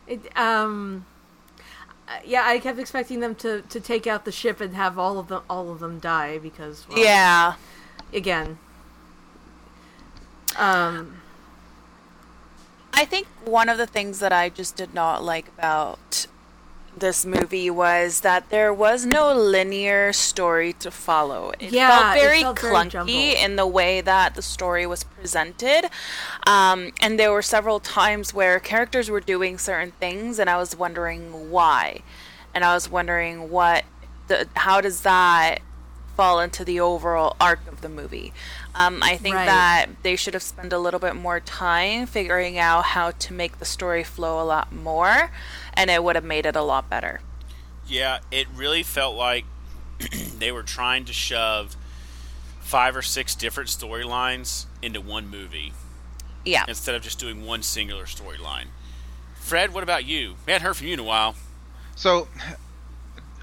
It, 0.08 0.38
um. 0.38 1.06
uh, 2.08 2.20
Yeah, 2.24 2.44
I 2.46 2.60
kept 2.60 2.80
expecting 2.80 3.20
them 3.20 3.36
to, 3.36 3.62
to 3.62 3.80
take 3.80 4.08
out 4.08 4.24
the 4.26 4.32
ship 4.32 4.62
and 4.62 4.76
have 4.76 4.98
all 5.00 5.18
of 5.20 5.28
them 5.28 5.42
all 5.50 5.72
of 5.72 5.80
them 5.80 6.00
die 6.00 6.38
because 6.38 6.86
well, 6.88 7.00
yeah. 7.00 7.56
again 8.14 8.58
um 10.58 11.22
I 12.94 13.04
think 13.06 13.28
one 13.44 13.68
of 13.68 13.78
the 13.78 13.86
things 13.88 14.20
that 14.20 14.32
I 14.32 14.50
just 14.50 14.76
did 14.78 14.94
not 14.94 15.24
like 15.24 15.50
about 15.50 16.28
this 16.98 17.26
movie 17.26 17.70
was 17.70 18.22
that 18.22 18.50
there 18.50 18.74
was 18.74 19.06
no 19.06 19.34
linear 19.34 20.14
story 20.14 20.72
to 20.80 20.90
follow. 20.90 21.52
It 21.60 21.74
Yeah, 21.74 21.90
felt 22.14 22.18
it 22.18 22.22
very 22.22 22.42
felt 22.42 22.58
clunky 22.58 22.90
jumbled. 22.92 23.10
in 23.38 23.58
the 23.58 23.68
way 23.68 24.00
that 24.00 24.36
the 24.36 24.42
story 24.42 24.88
was 24.88 25.04
presented. 25.04 25.90
Um, 26.48 26.94
and 27.02 27.20
there 27.20 27.34
were 27.34 27.42
several 27.42 27.82
times 27.82 28.34
where 28.34 28.62
characters 28.62 29.10
were 29.10 29.20
doing 29.20 29.58
certain 29.58 29.92
things, 30.00 30.40
and 30.40 30.50
I 30.50 30.56
was 30.56 30.74
wondering 30.74 31.52
why. 31.52 32.00
And 32.54 32.64
I 32.64 32.74
was 32.74 32.90
wondering 32.90 33.50
what, 33.50 33.84
the, 34.30 34.48
how 34.56 34.80
does 34.80 35.02
that 35.02 35.60
fall 36.16 36.40
into 36.40 36.64
the 36.64 36.80
overall 36.80 37.36
arc 37.42 37.60
of 37.68 37.82
the 37.82 37.90
movie? 37.90 38.32
Um, 38.78 39.02
I 39.02 39.16
think 39.18 39.36
Right. 39.36 39.46
that 39.46 39.86
they 40.04 40.16
should 40.18 40.34
have 40.34 40.44
spent 40.44 40.74
a 40.74 40.78
little 40.78 41.00
bit 41.00 41.16
more 41.16 41.40
time 41.40 42.06
figuring 42.06 42.58
out 42.58 42.84
how 42.86 43.12
to 43.12 43.34
make 43.34 43.60
the 43.60 43.66
story 43.66 44.04
flow 44.04 44.42
a 44.42 44.44
lot 44.44 44.72
more, 44.74 45.32
and 45.74 45.90
it 45.90 46.04
would 46.04 46.16
have 46.16 46.26
made 46.26 46.46
it 46.46 46.56
a 46.58 46.62
lot 46.62 46.90
better. 46.90 47.22
Yeah, 47.88 48.20
it 48.32 48.48
really 48.54 48.84
felt 48.84 49.16
like 49.16 49.46
they 50.38 50.52
were 50.52 50.64
trying 50.64 51.06
to 51.06 51.14
shove 51.14 51.78
five 52.60 52.96
or 52.96 53.02
six 53.02 53.34
different 53.34 53.70
storylines 53.70 54.66
into 54.82 55.00
one 55.00 55.30
movie 55.30 55.72
Yeah. 56.44 56.66
instead 56.68 56.96
of 56.96 57.02
just 57.02 57.18
doing 57.18 57.46
one 57.46 57.64
singular 57.64 58.06
storyline. 58.06 58.66
Fred, 59.40 59.74
what 59.74 59.84
about 59.84 60.04
you? 60.06 60.36
We 60.46 60.52
hadn't 60.52 60.66
heard 60.66 60.76
from 60.76 60.88
you 60.88 60.94
in 60.94 61.00
a 61.00 61.04
while. 61.04 61.36
So, 61.96 62.28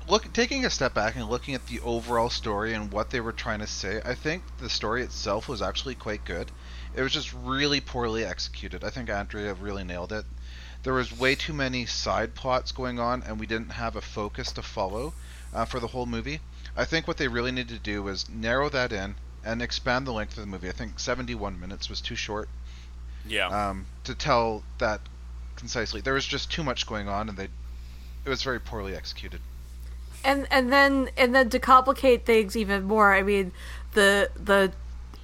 look, 0.08 0.32
taking 0.32 0.64
a 0.64 0.70
step 0.70 0.94
back 0.94 1.16
and 1.16 1.28
looking 1.28 1.54
at 1.54 1.66
the 1.66 1.80
overall 1.80 2.30
story 2.30 2.74
and 2.74 2.92
what 2.92 3.10
they 3.10 3.20
were 3.20 3.32
trying 3.32 3.60
to 3.60 3.66
say, 3.66 4.00
I 4.04 4.14
think 4.14 4.42
the 4.58 4.68
story 4.70 5.02
itself 5.02 5.48
was 5.48 5.62
actually 5.62 5.94
quite 5.94 6.24
good. 6.24 6.50
It 6.94 7.02
was 7.02 7.12
just 7.12 7.32
really 7.32 7.80
poorly 7.80 8.24
executed. 8.24 8.84
I 8.84 8.90
think 8.90 9.08
Andrea 9.08 9.54
really 9.54 9.84
nailed 9.84 10.12
it. 10.12 10.24
There 10.82 10.92
was 10.94 11.16
way 11.16 11.34
too 11.34 11.52
many 11.52 11.86
side 11.86 12.34
plots 12.34 12.72
going 12.72 12.98
on, 12.98 13.22
and 13.22 13.38
we 13.38 13.46
didn't 13.46 13.70
have 13.70 13.94
a 13.96 14.00
focus 14.00 14.52
to 14.52 14.62
follow 14.62 15.14
uh, 15.54 15.64
for 15.64 15.78
the 15.80 15.86
whole 15.86 16.06
movie. 16.06 16.40
I 16.76 16.84
think 16.84 17.06
what 17.06 17.18
they 17.18 17.28
really 17.28 17.52
needed 17.52 17.68
to 17.76 17.78
do 17.78 18.02
was 18.02 18.28
narrow 18.28 18.68
that 18.70 18.92
in 18.92 19.14
and 19.44 19.62
expand 19.62 20.06
the 20.06 20.12
length 20.12 20.36
of 20.36 20.42
the 20.42 20.46
movie. 20.50 20.68
I 20.68 20.72
think 20.72 20.98
71 20.98 21.58
minutes 21.60 21.88
was 21.88 22.00
too 22.00 22.16
short 22.16 22.48
Yeah. 23.26 23.46
um, 23.48 23.86
to 24.04 24.14
tell 24.14 24.62
that 24.78 25.00
concisely. 25.56 26.00
There 26.00 26.14
was 26.14 26.26
just 26.26 26.50
too 26.50 26.64
much 26.64 26.86
going 26.86 27.08
on, 27.08 27.28
and 27.28 27.38
they 27.38 27.48
it 28.24 28.28
was 28.28 28.42
very 28.42 28.60
poorly 28.60 28.94
executed. 28.94 29.40
And 30.24 30.46
and 30.50 30.72
then 30.72 31.08
and 31.16 31.34
then 31.34 31.50
to 31.50 31.58
complicate 31.58 32.24
things 32.26 32.56
even 32.56 32.84
more, 32.84 33.12
I 33.14 33.22
mean, 33.22 33.52
the 33.94 34.30
the 34.36 34.72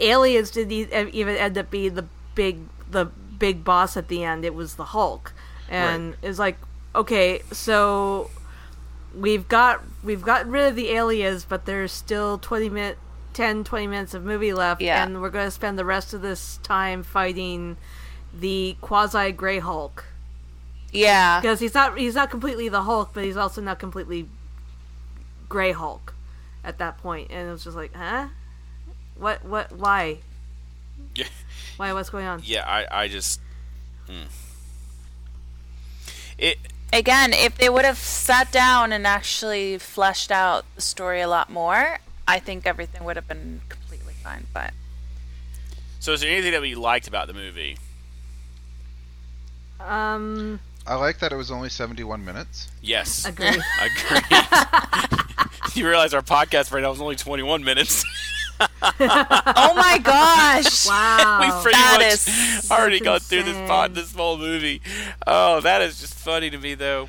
aliens 0.01 0.51
didn't 0.51 0.73
even 1.15 1.37
end 1.37 1.59
up 1.59 1.71
being 1.71 1.95
the 1.95 2.07
big 2.35 2.59
the 2.91 3.07
big 3.07 3.65
boss 3.65 3.97
at 3.97 4.09
the 4.09 4.25
end. 4.25 4.45
It 4.45 4.55
was 4.55 4.75
the 4.77 4.85
Hulk, 4.87 5.33
and 5.69 6.17
it's 6.23 6.39
like 6.39 6.57
okay, 6.95 7.41
so 7.53 8.31
we've 9.15 9.49
got 9.49 9.83
we've 10.03 10.23
gotten 10.23 10.51
rid 10.51 10.67
of 10.69 10.77
the 10.77 10.91
aliens, 10.91 11.45
but 11.45 11.65
there's 11.67 11.93
still 11.93 12.39
twenty 12.39 12.69
minute. 12.69 12.99
10 13.35 13.63
20 13.63 13.87
minutes 13.87 14.15
of 14.15 14.25
movie 14.25 14.53
left 14.53 14.81
Yeah. 14.81 15.05
and 15.05 15.21
we're 15.23 15.31
going 15.31 15.45
to 15.47 15.51
spend 15.53 15.79
the 15.79 15.85
rest 15.85 16.13
of 16.13 16.23
this 16.23 16.59
time 16.65 17.05
fighting 17.05 17.77
the 18.37 18.77
quasi 18.81 19.31
gray 19.31 19.61
hulk 19.61 20.07
Yeah. 20.91 21.39
because 21.41 21.61
he's 21.61 21.73
not 21.75 21.97
he's 21.97 22.17
not 22.17 22.31
completely 22.31 22.69
the 22.69 22.83
Hulk, 22.83 23.11
but 23.15 23.23
he's 23.23 23.37
also 23.37 23.61
not 23.61 23.79
completely 23.79 24.29
Gray 25.49 25.73
Hulk 25.73 26.15
at 26.65 26.79
that. 26.79 26.99
And 27.05 27.31
it 27.31 27.51
was 27.51 27.65
just 27.65 27.77
like, 27.77 27.95
huh? 27.95 28.29
What? 29.17 29.45
What? 29.45 29.73
Why? 29.73 30.19
Yeah. 31.15 31.27
Why? 31.77 31.93
What's 31.93 32.11
going 32.11 32.27
on? 32.27 32.43
Yeah, 32.45 32.65
I, 32.67 33.03
I 33.05 33.09
just. 33.09 33.41
mm. 34.09 34.27
It. 36.39 36.59
Again, 36.93 37.33
if 37.33 37.57
they 37.59 37.69
would 37.69 37.85
have 37.85 37.99
sat 37.99 38.51
down 38.51 38.93
and 38.93 39.07
actually 39.07 39.77
fleshed 39.79 40.31
out 40.31 40.65
the 40.75 40.81
story 40.81 41.21
a 41.21 41.29
lot 41.29 41.51
more, 41.51 41.99
I 42.27 42.39
think 42.39 42.67
everything 42.67 43.05
would 43.05 43.17
have 43.17 43.29
been 43.29 43.61
completely 43.69 44.15
fine. 44.23 44.47
But 44.55 44.73
So, 46.01 46.13
is 46.13 46.21
there 46.21 46.31
anything 46.31 46.53
that 46.53 46.63
we 46.63 46.75
liked 46.75 47.07
about 47.07 47.27
the 47.27 47.35
movie? 47.35 47.77
Um, 49.81 50.61
I 50.89 50.95
like 50.95 51.19
that 51.19 51.33
it 51.33 51.37
was 51.37 51.51
only 51.51 51.69
71 51.69 52.25
minutes. 52.25 52.69
Yes. 52.81 53.27
agree. 53.27 53.47
Agreed. 53.81 54.25
you 55.75 55.87
realize 55.87 56.15
our 56.15 56.23
podcast 56.23 56.73
right 56.73 56.83
now 56.83 56.93
is 56.93 57.01
only 57.01 57.17
21 57.17 57.63
minutes. 57.63 58.05
oh 58.61 59.73
my 59.77 60.01
gosh! 60.03 60.87
wow. 60.89 61.39
we 61.41 61.63
pretty 61.63 61.77
That 61.79 61.99
much 62.01 62.13
is- 62.15 62.69
already 62.71 62.99
that's 62.99 63.05
gone 63.05 63.21
through 63.21 63.43
this 63.45 63.69
pod, 63.69 63.95
this 63.95 64.13
whole 64.15 64.37
movie. 64.39 64.81
Oh, 65.27 65.61
that 65.61 65.83
is 65.83 66.01
just 66.01 66.15
funny 66.15 66.51
to 66.51 66.59
me, 66.59 66.75
though. 66.75 67.09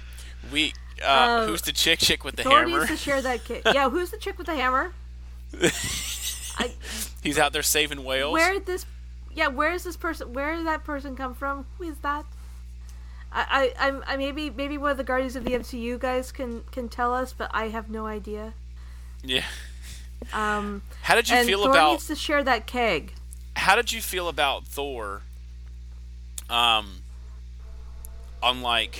We, 0.51 0.73
uh, 1.01 1.05
Uh, 1.05 1.45
who's 1.47 1.61
the 1.63 1.71
chick 1.71 1.99
chick 1.99 2.23
with 2.23 2.35
the 2.35 2.43
Thor 2.43 2.59
hammer? 2.59 2.79
needs 2.79 2.91
to 2.91 2.97
share 2.97 3.21
that 3.21 3.43
kid. 3.45 3.61
Yeah, 3.65 3.89
who's 3.89 4.11
the 4.11 4.17
chick 4.17 4.37
with 4.37 4.47
the 4.47 4.55
hammer? 4.55 4.91
I, 6.59 6.71
He's 7.23 7.39
out 7.39 7.53
there 7.53 7.63
saving 7.63 8.03
whales. 8.03 8.33
where 8.33 8.53
did 8.53 8.65
this? 8.65 8.85
Yeah, 9.33 9.47
where 9.47 9.71
is 9.73 9.83
this 9.83 9.95
person? 9.97 10.33
Where 10.33 10.55
did 10.55 10.65
that 10.67 10.83
person 10.83 11.15
come 11.15 11.33
from? 11.33 11.65
Who 11.77 11.85
is 11.89 11.97
that? 11.99 12.25
I, 13.31 13.71
I, 13.79 13.87
I'm, 13.87 14.19
maybe, 14.19 14.49
maybe 14.49 14.77
one 14.77 14.91
of 14.91 14.97
the 14.97 15.03
Guardians 15.03 15.35
of 15.35 15.43
the 15.43 15.51
MCU 15.51 15.99
guys 15.99 16.31
can 16.31 16.63
can 16.71 16.89
tell 16.89 17.13
us, 17.13 17.33
but 17.33 17.49
I 17.53 17.67
have 17.69 17.89
no 17.89 18.05
idea. 18.07 18.53
Yeah. 19.23 19.45
Um, 20.33 20.81
How 21.03 21.15
did 21.15 21.29
you 21.29 21.35
and 21.35 21.47
feel 21.47 21.63
Thor 21.63 21.71
about? 21.71 21.91
needs 21.91 22.07
to 22.07 22.15
share 22.15 22.43
that 22.43 22.65
keg. 22.67 23.13
How 23.55 23.75
did 23.75 23.91
you 23.91 24.01
feel 24.01 24.27
about 24.27 24.65
Thor? 24.65 25.21
Um, 26.49 27.01
on 28.41 28.61
like, 28.61 28.99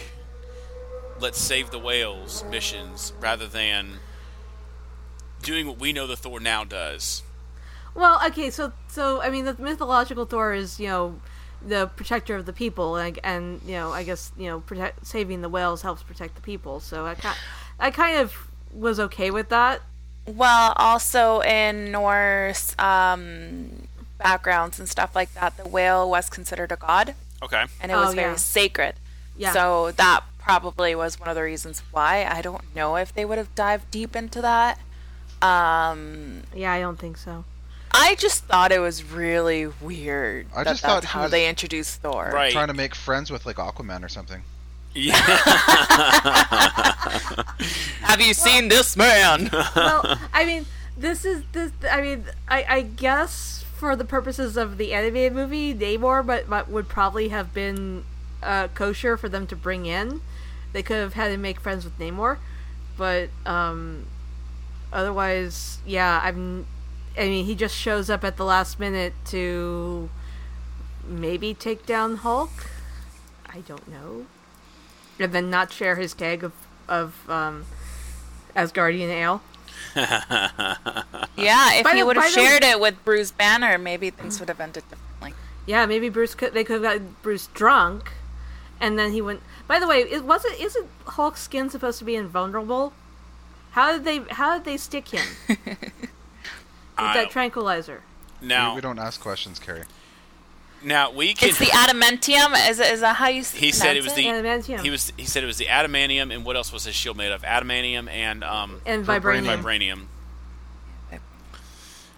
let's 1.19 1.39
save 1.39 1.71
the 1.71 1.79
whales 1.79 2.43
missions 2.49 3.13
rather 3.19 3.47
than 3.47 3.99
doing 5.41 5.65
what 5.67 5.79
we 5.79 5.91
know 5.93 6.05
the 6.05 6.15
Thor 6.15 6.39
now 6.39 6.63
does. 6.63 7.23
Well, 7.95 8.21
okay, 8.27 8.49
so 8.49 8.71
so 8.87 9.21
I 9.21 9.29
mean, 9.29 9.45
the 9.45 9.55
mythological 9.57 10.25
Thor 10.25 10.53
is 10.53 10.79
you 10.79 10.87
know 10.87 11.19
the 11.65 11.87
protector 11.95 12.35
of 12.35 12.45
the 12.45 12.53
people, 12.53 12.95
and, 12.95 13.19
and 13.23 13.61
you 13.65 13.73
know 13.73 13.91
I 13.91 14.03
guess 14.03 14.31
you 14.37 14.47
know 14.47 14.59
protect 14.61 15.05
saving 15.05 15.41
the 15.41 15.49
whales 15.49 15.81
helps 15.81 16.03
protect 16.03 16.35
the 16.35 16.41
people. 16.41 16.79
So 16.79 17.05
I 17.05 17.15
kind 17.15 17.37
I 17.79 17.91
kind 17.91 18.17
of 18.19 18.33
was 18.73 18.99
okay 18.99 19.31
with 19.31 19.49
that. 19.49 19.81
Well, 20.25 20.73
also 20.75 21.39
in 21.41 21.91
Norse 21.91 22.75
um, 22.77 23.87
backgrounds 24.19 24.79
and 24.79 24.87
stuff 24.87 25.15
like 25.15 25.33
that, 25.33 25.57
the 25.57 25.67
whale 25.67 26.09
was 26.09 26.29
considered 26.29 26.71
a 26.71 26.75
god, 26.75 27.15
Okay. 27.41 27.65
and 27.81 27.91
it 27.91 27.95
Oh, 27.95 28.01
was 28.05 28.13
very 28.13 28.31
yeah. 28.31 28.35
sacred. 28.35 28.95
Yeah. 29.37 29.53
So 29.53 29.91
that 29.93 30.21
probably 30.37 30.93
was 30.95 31.19
one 31.19 31.29
of 31.29 31.35
the 31.35 31.43
reasons 31.43 31.81
why. 31.91 32.25
I 32.25 32.41
don't 32.41 32.63
know 32.75 32.95
if 32.97 33.13
they 33.13 33.25
would 33.25 33.37
have 33.37 33.53
dived 33.55 33.89
deep 33.91 34.15
into 34.15 34.41
that. 34.41 34.77
Um, 35.41 36.43
Yeah, 36.53 36.73
I 36.73 36.79
don't 36.79 36.99
think 36.99 37.17
so. 37.17 37.45
I 37.91 38.15
just 38.15 38.43
thought 38.45 38.71
it 38.71 38.79
was 38.79 39.03
really 39.03 39.67
weird 39.81 40.47
I 40.55 40.63
that 40.63 40.71
just 40.71 40.81
thought 40.81 41.01
that's 41.01 41.05
he 41.05 41.11
how 41.17 41.23
was- 41.23 41.31
they 41.31 41.47
introduced 41.49 42.01
Thor. 42.01 42.29
Right. 42.33 42.51
Trying 42.51 42.67
to 42.67 42.73
make 42.73 42.95
friends 42.95 43.31
with 43.31 43.45
like 43.45 43.57
Aquaman 43.57 44.03
or 44.03 44.09
something. 44.09 44.41
Yeah. 44.93 45.15
Have 48.01 48.21
you 48.21 48.33
seen 48.33 48.67
this 48.69 48.97
man? 48.97 49.49
well, 49.75 50.17
I 50.33 50.45
mean, 50.45 50.65
this 50.97 51.25
is 51.25 51.43
this. 51.51 51.71
I 51.89 52.01
mean, 52.01 52.25
I, 52.47 52.65
I 52.67 52.81
guess 52.81 53.63
for 53.77 53.95
the 53.95 54.05
purposes 54.05 54.57
of 54.57 54.77
the 54.77 54.93
animated 54.93 55.33
movie, 55.33 55.73
Namor, 55.73 56.25
but, 56.25 56.49
but 56.49 56.69
would 56.69 56.89
probably 56.89 57.29
have 57.29 57.53
been 57.53 58.03
uh, 58.43 58.67
kosher 58.69 59.15
for 59.15 59.29
them 59.29 59.47
to 59.47 59.55
bring 59.55 59.85
in. 59.85 60.21
They 60.73 60.83
could 60.83 60.97
have 60.97 61.13
had 61.13 61.31
him 61.31 61.41
make 61.41 61.59
friends 61.59 61.83
with 61.83 61.97
Namor, 61.97 62.37
but 62.97 63.29
um, 63.45 64.05
otherwise, 64.91 65.79
yeah. 65.85 66.19
I'm. 66.23 66.65
I 67.17 67.27
mean, 67.27 67.45
he 67.45 67.55
just 67.55 67.75
shows 67.75 68.09
up 68.09 68.23
at 68.23 68.37
the 68.37 68.45
last 68.45 68.79
minute 68.79 69.13
to 69.27 70.09
maybe 71.07 71.53
take 71.53 71.85
down 71.85 72.17
Hulk. 72.17 72.51
I 73.47 73.59
don't 73.61 73.87
know, 73.89 74.25
and 75.19 75.33
then 75.33 75.49
not 75.49 75.71
share 75.73 75.95
his 75.95 76.13
keg 76.13 76.43
of 76.43 76.53
of 76.87 77.29
um, 77.29 77.65
Asgardian 78.55 79.09
ale. 79.09 79.41
yeah, 79.95 81.73
if 81.73 81.83
By 81.83 81.95
he 81.95 82.03
would 82.03 82.15
by 82.15 82.23
have 82.23 82.33
the- 82.33 82.39
shared 82.39 82.63
it 82.63 82.79
with 82.79 83.03
Bruce 83.03 83.31
Banner, 83.31 83.77
maybe 83.77 84.09
things 84.09 84.39
would 84.39 84.49
have 84.49 84.59
ended 84.59 84.83
differently. 84.89 85.33
Yeah, 85.65 85.85
maybe 85.85 86.09
Bruce 86.09 86.35
could. 86.35 86.53
They 86.53 86.63
could 86.63 86.83
have 86.83 87.01
got 87.01 87.21
Bruce 87.21 87.47
drunk, 87.47 88.11
and 88.79 88.97
then 88.99 89.11
he 89.11 89.21
went. 89.21 89.41
By 89.67 89.79
the 89.79 89.87
way, 89.87 89.99
it 90.01 90.23
wasn't. 90.25 90.59
Isn't 90.59 90.87
Hulk's 91.05 91.41
skin 91.41 91.69
supposed 91.69 91.99
to 91.99 92.05
be 92.05 92.15
invulnerable? 92.15 92.93
How 93.71 93.91
did 93.93 94.03
they? 94.03 94.19
How 94.33 94.55
did 94.57 94.65
they 94.65 94.77
stick 94.77 95.09
him 95.09 95.25
with 97.03 97.13
that 97.13 97.31
tranquilizer? 97.31 98.01
now, 98.41 98.71
We, 98.71 98.75
we 98.75 98.81
don't 98.81 98.99
ask 98.99 99.19
questions, 99.19 99.59
Keri. 99.59 99.83
now 100.83 101.11
we 101.11 101.33
can. 101.33 101.49
It's 101.49 101.59
the 101.59 101.65
adamantium. 101.65 102.69
Is, 102.69 102.79
is 102.79 103.01
that 103.01 103.17
how 103.17 103.27
you? 103.27 103.43
He 103.43 103.71
said 103.71 103.97
it 103.97 104.03
was 104.03 104.13
pronounce 104.13 104.65
the 104.65 104.73
Adamantium. 104.73 104.81
he 104.81 104.89
was 104.89 105.11
he 105.17 105.25
said 105.25 105.43
it 105.43 105.47
was 105.47 105.57
the 105.57 105.65
adamantium 105.65 106.33
and 106.33 106.45
what 106.45 106.55
else 106.55 106.71
was 106.71 106.85
his 106.85 106.95
shield 106.95 107.17
made 107.17 107.31
of? 107.31 107.41
Adamantium 107.41 108.09
and 108.09 108.43
um 108.43 108.81
And 108.85 109.05
Vibranium. 109.05 109.61
vibranium. 109.61 109.63
vibranium. 109.63 110.05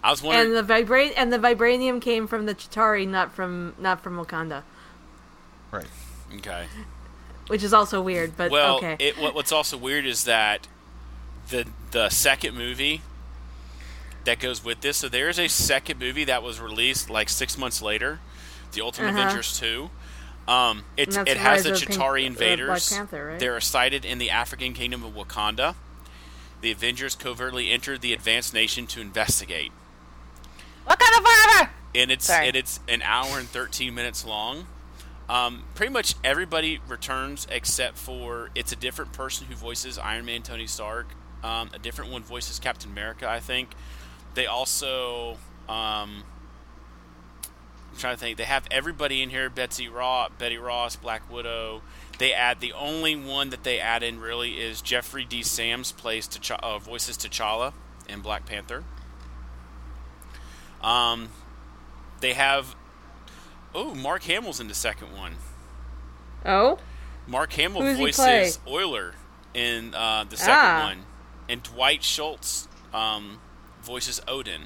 I 0.03 0.09
was 0.09 0.23
wondering. 0.23 0.57
And 0.57 0.67
the 0.67 0.73
vibra- 0.73 1.13
and 1.15 1.31
the 1.31 1.37
vibranium 1.37 2.01
came 2.01 2.25
from 2.25 2.47
the 2.47 2.55
Chitauri, 2.55 3.07
not 3.07 3.31
from 3.31 3.75
not 3.77 4.01
from 4.01 4.17
Wakanda. 4.17 4.63
Right. 5.71 5.85
okay. 6.37 6.65
which 7.47 7.63
is 7.63 7.71
also 7.73 8.01
weird. 8.01 8.35
But 8.35 8.51
Well, 8.51 8.77
okay, 8.77 8.95
it, 8.99 9.17
what, 9.17 9.35
what's 9.35 9.51
also 9.51 9.77
weird 9.77 10.05
is 10.05 10.23
that 10.25 10.67
the 11.49 11.65
the 11.91 12.09
second 12.09 12.55
movie 12.57 13.01
that 14.25 14.39
goes 14.39 14.63
with 14.63 14.81
this. 14.81 14.97
So 14.97 15.09
there 15.09 15.29
is 15.29 15.39
a 15.39 15.47
second 15.47 15.99
movie 15.99 16.25
that 16.25 16.43
was 16.43 16.59
released 16.59 17.09
like 17.09 17.29
six 17.29 17.57
months 17.57 17.81
later, 17.81 18.19
the 18.73 18.81
Ultimate 18.81 19.09
Uh-huh. 19.09 19.19
Avengers 19.21 19.57
two. 19.59 19.89
Um, 20.47 20.83
it 20.97 21.15
it 21.27 21.37
has 21.37 21.63
the 21.63 21.69
Rise 21.71 21.81
of 21.81 21.87
Pink- 21.87 21.99
Chitauri 21.99 22.23
uh, 22.23 22.27
invaders. 22.27 22.91
Panther, 22.91 23.25
right? 23.27 23.39
They're 23.39 23.59
sighted 23.61 24.03
in 24.05 24.17
the 24.17 24.29
African 24.31 24.73
kingdom 24.73 25.03
of 25.03 25.13
Wakanda. 25.13 25.75
The 26.61 26.71
Avengers 26.71 27.15
covertly 27.15 27.71
entered 27.71 28.01
the 28.01 28.11
advanced 28.13 28.53
nation 28.53 28.85
to 28.87 29.01
investigate, 29.01 29.71
Wakanda 30.87 31.21
forever. 31.57 31.71
and 31.95 32.11
it's 32.11 32.25
Sorry. 32.25 32.47
and 32.47 32.55
it's 32.55 32.79
an 32.87 33.01
hour 33.01 33.39
and 33.39 33.47
thirteen 33.47 33.93
minutes 33.95 34.25
long. 34.25 34.67
Um, 35.29 35.63
pretty 35.75 35.93
much 35.93 36.15
everybody 36.23 36.79
returns 36.87 37.47
except 37.49 37.97
for 37.97 38.49
it's 38.53 38.71
a 38.71 38.75
different 38.75 39.13
person 39.13 39.47
who 39.47 39.55
voices 39.55 39.97
Iron 39.97 40.25
Man, 40.25 40.41
Tony 40.41 40.67
Stark. 40.67 41.07
Um, 41.43 41.71
a 41.73 41.79
different 41.79 42.11
one 42.11 42.21
voices 42.23 42.59
Captain 42.59 42.91
America, 42.91 43.27
I 43.27 43.39
think. 43.39 43.69
They 44.33 44.45
also, 44.45 45.37
um, 45.67 46.23
I'm 47.91 47.97
trying 47.97 48.15
to 48.15 48.19
think. 48.19 48.37
They 48.37 48.45
have 48.45 48.65
everybody 48.71 49.21
in 49.21 49.29
here: 49.29 49.49
Betsy 49.49 49.89
Ross, 49.89 50.31
Betty 50.37 50.57
Ross, 50.57 50.95
Black 50.95 51.29
Widow. 51.31 51.81
They 52.17 52.33
add 52.33 52.59
the 52.59 52.71
only 52.73 53.15
one 53.15 53.49
that 53.49 53.63
they 53.63 53.79
add 53.79 54.03
in 54.03 54.19
really 54.19 54.59
is 54.61 54.81
Jeffrey 54.81 55.25
D. 55.25 55.41
Sams 55.43 55.91
plays 55.91 56.27
T'Ch- 56.27 56.51
uh, 56.61 56.77
voices 56.79 57.17
T'Challa 57.17 57.73
in 58.07 58.21
Black 58.21 58.45
Panther. 58.45 58.83
Um, 60.81 61.29
they 62.21 62.33
have 62.33 62.75
oh 63.75 63.93
Mark 63.93 64.23
Hamill's 64.23 64.59
in 64.59 64.67
the 64.67 64.73
second 64.73 65.15
one. 65.17 65.33
oh, 66.45 66.79
Mark 67.27 67.53
Hamill 67.53 67.81
voices 67.97 68.59
Euler 68.67 69.13
in 69.53 69.93
uh, 69.93 70.25
the 70.27 70.37
second 70.37 70.53
Ah. 70.55 70.83
one, 70.89 71.05
and 71.49 71.61
Dwight 71.63 72.03
Schultz 72.03 72.67
um, 72.93 73.39
voices 73.81 74.21
Odin. 74.27 74.63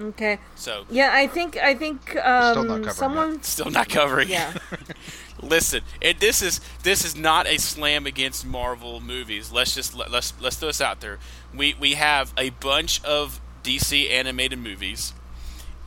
okay, 0.00 0.38
So 0.56 0.84
yeah. 0.90 1.10
I 1.12 1.26
think 1.26 1.56
I 1.56 1.74
think 1.74 2.16
um, 2.16 2.66
covering 2.66 2.90
someone. 2.90 3.42
still 3.42 3.70
not 3.70 3.88
covering. 3.88 4.28
Yeah. 4.28 4.54
Listen, 5.40 5.82
it, 6.00 6.20
this 6.20 6.42
is 6.42 6.60
this 6.82 7.04
is 7.04 7.16
not 7.16 7.46
a 7.46 7.58
slam 7.58 8.06
against 8.06 8.46
Marvel 8.46 9.00
movies. 9.00 9.52
Let's 9.52 9.74
just 9.74 9.94
let, 9.94 10.10
let's 10.10 10.32
let's 10.40 10.56
throw 10.56 10.68
this 10.68 10.80
out 10.80 11.00
there. 11.00 11.18
We 11.54 11.74
we 11.78 11.94
have 11.94 12.32
a 12.36 12.50
bunch 12.50 13.02
of 13.04 13.40
DC 13.62 14.10
animated 14.10 14.58
movies, 14.58 15.12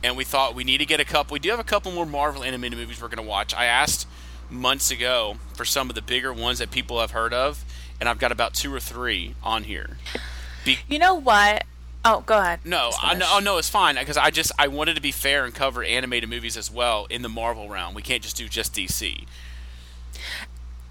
and 0.02 0.16
we 0.16 0.24
thought 0.24 0.54
we 0.54 0.64
need 0.64 0.78
to 0.78 0.86
get 0.86 1.00
a 1.00 1.04
couple. 1.04 1.34
We 1.34 1.40
do 1.40 1.50
have 1.50 1.58
a 1.58 1.64
couple 1.64 1.92
more 1.92 2.06
Marvel 2.06 2.44
animated 2.44 2.78
movies 2.78 3.00
we're 3.00 3.08
going 3.08 3.24
to 3.24 3.28
watch. 3.28 3.52
I 3.54 3.64
asked 3.64 4.06
months 4.50 4.90
ago 4.90 5.36
for 5.54 5.64
some 5.64 5.88
of 5.88 5.94
the 5.94 6.02
bigger 6.02 6.32
ones 6.32 6.58
that 6.58 6.70
people 6.70 7.00
have 7.00 7.10
heard 7.10 7.34
of, 7.34 7.64
and 8.00 8.08
I've 8.08 8.18
got 8.18 8.32
about 8.32 8.54
two 8.54 8.72
or 8.74 8.80
three 8.80 9.34
on 9.42 9.64
here. 9.64 9.98
Be- 10.64 10.78
You 10.88 10.98
know 10.98 11.14
what? 11.14 11.64
Oh, 12.04 12.22
go 12.24 12.38
ahead. 12.38 12.60
no, 12.64 12.92
I, 13.02 13.14
no, 13.14 13.26
oh, 13.28 13.40
no, 13.40 13.58
it's 13.58 13.68
fine 13.68 13.96
because 13.96 14.16
I 14.16 14.30
just 14.30 14.52
I 14.58 14.68
wanted 14.68 14.94
to 14.94 15.02
be 15.02 15.10
fair 15.12 15.44
and 15.44 15.54
cover 15.54 15.82
animated 15.82 16.30
movies 16.30 16.56
as 16.56 16.70
well 16.70 17.06
in 17.10 17.22
the 17.22 17.28
Marvel 17.28 17.68
realm. 17.68 17.92
We 17.94 18.02
can't 18.02 18.22
just 18.22 18.36
do 18.36 18.48
just 18.48 18.72
DC. 18.74 19.26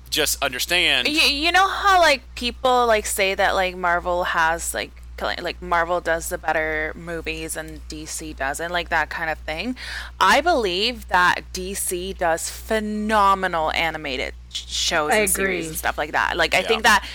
Just 0.10 0.41
understand. 0.43 1.08
You, 1.08 1.22
you 1.22 1.52
know 1.52 1.67
how 1.67 2.00
like 2.00 2.24
people 2.36 2.86
like 2.88 3.06
say 3.06 3.36
that 3.36 3.56
like 3.56 3.76
Marvel 3.76 4.26
has 4.26 4.74
like 4.74 4.91
like 5.20 5.62
Marvel 5.62 6.00
does 6.00 6.30
the 6.30 6.38
better 6.38 6.93
movies 6.96 7.58
and 7.58 7.86
DC 7.89 8.36
doesn't 8.36 8.72
like 8.72 8.89
that 8.89 9.10
kind 9.10 9.30
of 9.30 9.38
thing. 9.39 9.76
I 10.20 10.41
believe 10.41 11.08
that 11.08 11.41
DC 11.54 12.17
does 12.17 12.50
phenomenal 12.50 13.72
animated 13.72 14.34
shows 14.65 15.12
I 15.12 15.17
and 15.17 15.30
series 15.30 15.67
and 15.67 15.76
stuff 15.78 15.98
like 15.98 16.12
that. 16.12 16.36
Like 16.38 16.54
I 16.56 16.60
Yeah. 16.62 16.67
think 16.67 16.84
that 16.84 17.06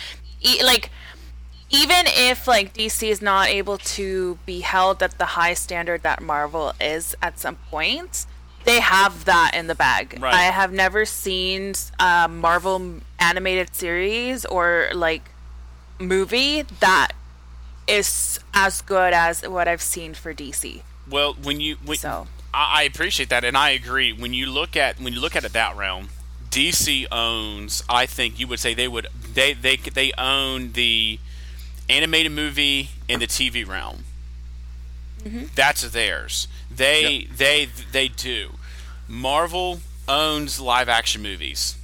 e- 0.40 0.62
like 0.62 0.90
even 1.70 2.04
if 2.06 2.46
like 2.46 2.74
DC 2.74 3.08
is 3.08 3.22
not 3.22 3.48
able 3.48 3.78
to 3.78 4.38
be 4.46 4.60
held 4.60 5.02
at 5.02 5.18
the 5.18 5.24
high 5.24 5.54
standard 5.54 6.02
that 6.02 6.20
Marvel 6.22 6.74
is 6.80 7.14
at 7.22 7.38
some 7.38 7.56
point, 7.70 8.26
they 8.64 8.80
have 8.80 9.24
that 9.24 9.52
in 9.54 9.66
the 9.68 9.74
bag. 9.74 10.18
Right. 10.20 10.34
I 10.34 10.42
have 10.44 10.70
never 10.72 11.04
seen 11.06 11.72
a 11.98 12.28
Marvel 12.28 13.00
animated 13.18 13.74
series 13.74 14.44
or 14.44 14.88
like 14.92 15.30
movie 15.98 16.62
that 16.80 17.12
is 17.88 18.38
as 18.54 18.82
good 18.82 19.12
as 19.12 19.42
what 19.48 19.66
I've 19.68 19.82
seen 19.82 20.14
for 20.14 20.32
DC. 20.34 20.82
Well, 21.08 21.34
when 21.34 21.60
you 21.60 21.76
when, 21.84 21.96
So. 21.98 22.26
I, 22.54 22.80
I 22.80 22.82
appreciate 22.84 23.28
that, 23.30 23.44
and 23.44 23.56
I 23.56 23.70
agree. 23.70 24.12
When 24.12 24.34
you 24.34 24.46
look 24.46 24.76
at 24.76 25.00
when 25.00 25.12
you 25.12 25.20
look 25.20 25.34
at 25.34 25.44
it 25.44 25.52
that 25.54 25.76
realm, 25.76 26.10
DC 26.52 27.06
owns. 27.10 27.82
I 27.88 28.04
think 28.04 28.38
you 28.38 28.46
would 28.46 28.60
say 28.60 28.74
they 28.74 28.86
would 28.86 29.08
they 29.34 29.54
they 29.54 29.76
they 29.76 30.12
own 30.18 30.72
the 30.72 31.18
animated 31.88 32.32
movie 32.32 32.90
in 33.08 33.20
the 33.20 33.26
TV 33.26 33.66
realm. 33.66 34.04
Mm-hmm. 35.24 35.46
That's 35.54 35.82
theirs. 35.90 36.48
They 36.70 37.26
they 37.34 37.66
they 37.90 38.08
do. 38.08 38.52
Marvel 39.08 39.80
owns 40.06 40.60
live 40.60 40.88
action 40.88 41.22
movies. 41.22 41.76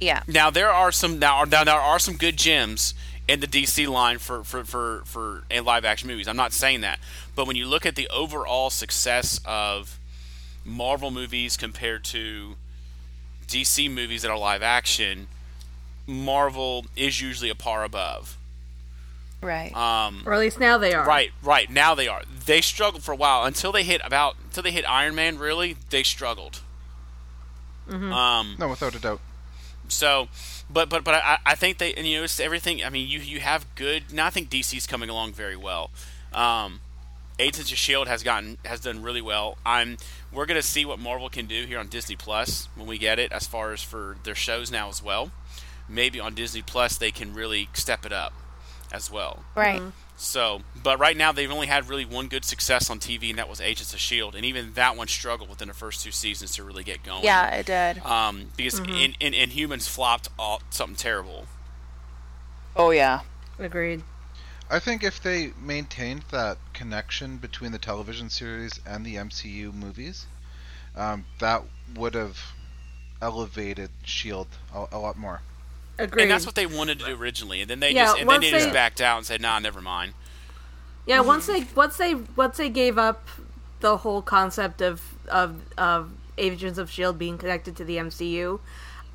Yeah. 0.00 0.22
Now 0.28 0.50
there 0.50 0.70
are 0.70 0.92
some 0.92 1.18
now, 1.18 1.42
now 1.44 1.64
there 1.64 1.74
are 1.74 1.98
some 1.98 2.16
good 2.16 2.36
gems 2.36 2.94
in 3.26 3.40
the 3.40 3.48
DC 3.48 3.88
line 3.88 4.18
for 4.18 4.44
for 4.44 4.64
for 4.64 5.02
for 5.06 5.42
a 5.50 5.60
live 5.60 5.84
action 5.84 6.08
movies. 6.08 6.28
I'm 6.28 6.36
not 6.36 6.52
saying 6.52 6.82
that, 6.82 7.00
but 7.34 7.48
when 7.48 7.56
you 7.56 7.66
look 7.66 7.84
at 7.84 7.96
the 7.96 8.08
overall 8.08 8.70
success 8.70 9.40
of 9.44 9.98
Marvel 10.64 11.10
movies 11.10 11.56
compared 11.56 12.04
to 12.04 12.56
DC 13.46 13.90
movies 13.90 14.22
that 14.22 14.30
are 14.30 14.38
live 14.38 14.62
action, 14.62 15.28
Marvel 16.06 16.86
is 16.96 17.20
usually 17.20 17.50
a 17.50 17.54
par 17.54 17.84
above. 17.84 18.36
Right. 19.40 19.74
Um, 19.76 20.22
Or 20.26 20.32
at 20.32 20.40
least 20.40 20.58
now 20.58 20.78
they 20.78 20.94
are. 20.94 21.06
Right, 21.06 21.30
right. 21.42 21.70
Now 21.70 21.94
they 21.94 22.08
are. 22.08 22.22
They 22.46 22.60
struggled 22.62 23.02
for 23.02 23.12
a 23.12 23.16
while 23.16 23.44
until 23.44 23.72
they 23.72 23.82
hit 23.82 24.00
about 24.04 24.36
until 24.44 24.62
they 24.62 24.70
hit 24.70 24.88
Iron 24.88 25.14
Man. 25.14 25.38
Really, 25.38 25.76
they 25.90 26.02
struggled. 26.02 26.60
Um, 27.90 28.56
No, 28.58 28.68
without 28.68 28.94
a 28.94 28.98
doubt. 28.98 29.20
so, 29.88 30.28
but 30.70 30.88
but 30.88 31.04
but 31.04 31.14
I, 31.16 31.38
I 31.44 31.54
think 31.54 31.76
they 31.76 31.92
and 31.92 32.06
you 32.06 32.16
know 32.18 32.24
it's 32.24 32.40
everything. 32.40 32.82
I 32.82 32.88
mean, 32.88 33.06
you 33.08 33.18
you 33.18 33.40
have 33.40 33.66
good. 33.74 34.12
Now 34.12 34.26
I 34.26 34.30
think 34.30 34.48
DC's 34.48 34.86
coming 34.86 35.10
along 35.10 35.32
very 35.34 35.56
well. 35.56 35.90
Um, 36.32 36.80
Agents 37.38 37.70
of 37.70 37.76
Shield 37.76 38.08
has 38.08 38.22
gotten 38.22 38.56
has 38.64 38.80
done 38.80 39.02
really 39.02 39.20
well. 39.20 39.58
I'm 39.66 39.98
we're 40.34 40.46
gonna 40.46 40.62
see 40.62 40.84
what 40.84 40.98
Marvel 40.98 41.28
can 41.28 41.46
do 41.46 41.64
here 41.64 41.78
on 41.78 41.88
Disney 41.88 42.16
Plus 42.16 42.68
when 42.74 42.86
we 42.86 42.98
get 42.98 43.18
it, 43.18 43.32
as 43.32 43.46
far 43.46 43.72
as 43.72 43.82
for 43.82 44.16
their 44.24 44.34
shows 44.34 44.70
now 44.70 44.88
as 44.88 45.02
well. 45.02 45.30
Maybe 45.88 46.18
on 46.20 46.34
Disney 46.34 46.62
Plus 46.62 46.96
they 46.96 47.10
can 47.10 47.34
really 47.34 47.68
step 47.72 48.04
it 48.04 48.12
up 48.12 48.32
as 48.92 49.10
well. 49.10 49.44
right. 49.54 49.82
So, 50.16 50.62
but 50.80 51.00
right 51.00 51.16
now 51.16 51.32
they've 51.32 51.50
only 51.50 51.66
had 51.66 51.88
really 51.88 52.04
one 52.04 52.28
good 52.28 52.44
success 52.44 52.88
on 52.88 53.00
TV, 53.00 53.30
and 53.30 53.38
that 53.38 53.48
was 53.48 53.60
Agents 53.60 53.92
of 53.92 53.98
Shield, 53.98 54.36
and 54.36 54.44
even 54.44 54.72
that 54.74 54.96
one 54.96 55.08
struggled 55.08 55.50
within 55.50 55.66
the 55.66 55.74
first 55.74 56.04
two 56.04 56.12
seasons 56.12 56.54
to 56.54 56.62
really 56.62 56.84
get 56.84 57.02
going. 57.02 57.24
Yeah, 57.24 57.50
it 57.56 57.66
did. 57.66 57.98
Um, 58.06 58.46
because 58.56 58.78
in, 58.78 59.16
in, 59.18 59.32
Inhumans 59.32 59.88
flopped 59.88 60.28
all, 60.38 60.62
something 60.70 60.94
terrible. 60.94 61.46
Oh 62.76 62.90
yeah. 62.90 63.20
Agreed. 63.58 64.02
I 64.70 64.78
think 64.78 65.04
if 65.04 65.22
they 65.22 65.52
maintained 65.60 66.24
that 66.30 66.58
connection 66.72 67.36
between 67.36 67.72
the 67.72 67.78
television 67.78 68.30
series 68.30 68.80
and 68.86 69.04
the 69.04 69.16
MCU 69.16 69.72
movies, 69.72 70.26
um, 70.96 71.26
that 71.40 71.62
would 71.94 72.14
have 72.14 72.38
elevated 73.20 73.90
Shield 74.04 74.48
a, 74.74 74.86
a 74.92 74.98
lot 74.98 75.16
more. 75.18 75.42
Agreed. 75.98 76.22
And 76.22 76.30
that's 76.30 76.46
what 76.46 76.54
they 76.54 76.66
wanted 76.66 76.98
to 77.00 77.06
do 77.06 77.14
originally, 77.14 77.60
and 77.60 77.70
then 77.70 77.80
they 77.80 77.92
Yeah, 77.92 78.06
just 78.06 78.18
and 78.18 78.28
then 78.28 78.40
once 78.40 78.44
they 78.44 78.50
just 78.50 78.72
backed 78.72 79.00
out 79.00 79.18
and 79.18 79.26
said, 79.26 79.40
"Nah, 79.40 79.58
never 79.60 79.80
mind." 79.80 80.14
Yeah, 81.06 81.20
once 81.20 81.46
they 81.46 81.66
once 81.76 81.96
they 81.98 82.14
once 82.14 82.56
they 82.56 82.68
gave 82.68 82.98
up 82.98 83.28
the 83.80 83.98
whole 83.98 84.22
concept 84.22 84.80
of 84.80 85.02
of 85.28 85.60
of 85.78 86.10
Agents 86.36 86.78
of 86.78 86.90
Shield 86.90 87.18
being 87.18 87.38
connected 87.38 87.76
to 87.76 87.84
the 87.84 87.96
MCU, 87.96 88.58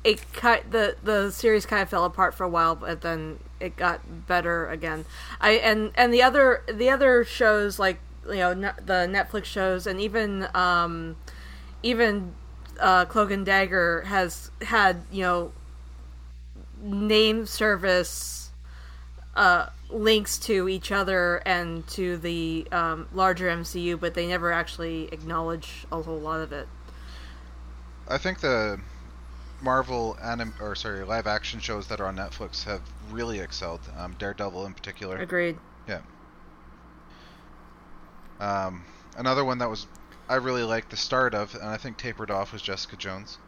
it 0.04 0.32
cut 0.32 0.70
the 0.70 0.96
the 1.02 1.30
series 1.30 1.66
kind 1.66 1.82
of 1.82 1.90
fell 1.90 2.04
apart 2.04 2.34
for 2.34 2.44
a 2.44 2.48
while, 2.48 2.76
but 2.76 3.02
then 3.02 3.38
it 3.60 3.76
got 3.76 4.26
better 4.26 4.68
again. 4.68 5.04
I 5.40 5.52
and 5.52 5.92
and 5.94 6.12
the 6.12 6.22
other 6.22 6.62
the 6.72 6.90
other 6.90 7.24
shows 7.24 7.78
like 7.78 8.00
you 8.26 8.36
know 8.36 8.54
ne- 8.54 8.72
the 8.84 9.06
Netflix 9.08 9.44
shows 9.44 9.86
and 9.86 10.00
even 10.00 10.48
um 10.54 11.16
even 11.82 12.34
uh, 12.80 13.04
Cloak 13.04 13.30
and 13.30 13.44
Dagger 13.44 14.02
has 14.02 14.50
had 14.62 15.02
you 15.12 15.22
know 15.22 15.52
name 16.82 17.46
service 17.46 18.50
uh, 19.36 19.66
links 19.90 20.38
to 20.38 20.68
each 20.68 20.90
other 20.90 21.42
and 21.46 21.86
to 21.88 22.16
the 22.16 22.66
um, 22.72 23.08
larger 23.12 23.48
MCU, 23.48 23.98
but 23.98 24.14
they 24.14 24.26
never 24.26 24.52
actually 24.52 25.08
acknowledge 25.12 25.86
a 25.92 26.02
whole 26.02 26.18
lot 26.18 26.40
of 26.40 26.52
it. 26.52 26.68
I 28.08 28.18
think 28.18 28.40
the 28.40 28.80
Marvel 29.62 30.16
anim 30.22 30.54
or 30.60 30.74
sorry 30.74 31.04
live 31.04 31.26
action 31.26 31.60
shows 31.60 31.86
that 31.88 32.00
are 32.00 32.06
on 32.06 32.16
Netflix 32.16 32.64
have 32.64 32.80
really 33.10 33.40
excelled. 33.40 33.80
Um, 33.98 34.14
Daredevil 34.18 34.64
in 34.66 34.74
particular. 34.74 35.16
Agreed. 35.18 35.58
Yeah. 35.88 36.00
Um, 38.38 38.84
another 39.16 39.44
one 39.44 39.58
that 39.58 39.68
was 39.68 39.86
I 40.28 40.36
really 40.36 40.62
liked 40.62 40.90
the 40.90 40.96
start 40.96 41.34
of, 41.34 41.54
and 41.54 41.64
I 41.64 41.76
think 41.76 41.96
tapered 41.96 42.30
off 42.30 42.52
was 42.52 42.62
Jessica 42.62 42.96
Jones. 42.96 43.38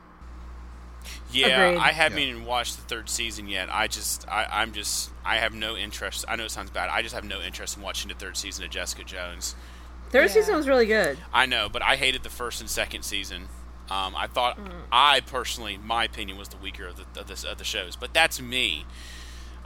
Yeah, 1.31 1.66
Agreed. 1.68 1.81
I 1.81 1.92
haven't 1.92 2.18
Yeah. 2.18 2.27
even 2.29 2.44
watched 2.44 2.77
the 2.77 2.83
third 2.83 3.09
season 3.09 3.48
yet. 3.48 3.68
I 3.72 3.87
just, 3.87 4.29
I, 4.29 4.46
I'm 4.51 4.72
just, 4.72 5.11
I 5.25 5.37
have 5.37 5.53
no 5.55 5.77
interest. 5.77 6.25
I 6.29 6.37
know 6.37 6.44
it 6.44 6.51
sounds 6.51 6.70
bad. 6.70 6.90
I 6.90 7.03
just 7.03 7.14
have 7.14 7.25
no 7.25 7.40
interest 7.40 7.77
in 7.77 7.83
watching 7.83 8.09
the 8.09 8.14
third 8.14 8.37
season 8.37 8.64
of 8.64 8.70
Jessica 8.70 9.05
Jones. 9.05 9.55
Third 10.11 10.22
Yeah. 10.27 10.33
season 10.33 10.57
was 10.57 10.68
really 10.68 10.87
good. 10.87 11.18
I 11.33 11.46
know, 11.46 11.68
but 11.68 11.83
I 11.83 11.96
hated 11.96 12.22
the 12.22 12.29
first 12.31 12.61
and 12.61 12.68
second 12.68 13.03
season. 13.03 13.48
Um, 13.92 14.14
I 14.16 14.26
thought, 14.26 14.59
Mm. 14.59 14.70
I 14.90 15.20
personally, 15.20 15.78
my 15.83 16.05
opinion 16.05 16.38
was 16.38 16.48
the 16.48 16.57
weaker 16.57 16.87
of 16.87 16.96
the 16.96 17.20
of 17.20 17.26
the, 17.26 17.50
of 17.50 17.59
the 17.59 17.64
shows, 17.64 17.94
but 17.96 18.14
that's 18.14 18.40
me. 18.40 18.87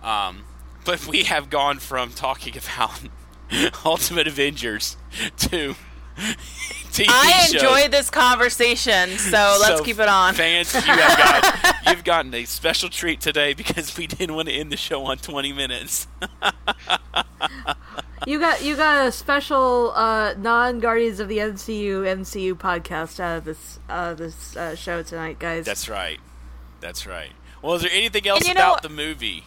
Um, 0.03 0.45
but 0.85 1.07
we 1.07 1.23
have 1.25 1.49
gone 1.49 1.79
from 1.79 2.11
talking 2.11 2.55
about 2.57 3.01
Ultimate 3.85 4.27
Avengers 4.27 4.97
to 5.39 5.77
TV 6.17 7.07
I 7.09 7.31
shows. 7.51 7.55
enjoyed 7.55 7.91
this 7.93 8.09
conversation, 8.11 9.11
so 9.19 9.59
let's 9.61 9.79
So, 9.79 9.85
keep 9.85 9.99
it 9.99 10.09
on. 10.09 10.35
Fans, 10.35 10.73
you 10.75 10.81
have 10.81 11.19
got 11.19 11.75
you've 11.89 12.05
gotten 12.05 12.33
a 12.35 12.45
special 12.47 12.89
treat 12.89 13.21
today 13.21 13.53
because 13.55 13.97
we 13.99 14.07
didn't 14.07 14.35
want 14.35 14.49
to 14.49 14.55
end 14.55 14.73
the 14.73 14.77
show 14.79 15.05
on 15.05 15.19
20 15.19 15.53
minutes. 15.53 16.07
You 18.27 18.41
got 18.41 18.65
you 18.65 18.75
got 18.75 19.07
a 19.07 19.13
special 19.13 19.93
uh, 19.95 20.35
non 20.37 20.81
Guardians 20.81 21.21
of 21.21 21.29
the 21.29 21.39
MCU 21.39 22.03
MCU 22.03 22.55
podcast 22.55 23.21
out 23.21 23.39
of 23.39 23.45
this 23.45 23.79
uh, 23.89 24.15
this 24.15 24.57
uh, 24.57 24.75
show 24.75 25.03
tonight, 25.05 25.39
guys. 25.39 25.65
That's 25.65 25.89
right. 25.89 26.19
That's 26.81 27.07
right. 27.07 27.31
Well, 27.63 27.75
is 27.75 27.83
there 27.83 27.91
anything 27.93 28.27
else 28.27 28.41
And 28.41 28.49
you 28.49 28.55
know- 28.55 28.71
about 28.73 28.83
the 28.83 28.89
movie? 28.89 29.45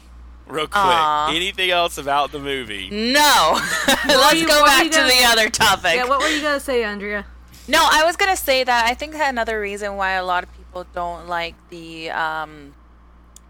Real 0.50 0.66
quick. 0.68 0.76
Aw. 0.78 1.34
Anything 1.36 1.70
else 1.72 1.98
about 1.98 2.32
the 2.32 2.40
movie? 2.40 2.90
No, 2.90 3.60
let's 4.08 4.40
you- 4.42 4.48
go 4.48 4.66
back 4.66 4.84
you 4.86 4.90
to 4.92 4.98
gonna- 4.98 5.10
the 5.10 5.24
other 5.26 5.50
topic. 5.50 5.96
yeah, 5.96 6.06
what 6.06 6.20
were 6.20 6.28
you 6.30 6.42
gonna 6.42 6.60
say, 6.60 6.84
Andrea? 6.84 7.26
No, 7.68 7.80
I 7.90 8.04
was 8.04 8.16
gonna 8.16 8.36
say 8.36 8.64
that 8.64 8.86
I 8.86 8.94
think 8.96 9.14
that 9.14 9.30
another 9.30 9.60
reason 9.62 9.96
why 9.96 10.14
a 10.14 10.26
lot 10.26 10.44
of 10.44 10.52
people 10.58 10.86
don't 10.96 11.28
like 11.28 11.54
the 11.70 12.10
um, 12.10 12.74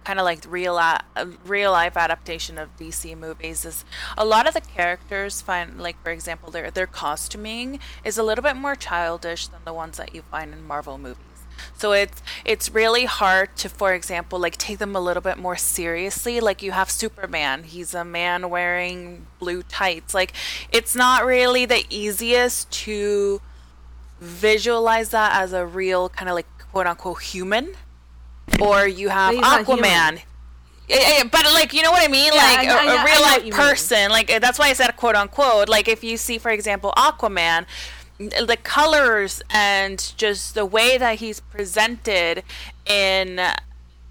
kind 0.03 0.19
of 0.19 0.25
like 0.25 0.43
real 0.49 0.75
uh, 0.77 0.97
real 1.45 1.71
life 1.71 1.95
adaptation 1.95 2.57
of 2.57 2.75
DC 2.77 3.17
movies 3.17 3.63
is 3.63 3.85
a 4.17 4.25
lot 4.25 4.45
of 4.47 4.53
the 4.53 4.61
characters 4.61 5.41
find 5.41 5.79
like 5.79 6.01
for 6.03 6.09
example 6.11 6.51
their 6.51 6.69
their 6.69 6.87
costuming 6.87 7.79
is 8.03 8.17
a 8.17 8.23
little 8.23 8.41
bit 8.43 8.55
more 8.57 8.75
childish 8.75 9.47
than 9.47 9.59
the 9.65 9.73
ones 9.73 9.95
that 9.97 10.13
you 10.13 10.21
find 10.23 10.51
in 10.53 10.65
Marvel 10.67 10.97
movies. 10.97 11.23
So 11.77 11.91
it's 11.93 12.21
it's 12.45 12.69
really 12.69 13.05
hard 13.05 13.55
to, 13.57 13.69
for 13.69 13.93
example, 13.93 14.39
like 14.39 14.57
take 14.57 14.77
them 14.79 14.95
a 14.95 14.99
little 14.99 15.21
bit 15.21 15.37
more 15.37 15.55
seriously. 15.57 16.39
Like 16.39 16.61
you 16.61 16.71
have 16.71 16.89
Superman, 16.91 17.63
he's 17.63 17.93
a 17.93 18.03
man 18.05 18.49
wearing 18.49 19.27
blue 19.39 19.63
tights. 19.63 20.13
Like 20.13 20.33
it's 20.71 20.95
not 20.95 21.25
really 21.25 21.65
the 21.65 21.85
easiest 21.89 22.69
to 22.85 23.41
visualize 24.19 25.09
that 25.09 25.41
as 25.41 25.53
a 25.53 25.65
real 25.65 26.09
kind 26.09 26.29
of 26.29 26.35
like 26.35 26.47
quote 26.71 26.87
unquote 26.87 27.21
human. 27.21 27.73
Or 28.61 28.87
you 28.87 29.09
have 29.09 29.35
But 29.35 29.35
he's 29.35 29.41
not 29.41 29.65
Aquaman. 29.65 30.21
Yeah, 30.87 30.97
yeah, 31.17 31.23
but 31.25 31.45
like 31.53 31.71
you 31.73 31.83
know 31.83 31.91
what 31.91 32.03
I 32.03 32.07
mean, 32.11 32.31
Yeah, 32.33 32.39
like 32.41 32.59
I 32.59 32.63
a 32.63 32.77
I 32.77 32.85
know- 32.85 32.95
a 32.95 32.97
I 32.97 33.05
real 33.05 33.21
life 33.21 33.37
you 33.45 33.51
mean. 33.51 33.53
person. 33.53 34.09
Like 34.09 34.31
eh, 34.31 34.39
that's 34.39 34.57
why 34.57 34.69
I 34.69 34.73
said 34.73 34.95
quote 34.97 35.15
unquote. 35.15 35.69
Like 35.69 35.87
if 35.87 36.03
you 36.03 36.17
see, 36.17 36.39
for 36.39 36.49
example, 36.49 36.91
Aquaman, 36.97 37.67
the 38.19 38.57
colors 38.61 39.41
and 39.49 40.13
just 40.17 40.53
the 40.53 40.65
way 40.65 40.97
that 40.97 41.19
he's 41.19 41.39
presented 41.39 42.43
in 42.85 43.39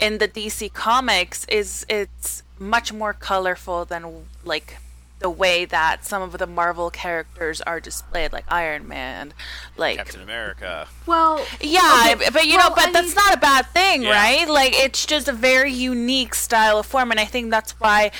in 0.00 0.18
the 0.18 0.28
DC 0.28 0.72
comics 0.72 1.44
is 1.46 1.84
it's 1.88 2.42
much 2.58 2.92
more 2.92 3.12
colorful 3.12 3.84
than 3.84 4.24
like 4.44 4.78
the 5.18 5.28
way 5.28 5.64
that 5.64 6.04
some 6.04 6.22
of 6.22 6.38
the 6.38 6.46
Marvel 6.46 6.90
characters 6.90 7.60
are 7.62 7.80
displayed, 7.80 8.32
like 8.32 8.44
Iron 8.46 8.86
Man, 8.86 9.34
like 9.76 9.96
Captain 9.96 10.22
America. 10.22 10.86
Well, 11.06 11.44
yeah, 11.60 12.12
okay, 12.14 12.30
but 12.32 12.46
you 12.46 12.56
well, 12.56 12.70
know, 12.70 12.76
but 12.76 12.88
I 12.88 12.92
that's 12.92 13.08
mean- 13.08 13.16
not 13.16 13.34
a 13.34 13.40
bad 13.40 13.66
thing, 13.66 14.02
Yeah. 14.02 14.10
right? 14.12 14.48
Like 14.48 14.72
it's 14.74 15.04
just 15.04 15.26
a 15.28 15.32
very 15.32 15.72
unique 15.72 16.34
style 16.36 16.78
of 16.78 16.86
form, 16.86 17.10
and 17.10 17.18
I 17.18 17.24
think 17.24 17.50
that's 17.50 17.72
why 17.80 18.12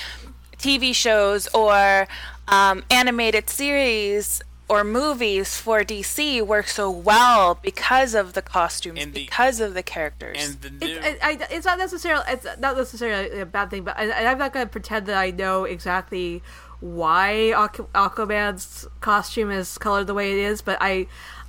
TV 0.59 0.92
shows 0.92 1.46
or 1.55 2.09
um, 2.48 2.83
animated 2.90 3.48
series 3.48 4.42
or 4.68 4.85
movies 4.85 5.57
for 5.59 5.83
DC 5.83 6.42
work 6.42 6.68
so 6.68 6.90
well 6.90 7.59
because 7.62 8.14
of 8.14 8.35
the 8.35 8.42
costumes, 8.42 8.98
And 9.02 9.14
the- 9.14 9.24
because 9.24 9.61
of 9.61 9.74
the 9.74 9.83
characters. 9.83 10.37
And 10.38 10.61
the 10.61 10.70
new. 10.87 10.98
It's, 11.02 11.24
I, 11.24 11.31
I, 11.31 11.38
it's 11.50 11.64
not 11.66 11.78
necessarily 11.78 12.24
it's 12.28 12.46
not 12.59 12.76
necessarily 12.76 13.40
a 13.40 13.46
bad 13.46 13.70
thing, 13.70 13.85
but 13.85 13.96
I, 13.98 14.11
I'm 14.31 14.38
not 14.38 14.52
going 14.52 14.66
to 14.66 14.70
pretend 14.70 15.07
that 15.07 15.16
I 15.16 15.31
know 15.31 15.64
exactly 15.64 16.42
why 16.81 17.52
Aqu- 17.57 17.88
Aquaman's 17.94 18.87
costume 19.00 19.50
is 19.50 19.78
colored 19.78 20.07
the 20.07 20.14
way 20.14 20.33
it 20.33 20.38
is. 20.38 20.61
But 20.62 20.78
I 20.81 21.07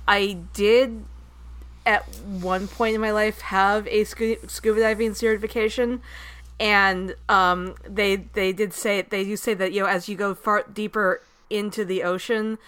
I 0.08 0.38
did 0.54 1.04
at 1.86 2.04
one 2.24 2.68
point 2.68 2.94
in 2.94 3.00
my 3.00 3.10
life 3.12 3.40
have 3.42 3.86
a 3.86 4.04
scu- 4.04 4.48
scuba 4.50 4.80
diving 4.80 5.14
certification, 5.14 6.00
and 6.58 7.14
um, 7.28 7.74
they 7.88 8.16
they 8.16 8.52
did 8.52 8.72
say 8.72 9.02
they 9.02 9.24
do 9.24 9.36
say 9.36 9.54
that 9.54 9.72
you 9.72 9.80
know 9.82 9.88
as 9.88 10.08
you 10.08 10.16
go 10.16 10.34
far 10.34 10.64
deeper 10.72 11.20
into 11.48 11.84
the 11.84 12.02
ocean, 12.02 12.58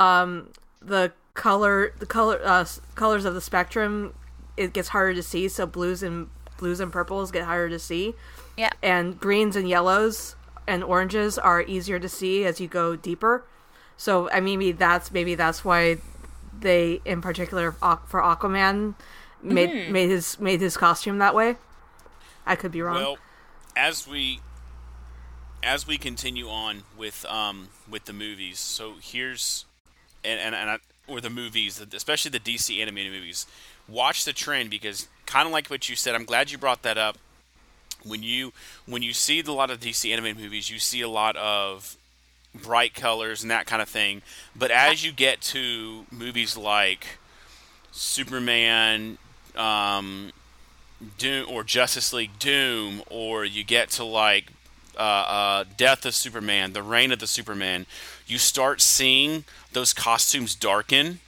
um, 0.00 0.48
the 0.80 1.12
color 1.34 1.92
the 1.98 2.06
color 2.06 2.40
uh, 2.44 2.64
colors 2.96 3.24
of 3.24 3.34
the 3.34 3.40
spectrum 3.40 4.14
it 4.56 4.72
gets 4.72 4.88
harder 4.88 5.14
to 5.14 5.22
see. 5.22 5.46
So 5.48 5.66
blues 5.66 6.02
and 6.02 6.28
blues 6.58 6.80
and 6.80 6.92
purples 6.92 7.30
get 7.30 7.44
harder 7.44 7.68
to 7.68 7.78
see, 7.78 8.14
yeah, 8.56 8.70
and 8.82 9.20
greens 9.20 9.54
and 9.54 9.68
yellows 9.68 10.34
and 10.66 10.82
oranges 10.82 11.38
are 11.38 11.62
easier 11.62 11.98
to 11.98 12.08
see 12.08 12.44
as 12.44 12.60
you 12.60 12.66
go 12.66 12.96
deeper. 12.96 13.44
So 13.96 14.30
I 14.30 14.40
mean, 14.40 14.58
maybe 14.58 14.72
that's 14.72 15.12
maybe 15.12 15.34
that's 15.34 15.64
why 15.64 15.98
they, 16.58 17.00
in 17.04 17.20
particular, 17.20 17.72
for 17.72 18.20
Aquaman, 18.22 18.94
made 19.42 19.90
made 19.90 20.08
his 20.08 20.40
made 20.40 20.60
his 20.60 20.76
costume 20.76 21.18
that 21.18 21.34
way. 21.34 21.56
I 22.46 22.56
could 22.56 22.72
be 22.72 22.80
wrong. 22.82 22.96
Well, 22.96 23.18
as 23.76 24.08
we 24.08 24.40
as 25.62 25.86
we 25.86 25.98
continue 25.98 26.48
on 26.48 26.84
with 26.96 27.26
um 27.26 27.68
with 27.88 28.06
the 28.06 28.12
movies, 28.12 28.58
so 28.58 28.94
here's 29.00 29.66
and 30.24 30.40
and, 30.40 30.54
and 30.54 30.70
I, 30.70 30.78
or 31.06 31.20
the 31.20 31.30
movies, 31.30 31.84
especially 31.92 32.30
the 32.30 32.40
DC 32.40 32.80
animated 32.80 33.12
movies. 33.12 33.46
Watch 33.88 34.24
the 34.24 34.32
trend 34.32 34.70
because 34.70 35.08
kind 35.26 35.46
of 35.46 35.52
like 35.52 35.68
what 35.68 35.88
you 35.88 35.96
said. 35.96 36.14
I'm 36.14 36.24
glad 36.24 36.50
you 36.50 36.58
brought 36.58 36.82
that 36.82 36.98
up. 36.98 37.18
When 38.04 38.22
you 38.22 38.52
when 38.86 39.02
you 39.02 39.12
see 39.12 39.40
a 39.40 39.52
lot 39.52 39.70
of 39.70 39.80
DC 39.80 40.10
animated 40.10 40.40
movies, 40.40 40.70
you 40.70 40.78
see 40.78 41.00
a 41.00 41.08
lot 41.08 41.36
of 41.36 41.96
bright 42.54 42.94
colors 42.94 43.42
and 43.42 43.50
that 43.50 43.66
kind 43.66 43.82
of 43.82 43.88
thing. 43.88 44.22
But 44.56 44.70
as 44.70 45.04
you 45.04 45.12
get 45.12 45.40
to 45.42 46.06
movies 46.10 46.56
like 46.56 47.18
Superman, 47.92 49.18
um, 49.56 50.32
Doom 51.18 51.46
or 51.48 51.64
Justice 51.64 52.12
League 52.12 52.38
Doom, 52.38 53.02
or 53.10 53.44
you 53.44 53.64
get 53.64 53.90
to 53.90 54.04
like 54.04 54.52
uh, 54.98 55.02
uh, 55.02 55.64
Death 55.76 56.04
of 56.04 56.14
Superman, 56.14 56.72
The 56.72 56.82
Reign 56.82 57.12
of 57.12 57.18
the 57.18 57.26
Superman, 57.26 57.86
you 58.26 58.38
start 58.38 58.80
seeing 58.80 59.44
those 59.72 59.92
costumes 59.92 60.54
darken 60.54 61.20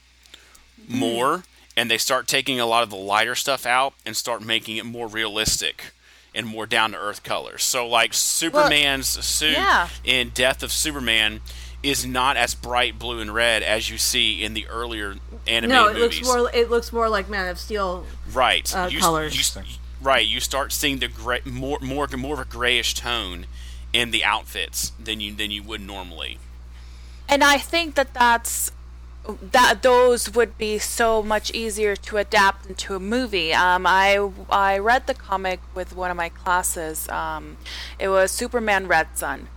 more, 0.89 1.45
and 1.77 1.91
they 1.91 1.99
start 1.99 2.27
taking 2.27 2.61
a 2.61 2.67
lot 2.67 2.83
of 2.83 2.91
the 2.91 2.97
lighter 2.97 3.35
stuff 3.35 3.67
out 3.67 3.95
and 4.05 4.17
start 4.17 4.43
making 4.43 4.77
it 4.77 4.85
more 4.85 5.07
realistic 5.07 5.93
and 6.35 6.47
more 6.47 6.67
down 6.67 6.93
to 6.93 6.99
earth 6.99 7.23
colors. 7.23 7.63
So, 7.63 7.87
like 7.87 8.15
Superman's 8.15 9.09
suit 9.09 9.53
yeah. 9.53 9.89
in 10.05 10.31
Death 10.31 10.63
of 10.63 10.73
Superman 10.73 11.41
is 11.83 12.07
not 12.07 12.37
as 12.37 12.55
bright 12.55 12.99
blue 12.99 13.21
and 13.21 13.35
red 13.35 13.63
as 13.63 13.91
you 13.91 13.99
see 13.99 14.43
in 14.43 14.55
the 14.55 14.67
earlier 14.69 15.17
animated 15.47 15.69
no, 15.69 15.89
it 15.89 15.95
movies. 15.95 16.21
looks 16.21 16.29
more 16.29 16.51
it 16.55 16.71
looks 16.71 16.93
more 16.93 17.09
like 17.09 17.29
Man 17.29 17.49
of 17.49 17.59
Steel. 17.59 18.07
right 18.33 18.75
uh, 18.75 18.89
you, 18.91 19.01
colors. 19.01 19.57
you 19.57 19.63
right 20.01 20.27
you 20.27 20.39
start 20.39 20.73
seeing 20.73 20.99
the 21.01 21.09
gray 21.09 21.41
more 21.45 21.79
more 21.81 22.07
more 22.17 22.35
of 22.35 22.41
a 22.41 22.45
grayish 22.45 22.95
tone 22.95 23.47
in 23.93 24.13
the 24.13 24.23
outfits 24.23 24.93
than 25.03 25.21
you 25.21 25.35
than 25.35 25.51
you 25.51 25.63
would 25.63 25.81
normally 25.81 26.39
and 27.33 27.43
I 27.43 27.57
think 27.57 27.95
that 27.95 28.13
that's 28.13 28.73
that 29.53 29.83
those 29.83 30.35
would 30.35 30.59
be 30.59 30.79
so 30.79 31.23
much 31.23 31.51
easier 31.53 31.97
to 31.97 32.19
adapt 32.19 32.67
into 32.67 32.95
a 32.95 33.01
movie. 33.01 33.55
Um, 33.55 33.87
I 33.87 34.31
I 34.51 34.77
read 34.77 35.07
the 35.07 35.15
comic 35.15 35.61
with 35.75 35.97
one 35.97 36.11
of 36.11 36.17
my 36.17 36.29
classes. 36.29 37.09
Um, 37.09 37.57
it 37.99 38.09
was 38.09 38.31
Superman 38.33 38.87
Red 38.87 39.17
Sun, 39.17 39.49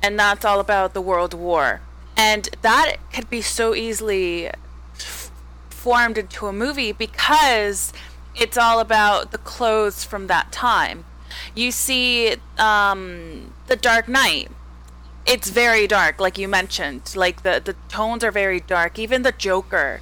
and 0.00 0.16
that's 0.16 0.44
all 0.44 0.60
about 0.60 0.94
the 0.94 1.00
World 1.00 1.34
War, 1.34 1.80
and 2.16 2.48
that 2.62 2.98
could 3.12 3.28
be 3.28 3.42
so 3.42 3.74
easily 3.74 4.46
f- 4.94 5.32
formed 5.70 6.18
into 6.18 6.46
a 6.46 6.52
movie 6.52 6.92
because 6.92 7.92
it's 8.36 8.56
all 8.56 8.78
about 8.78 9.32
the 9.32 9.38
clothes 9.38 10.04
from 10.04 10.28
that 10.28 10.52
time. 10.52 11.04
You 11.52 11.72
see, 11.72 12.36
um, 12.58 13.54
the 13.66 13.74
Dark 13.74 14.06
Knight 14.06 14.52
it's 15.28 15.50
very 15.50 15.86
dark 15.86 16.20
like 16.20 16.38
you 16.38 16.48
mentioned. 16.48 17.14
Like 17.14 17.42
the 17.42 17.60
the 17.64 17.74
tones 17.88 18.24
are 18.24 18.30
very 18.30 18.60
dark. 18.60 18.98
Even 18.98 19.22
the 19.22 19.32
joker 19.32 20.00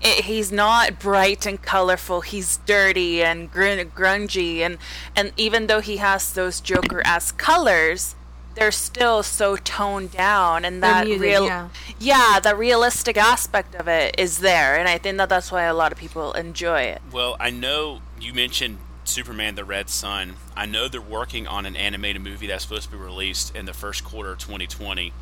it, 0.00 0.24
he's 0.24 0.50
not 0.50 0.98
bright 0.98 1.46
and 1.46 1.60
colorful. 1.60 2.22
He's 2.22 2.58
dirty 2.58 3.22
and 3.22 3.50
gr- 3.50 3.84
grungy. 3.94 4.58
And 4.58 4.78
and 5.14 5.32
even 5.36 5.66
though 5.66 5.80
he 5.80 5.98
has 5.98 6.32
those 6.32 6.60
joker 6.60 7.02
as 7.04 7.32
colors 7.32 8.14
they're 8.56 8.72
still 8.72 9.22
so 9.22 9.56
toned 9.56 10.10
down. 10.10 10.64
And 10.64 10.82
that 10.82 11.06
muted, 11.06 11.22
real 11.22 11.46
yeah. 11.46 11.68
yeah 11.98 12.40
the 12.40 12.56
realistic 12.56 13.16
aspect 13.16 13.74
of 13.74 13.88
it 13.88 14.14
is 14.18 14.38
there. 14.38 14.78
And 14.78 14.88
i 14.88 14.98
think 14.98 15.18
that 15.18 15.28
that's 15.28 15.52
why 15.52 15.64
a 15.64 15.74
lot 15.74 15.92
of 15.92 15.98
people 15.98 16.32
enjoy 16.32 16.82
it. 16.82 17.02
Well 17.12 17.36
i 17.38 17.50
know 17.50 18.00
you 18.20 18.32
mentioned 18.32 18.78
Superman: 19.10 19.54
The 19.56 19.64
Red 19.64 19.90
Sun. 19.90 20.36
I 20.56 20.66
know 20.66 20.88
they're 20.88 21.00
working 21.00 21.46
on 21.46 21.66
an 21.66 21.76
animated 21.76 22.22
movie 22.22 22.46
that's 22.46 22.62
supposed 22.64 22.84
to 22.84 22.90
be 22.90 22.96
released 22.96 23.54
in 23.54 23.66
the 23.66 23.72
first 23.74 24.04
quarter 24.04 24.32
of 24.32 24.38
2020 24.38 25.12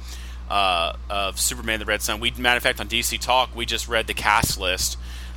uh, 0.51 0.93
of 1.11 1.41
Superman: 1.41 1.79
The 1.81 1.87
Red 1.87 2.03
Sun. 2.03 2.21
We, 2.21 2.31
matter 2.39 2.57
of 2.59 2.63
fact, 2.63 2.81
on 2.81 2.89
DC 2.89 3.19
Talk, 3.21 3.55
we 3.57 3.67
just 3.67 3.89
read 3.89 4.07
the 4.07 4.15
cast 4.15 4.59
list 4.61 4.97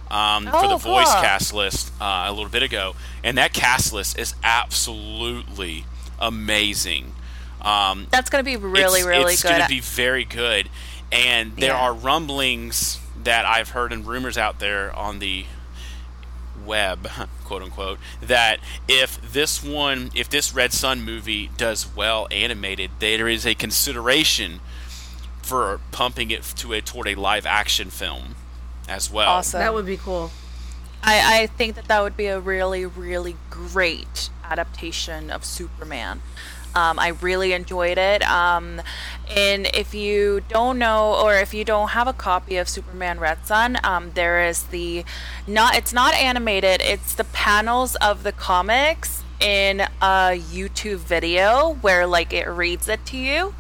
um, 0.10 0.46
for 0.46 0.68
the 0.68 0.74
Oh, 0.76 0.78
voice 0.78 1.12
cast 1.16 1.54
list 1.54 1.92
uh, 2.02 2.26
a 2.28 2.32
little 2.32 2.50
bit 2.50 2.64
ago, 2.64 2.96
and 3.24 3.38
that 3.38 3.54
cast 3.54 3.94
list 3.94 4.20
is 4.20 4.36
absolutely 4.44 5.86
amazing. 6.20 7.14
Um, 7.62 8.08
That's 8.12 8.30
going 8.30 8.44
to 8.44 8.50
be 8.50 8.58
really, 8.58 9.00
it's, 9.00 9.08
really 9.08 9.34
it's 9.34 9.42
good. 9.44 9.50
going 9.50 9.62
to 9.62 9.68
be 9.68 9.80
very 9.82 10.26
good. 10.26 10.70
And 11.12 11.56
there 11.58 11.72
Yeah. 11.74 11.80
are 11.80 11.94
rumblings 11.94 12.98
that 13.24 13.46
I've 13.46 13.70
heard 13.70 13.92
and 13.94 14.06
rumors 14.08 14.38
out 14.38 14.60
there 14.60 14.92
on 14.96 15.20
the 15.20 15.46
web, 16.66 17.08
quote 17.46 17.62
unquote, 17.62 18.00
that 18.22 18.60
if 18.88 19.22
this 19.32 19.64
one, 19.64 20.12
if 20.16 20.30
this 20.30 20.54
Red 20.54 20.74
Sun 20.74 21.04
movie 21.04 21.50
does 21.58 21.94
well 21.96 22.28
animated, 22.32 22.92
there 23.00 23.28
is 23.28 23.46
a 23.46 23.56
consideration 23.56 24.60
for 25.42 25.80
pumping 25.92 26.32
it 26.32 26.44
to 26.58 26.74
a 26.74 26.82
toward 26.82 27.08
a 27.08 27.16
live 27.16 27.46
action 27.46 27.90
film 27.90 28.36
as 28.88 29.12
well. 29.12 29.30
Awesome. 29.30 29.60
That 29.60 29.74
would 29.74 29.86
be 29.86 29.98
cool. 29.98 30.32
I, 31.04 31.42
I 31.42 31.48
think 31.48 31.76
that 31.76 31.88
that 31.88 32.02
would 32.02 32.16
be 32.16 32.28
a 32.28 32.40
really, 32.40 32.86
really 32.86 33.36
great 33.50 34.30
adaptation 34.44 35.32
of 35.32 35.44
Superman. 35.44 36.22
Um, 36.74 37.00
I 37.00 37.10
really 37.10 37.54
enjoyed 37.54 37.98
it. 37.98 38.24
Um, 38.24 38.82
and 39.36 39.68
if 39.74 39.94
you 39.94 40.42
don't 40.50 40.78
know, 40.78 41.16
or 41.16 41.36
if 41.36 41.54
you 41.54 41.64
don't 41.64 41.90
have 41.90 42.08
a 42.08 42.14
copy 42.14 42.58
of 42.58 42.68
Superman 42.68 43.20
Red 43.20 43.46
Sun, 43.46 43.78
um, 43.84 44.12
there 44.14 44.46
is 44.46 44.64
the 44.64 45.06
not. 45.48 45.76
It's 45.76 45.94
not 45.94 46.14
animated. 46.14 46.82
It's 46.82 47.16
the 47.16 47.24
panels 47.24 47.96
of 47.96 48.24
the 48.24 48.32
comics 48.32 49.24
in 49.40 49.82
a 50.02 50.40
YouTube 50.40 51.00
video 51.00 51.78
where 51.82 52.06
like 52.06 52.32
it 52.34 52.48
reads 52.48 52.88
it 52.88 53.06
to 53.08 53.18
you 53.18 53.56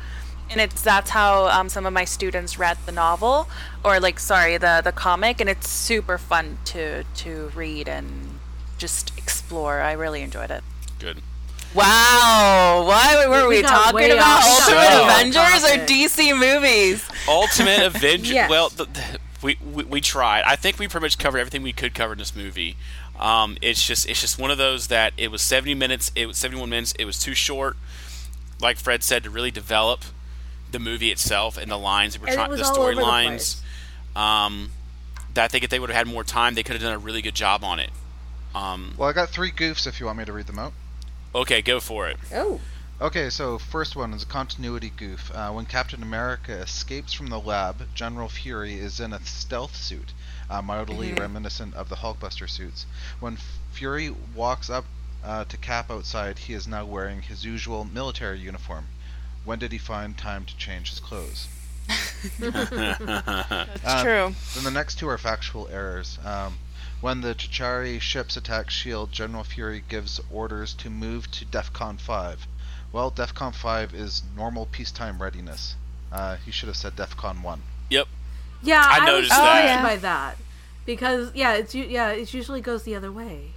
and 0.52 0.60
it's 0.60 0.82
that's 0.82 1.10
how 1.12 1.48
um, 1.48 1.70
some 1.70 1.86
of 1.86 1.94
my 1.94 2.06
students 2.06 2.60
read 2.60 2.78
the 2.86 2.92
novel 2.92 3.48
or 3.84 4.00
like 4.00 4.20
sorry 4.20 4.58
the 4.58 4.82
the 4.84 4.92
comic 4.92 5.40
and 5.40 5.50
it's 5.50 5.68
super 5.68 6.18
fun 6.18 6.58
to 6.66 7.04
to 7.16 7.52
read 7.56 7.88
and 7.88 8.40
just 8.78 9.18
explore 9.18 9.80
i 9.80 9.92
really 9.92 10.22
enjoyed 10.22 10.52
it 10.52 10.64
Good. 11.00 11.22
Wow 11.74 12.84
why 12.86 13.26
were 13.28 13.48
We 13.48 13.58
we, 13.58 13.62
talking 13.62 14.12
about 14.12 14.44
off 14.44 14.62
ultimate 14.62 14.88
topic. 14.88 15.28
avengers 15.28 15.64
or 15.64 15.86
dc 15.86 16.40
movies 16.40 17.08
Ultimate 17.28 17.84
Avengers. 17.84 18.32
Yes. 18.32 18.50
Well, 18.50 18.70
the, 18.70 18.86
the, 18.86 19.20
we, 19.44 19.58
we 19.74 19.84
we 19.84 20.02
tried. 20.02 20.44
I 20.44 20.56
think 20.56 20.80
we 20.80 20.88
pretty 20.88 21.06
much 21.06 21.18
covered 21.20 21.38
everything 21.38 21.62
we 21.62 21.72
could 21.74 21.94
cover 21.94 22.14
in 22.14 22.20
this 22.20 22.36
movie. 22.36 22.78
Um, 23.20 23.58
it's 23.62 23.86
just 23.86 24.10
it's 24.10 24.20
just 24.20 24.40
one 24.40 24.50
of 24.50 24.58
those 24.58 24.88
that 24.88 25.14
it 25.18 25.30
was 25.30 25.42
70 25.44 25.76
minutes. 25.76 26.12
It 26.16 26.26
was 26.26 26.38
71 26.38 26.68
minutes. 26.70 26.94
It 26.98 27.06
was 27.06 27.20
too 27.20 27.36
short. 27.36 27.78
Like 28.60 28.78
Fred 28.78 29.04
said, 29.04 29.24
to 29.24 29.30
really 29.30 29.52
develop 29.52 30.04
the 30.72 30.80
movie 30.80 31.12
itself 31.12 31.58
and 31.58 31.70
the 31.70 31.78
lines 31.78 32.14
that 32.14 32.22
were 32.22 32.28
And 32.28 32.34
it 32.34 32.38
trying, 32.38 32.52
the 32.58 32.64
all 32.66 32.78
over 32.80 32.96
the 32.96 33.02
storylines. 33.02 33.62
Um, 34.16 34.72
that 35.36 35.46
I 35.46 35.48
think 35.48 35.64
if 35.64 35.70
they 35.70 35.80
would 35.80 35.90
have 35.92 35.98
had 35.98 36.08
more 36.12 36.24
time, 36.24 36.56
they 36.56 36.64
could 36.64 36.74
have 36.74 36.82
done 36.82 36.94
a 36.94 37.00
really 37.00 37.22
good 37.22 37.36
job 37.36 37.64
on 37.64 37.80
it. 37.80 37.92
Um, 38.56 38.96
Well, 38.98 39.08
I 39.10 39.14
got 39.14 39.30
three 39.30 39.52
goofs 39.52 39.86
if 39.86 40.00
you 40.00 40.08
want 40.08 40.18
me 40.18 40.26
to 40.26 40.34
read 40.34 40.48
them 40.48 40.58
out. 40.60 40.74
Okay, 41.34 41.62
go 41.62 41.80
for 41.80 42.08
it. 42.10 42.18
Oh. 42.34 42.60
Okay, 43.00 43.32
so 43.32 43.58
first 43.58 43.96
one 43.96 44.14
is 44.14 44.22
a 44.22 44.28
continuity 44.28 44.92
goof. 44.96 45.32
Uh, 45.34 45.50
when 45.52 45.66
Captain 45.66 46.04
America 46.04 46.54
escapes 46.54 47.14
from 47.14 47.28
the 47.28 47.40
lab, 47.40 47.88
General 47.96 48.30
Fury 48.30 48.76
is 48.76 49.00
in 49.00 49.12
a 49.12 49.26
stealth 49.26 49.76
suit, 49.76 50.14
uh, 50.52 50.62
mildly 50.62 51.12
reminiscent 51.14 51.74
of 51.74 51.90
the 51.90 51.96
Hulkbuster 51.96 52.48
suits. 52.48 52.86
When 53.20 53.38
Fury 53.72 54.14
walks 54.36 54.70
up 54.70 54.86
uh, 55.24 55.46
to 55.46 55.58
Cap 55.58 55.90
outside, 55.90 56.38
he 56.38 56.54
is 56.54 56.68
now 56.68 56.86
wearing 56.86 57.24
his 57.24 57.44
usual 57.44 57.86
military 57.86 58.38
uniform. 58.38 58.86
When 59.46 59.58
did 59.58 59.72
he 59.72 59.80
find 59.80 60.16
time 60.16 60.46
to 60.46 60.56
change 60.58 60.92
his 60.92 61.00
clothes? 61.00 61.48
that's 62.40 63.84
Uh, 63.84 64.02
true 64.04 64.36
Then 64.54 64.64
the 64.64 64.72
next 64.72 65.00
two 65.00 65.10
are 65.10 65.18
factual 65.18 65.68
errors. 65.70 66.20
Um, 66.24 66.58
when 67.02 67.22
the 67.22 67.36
Chitauri 67.36 68.00
ships 68.00 68.38
attack 68.38 68.68
S.H.I.E.L.D., 68.68 69.12
General 69.12 69.44
Fury 69.44 69.84
gives 69.88 70.22
orders 70.32 70.74
to 70.76 70.90
move 70.90 71.30
to 71.32 71.46
DEFCON 71.46 72.00
5. 72.00 72.48
Well, 72.94 73.12
DEFCON 73.12 73.54
5 73.54 73.94
is 73.94 74.24
normal 74.36 74.68
peacetime 74.68 75.22
readiness. 75.22 75.76
Uh, 76.12 76.38
he 76.38 76.52
should 76.52 76.68
have 76.68 76.78
said 76.78 76.96
DEFCON 76.96 77.42
1. 77.42 77.62
Yep. 77.90 78.08
Yeah, 78.64 78.84
I 78.86 79.00
I, 79.00 79.06
noticed 79.06 79.32
was 79.32 79.40
that. 79.40 79.66
Yeah. 79.66 79.82
by 79.82 79.96
that 79.98 80.38
because 80.86 81.32
yeah, 81.34 81.54
it's 81.54 81.74
yeah, 81.74 82.10
it 82.10 82.34
usually 82.34 82.62
goes 82.62 82.84
the 82.84 82.96
other 82.96 83.12
way. 83.12 83.52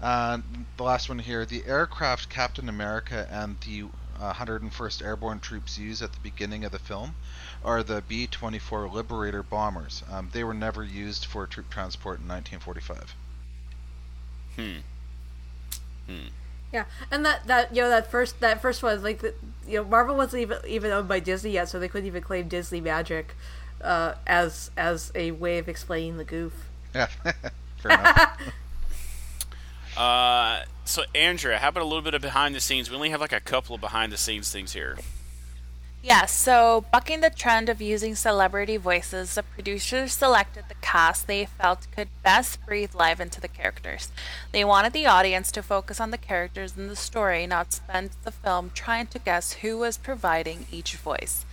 Uh, 0.00 0.38
the 0.76 0.82
last 0.82 1.08
one 1.08 1.18
here 1.18 1.44
the 1.44 1.64
aircraft 1.66 2.28
Captain 2.28 2.68
America 2.68 3.26
and 3.30 3.56
the 3.60 3.84
uh, 4.20 4.32
101st 4.32 5.02
Airborne 5.02 5.40
troops 5.40 5.78
use 5.78 6.02
at 6.02 6.12
the 6.12 6.20
beginning 6.20 6.64
of 6.64 6.72
the 6.72 6.78
film 6.78 7.14
are 7.64 7.82
the 7.82 8.02
B 8.06 8.26
24 8.26 8.88
Liberator 8.88 9.42
bombers. 9.42 10.02
Um, 10.10 10.28
they 10.32 10.44
were 10.44 10.54
never 10.54 10.84
used 10.84 11.24
for 11.24 11.46
troop 11.46 11.70
transport 11.70 12.20
in 12.20 12.28
1945. 12.28 13.14
Hmm. 14.56 14.80
Yeah, 16.72 16.84
and 17.10 17.24
that 17.24 17.46
that 17.46 17.74
you 17.74 17.82
know 17.82 17.88
that 17.88 18.10
first 18.10 18.40
that 18.40 18.60
first 18.60 18.82
one 18.82 19.02
like 19.02 19.20
the, 19.20 19.34
you 19.66 19.78
know 19.78 19.84
Marvel 19.84 20.16
wasn't 20.16 20.42
even 20.42 20.58
even 20.66 20.90
owned 20.90 21.08
by 21.08 21.20
Disney 21.20 21.52
yet, 21.52 21.68
so 21.68 21.78
they 21.78 21.88
couldn't 21.88 22.06
even 22.06 22.22
claim 22.22 22.48
Disney 22.48 22.80
magic 22.80 23.36
uh, 23.80 24.14
as 24.26 24.70
as 24.76 25.12
a 25.14 25.30
way 25.30 25.58
of 25.58 25.68
explaining 25.68 26.16
the 26.16 26.24
goof. 26.24 26.52
Yeah, 26.94 27.06
fair 27.76 27.92
enough. 27.92 28.40
Uh, 29.96 30.64
so 30.84 31.04
Andrea, 31.14 31.58
how 31.58 31.68
about 31.68 31.82
a 31.82 31.86
little 31.86 32.02
bit 32.02 32.14
of 32.14 32.20
behind 32.20 32.52
the 32.52 32.58
scenes? 32.58 32.90
We 32.90 32.96
only 32.96 33.10
have 33.10 33.20
like 33.20 33.32
a 33.32 33.38
couple 33.38 33.76
of 33.76 33.80
behind 33.80 34.10
the 34.10 34.16
scenes 34.16 34.50
things 34.50 34.72
here. 34.72 34.98
Yes, 36.04 36.34
so 36.34 36.84
bucking 36.92 37.22
the 37.22 37.30
trend 37.30 37.70
of 37.70 37.80
using 37.80 38.14
celebrity 38.14 38.76
voices, 38.76 39.36
the 39.36 39.42
producers 39.42 40.12
selected 40.12 40.64
the 40.68 40.74
cast 40.82 41.26
they 41.26 41.46
felt 41.46 41.86
could 41.96 42.08
best 42.22 42.64
breathe 42.66 42.94
life 42.94 43.20
into 43.20 43.40
the 43.40 43.48
characters. 43.48 44.10
They 44.52 44.66
wanted 44.66 44.92
the 44.92 45.06
audience 45.06 45.50
to 45.52 45.62
focus 45.62 46.00
on 46.00 46.10
the 46.10 46.18
characters 46.18 46.76
in 46.76 46.88
the 46.88 46.94
story, 46.94 47.46
not 47.46 47.72
spend 47.72 48.10
the 48.22 48.30
film 48.30 48.70
trying 48.74 49.06
to 49.06 49.18
guess 49.18 49.54
who 49.54 49.78
was 49.78 49.96
providing 49.96 50.66
each 50.70 50.96
voice. 50.96 51.46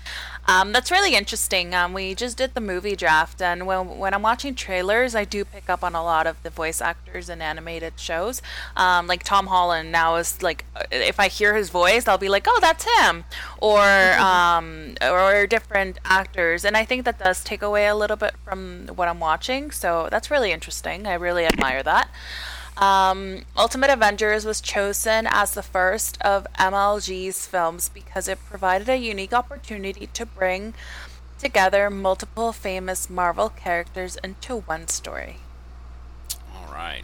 Um, 0.48 0.74
that's 0.74 0.92
really 0.92 1.16
interesting. 1.16 1.74
Um, 1.74 1.94
we 1.94 2.14
just 2.14 2.36
did 2.36 2.54
the 2.54 2.60
movie 2.60 2.98
draft, 2.98 3.42
and 3.42 3.66
when, 3.66 4.00
when 4.00 4.14
I'm 4.14 4.22
watching 4.22 4.56
trailers, 4.56 5.16
I 5.16 5.24
do 5.24 5.46
pick 5.46 5.70
up 5.70 5.82
on 5.82 5.96
a 5.96 6.04
lot 6.04 6.28
of 6.28 6.42
the 6.44 6.50
voice 6.50 6.82
actors 6.82 7.30
in 7.30 7.42
animated 7.42 7.94
shows. 7.98 8.42
Um, 8.76 9.08
like 9.08 9.24
Tom 9.24 9.48
Holland 9.48 9.94
now 9.94 10.18
is 10.18 10.44
like, 10.44 10.66
if 10.92 11.22
I 11.22 11.30
hear 11.30 11.56
his 11.56 11.70
voice, 11.70 12.06
I'll 12.08 12.18
be 12.18 12.28
like, 12.28 12.48
oh, 12.50 12.60
that's 12.60 12.86
him, 13.00 13.24
or 13.60 13.80
um, 14.42 14.96
or 15.02 15.46
different 15.48 16.00
actors, 16.06 16.66
and 16.66 16.76
I 16.76 16.86
think 16.86 17.06
that 17.06 17.20
does 17.20 17.44
take 17.44 17.62
away 17.62 17.88
a 17.88 17.96
little 17.96 18.18
bit 18.18 18.34
from 18.44 18.88
what 18.96 19.08
I'm 19.08 19.20
watching. 19.20 19.72
So 19.72 20.08
that's 20.10 20.32
really 20.32 20.52
interesting. 20.52 21.08
I 21.08 21.14
really 21.14 21.46
admire 21.46 21.84
that. 21.84 22.10
Um, 22.78 23.44
Ultimate 23.58 23.90
Avengers 23.92 24.46
was 24.46 24.62
chosen 24.62 25.28
as 25.30 25.54
the 25.54 25.62
first 25.62 26.20
of 26.22 26.48
MLG's 26.58 27.46
films 27.46 27.90
because 27.90 28.28
it 28.28 28.40
provided 28.50 28.90
a 28.90 28.98
unique 28.98 29.34
opportunity 29.34 30.08
to 30.08 30.26
bring 30.26 30.74
together 31.38 31.90
multiple 31.90 32.54
famous 32.54 33.10
Marvel 33.10 33.50
characters 33.50 34.18
into 34.24 34.58
one 34.62 34.88
story. 34.88 35.38
All 36.56 36.74
right. 36.74 37.04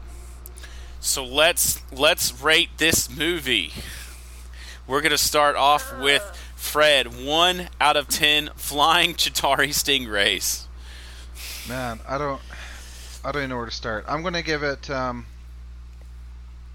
So 1.00 1.24
let's 1.24 1.82
let's 1.92 2.42
rate 2.42 2.70
this 2.78 3.10
movie. 3.16 3.72
We're 4.88 5.02
gonna 5.02 5.18
start 5.18 5.56
off 5.56 5.96
with 6.00 6.24
Fred. 6.58 7.24
One 7.26 7.70
out 7.80 7.96
of 7.96 8.10
ten 8.10 8.50
flying 8.56 9.14
Chitauri 9.14 9.70
stingrays. 9.70 10.66
Man, 11.70 12.00
I 12.08 12.18
don't, 12.18 12.42
I 13.24 13.32
don't 13.32 13.44
even 13.44 13.50
know 13.52 13.58
where 13.58 13.66
to 13.66 13.72
start. 13.72 14.04
I'm 14.08 14.24
gonna 14.24 14.42
give 14.42 14.64
it, 14.64 14.90
um, 14.90 15.26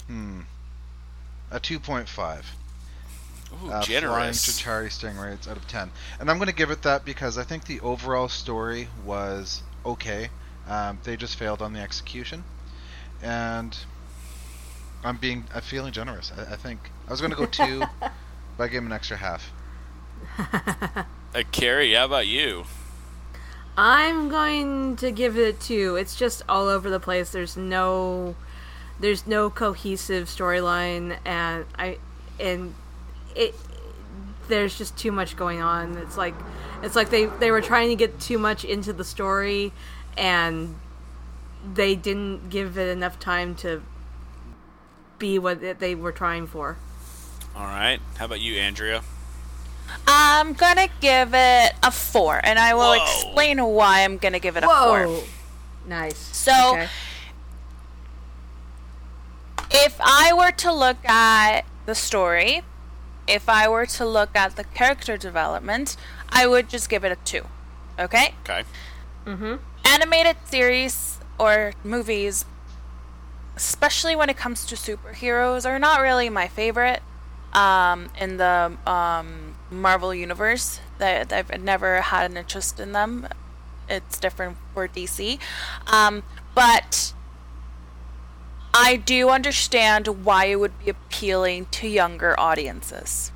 hmm, 0.06 0.40
a 1.50 1.60
2.5. 1.60 2.08
Ooh, 3.52 3.66
uh, 3.66 3.82
Flying 3.82 3.82
generous. 3.84 4.62
Chitauri 4.62 4.86
Stingrays 4.86 5.48
out 5.48 5.56
of 5.56 5.68
10. 5.68 5.90
And 6.20 6.30
I'm 6.30 6.38
going 6.38 6.48
to 6.48 6.54
give 6.54 6.70
it 6.70 6.82
that 6.82 7.04
because 7.04 7.36
I 7.36 7.42
think 7.42 7.66
the 7.66 7.80
overall 7.80 8.28
story 8.28 8.88
was 9.04 9.62
okay. 9.84 10.30
Um, 10.66 10.98
they 11.04 11.16
just 11.16 11.36
failed 11.36 11.60
on 11.60 11.74
the 11.74 11.80
execution. 11.80 12.44
And 13.22 13.76
I'm 15.04 15.18
being, 15.18 15.44
I'm 15.54 15.60
feeling 15.60 15.92
generous. 15.92 16.32
I, 16.36 16.54
I 16.54 16.56
think 16.56 16.90
I 17.06 17.10
was 17.10 17.20
going 17.20 17.32
to 17.32 17.36
go 17.36 17.46
two, 17.46 17.80
but 18.00 18.12
I 18.58 18.68
gave 18.68 18.78
him 18.78 18.86
an 18.86 18.92
extra 18.92 19.16
half. 19.16 19.52
Uh, 21.34 21.42
Keri, 21.50 21.94
how 21.94 22.04
about 22.04 22.26
you? 22.26 22.64
I'm 23.76 24.28
going 24.28 24.96
to 24.96 25.10
give 25.10 25.38
it 25.38 25.60
two. 25.60 25.96
It's 25.96 26.14
just 26.14 26.42
all 26.46 26.68
over 26.68 26.90
the 26.90 27.00
place. 27.00 27.30
There's 27.30 27.56
no 27.56 28.36
there's 29.00 29.26
no 29.26 29.48
cohesive 29.48 30.28
storyline 30.28 31.16
and 31.24 31.64
I 31.78 31.98
and 32.38 32.74
it 33.34 33.54
there's 34.48 34.76
just 34.76 34.96
too 34.98 35.10
much 35.10 35.36
going 35.36 35.62
on. 35.62 35.96
It's 35.96 36.18
like 36.18 36.34
it's 36.82 36.94
like 36.94 37.08
they 37.08 37.26
they 37.26 37.50
were 37.50 37.62
trying 37.62 37.88
to 37.88 37.96
get 37.96 38.20
too 38.20 38.38
much 38.38 38.64
into 38.64 38.92
the 38.92 39.04
story 39.04 39.72
and 40.18 40.74
they 41.74 41.94
didn't 41.94 42.50
give 42.50 42.76
it 42.76 42.90
enough 42.90 43.18
time 43.18 43.54
to 43.54 43.82
be 45.18 45.38
what 45.38 45.78
they 45.78 45.94
were 45.94 46.12
trying 46.12 46.46
for. 46.46 46.76
All 47.56 47.64
right. 47.64 48.00
How 48.16 48.26
about 48.26 48.40
you, 48.40 48.56
Andrea? 48.56 49.02
I'm 50.06 50.52
gonna 50.54 50.88
give 51.00 51.34
it 51.34 51.72
a 51.82 51.90
four, 51.90 52.40
and 52.42 52.58
I 52.58 52.74
will 52.74 52.94
Whoa. 52.94 53.02
explain 53.02 53.62
why 53.64 54.02
I'm 54.04 54.18
gonna 54.18 54.38
give 54.40 54.56
it 54.56 54.64
a 54.64 54.66
Whoa, 54.66 54.84
four. 55.20 55.24
nice. 55.86 56.16
So- 56.32 56.72
Okay. 56.72 56.88
If 59.70 59.98
I 60.00 60.32
were 60.34 60.52
to 60.52 60.72
look 60.72 60.98
at 61.08 61.62
the 61.86 61.94
story, 61.94 62.62
if 63.26 63.48
I 63.48 63.68
were 63.68 63.86
to 63.86 64.04
look 64.04 64.30
at 64.36 64.56
the 64.56 64.64
character 64.64 65.16
development, 65.16 65.96
I 66.28 66.46
would 66.46 66.68
just 66.68 66.88
give 66.88 67.04
it 67.04 67.12
a 67.12 67.16
two. 67.24 67.46
Okay? 67.98 68.34
Okay. 68.44 68.64
Mhm. 69.26 69.60
Animated 69.84 70.36
series 70.44 71.18
or 71.38 71.72
movies, 71.84 72.44
especially 73.56 74.14
when 74.14 74.28
it 74.28 74.36
comes 74.36 74.66
to 74.66 74.74
superheroes, 74.74 75.64
are 75.64 75.78
not 75.78 76.00
really 76.00 76.28
my 76.28 76.48
favorite 76.48 77.02
um, 77.54 78.10
in 78.18 78.36
the 78.38 78.72
um, 78.86 79.51
Marvel 79.72 80.14
universe. 80.14 80.80
That 80.98 81.32
I've 81.32 81.60
never 81.60 82.00
had 82.00 82.30
an 82.30 82.36
interest 82.36 82.78
in 82.78 82.92
them. 82.92 83.28
It's 83.88 84.18
different 84.18 84.56
for 84.72 84.86
DC, 84.88 85.38
um, 85.86 86.22
but 86.54 87.12
I 88.72 88.96
do 88.96 89.28
understand 89.28 90.24
why 90.24 90.46
it 90.46 90.56
would 90.56 90.78
be 90.82 90.90
appealing 90.90 91.66
to 91.72 91.88
younger 91.88 92.38
audiences. 92.38 93.32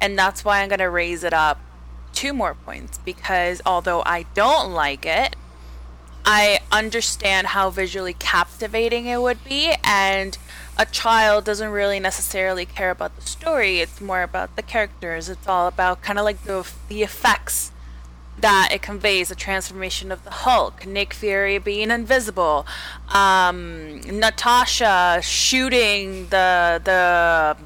And 0.00 0.18
that's 0.18 0.44
why 0.44 0.60
I'm 0.60 0.68
going 0.68 0.78
to 0.80 0.90
raise 0.90 1.24
it 1.24 1.32
up 1.32 1.60
two 2.12 2.32
more 2.32 2.54
points 2.54 2.98
because 2.98 3.62
although 3.64 4.02
I 4.04 4.26
don't 4.34 4.72
like 4.72 5.06
it, 5.06 5.36
I 6.24 6.60
understand 6.70 7.48
how 7.48 7.70
visually 7.70 8.12
captivating 8.12 9.06
it 9.06 9.22
would 9.22 9.42
be 9.44 9.74
and 9.82 10.36
a 10.78 10.86
child 10.86 11.44
doesn't 11.44 11.70
really 11.70 11.98
necessarily 11.98 12.64
care 12.64 12.90
about 12.90 13.16
the 13.16 13.22
story, 13.22 13.80
it's 13.80 14.00
more 14.00 14.22
about 14.22 14.54
the 14.54 14.62
characters. 14.62 15.28
It's 15.28 15.48
all 15.48 15.66
about 15.66 16.02
kind 16.02 16.18
of 16.18 16.24
like 16.24 16.44
the 16.44 16.66
the 16.88 17.02
effects 17.02 17.72
that 18.40 18.68
it 18.72 18.80
conveys 18.80 19.28
the 19.28 19.34
transformation 19.34 20.12
of 20.12 20.22
the 20.22 20.30
Hulk, 20.30 20.86
Nick 20.86 21.12
Fury 21.12 21.58
being 21.58 21.90
invisible, 21.90 22.64
um, 23.08 24.00
Natasha 24.02 25.20
shooting 25.22 26.28
the 26.28 26.80
the 26.84 27.56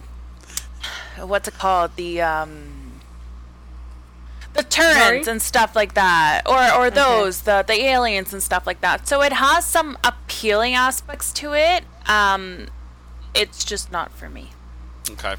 what's 1.27 1.49
it 1.49 1.55
called 1.55 1.95
the 1.97 2.23
um, 2.23 3.01
the 4.55 4.63
turrets 4.63 4.99
Sorry? 4.99 5.23
and 5.27 5.43
stuff 5.43 5.77
like 5.77 5.93
that, 5.95 6.43
or 6.47 6.73
or 6.73 6.91
those 6.91 7.43
the 7.43 7.63
the 7.67 7.75
aliens 7.75 8.33
and 8.33 8.43
stuff 8.43 8.67
like 8.67 8.81
that. 8.81 9.07
So 9.07 9.21
it 9.23 9.35
has 9.35 9.67
some 9.67 9.99
appealing 10.03 10.75
aspects 10.75 11.33
to 11.35 11.53
it. 11.53 11.85
Um, 12.07 12.69
it's 13.35 13.65
just 13.65 13.91
not 13.93 14.13
for 14.13 14.29
me. 14.29 14.51
Okay. 15.11 15.35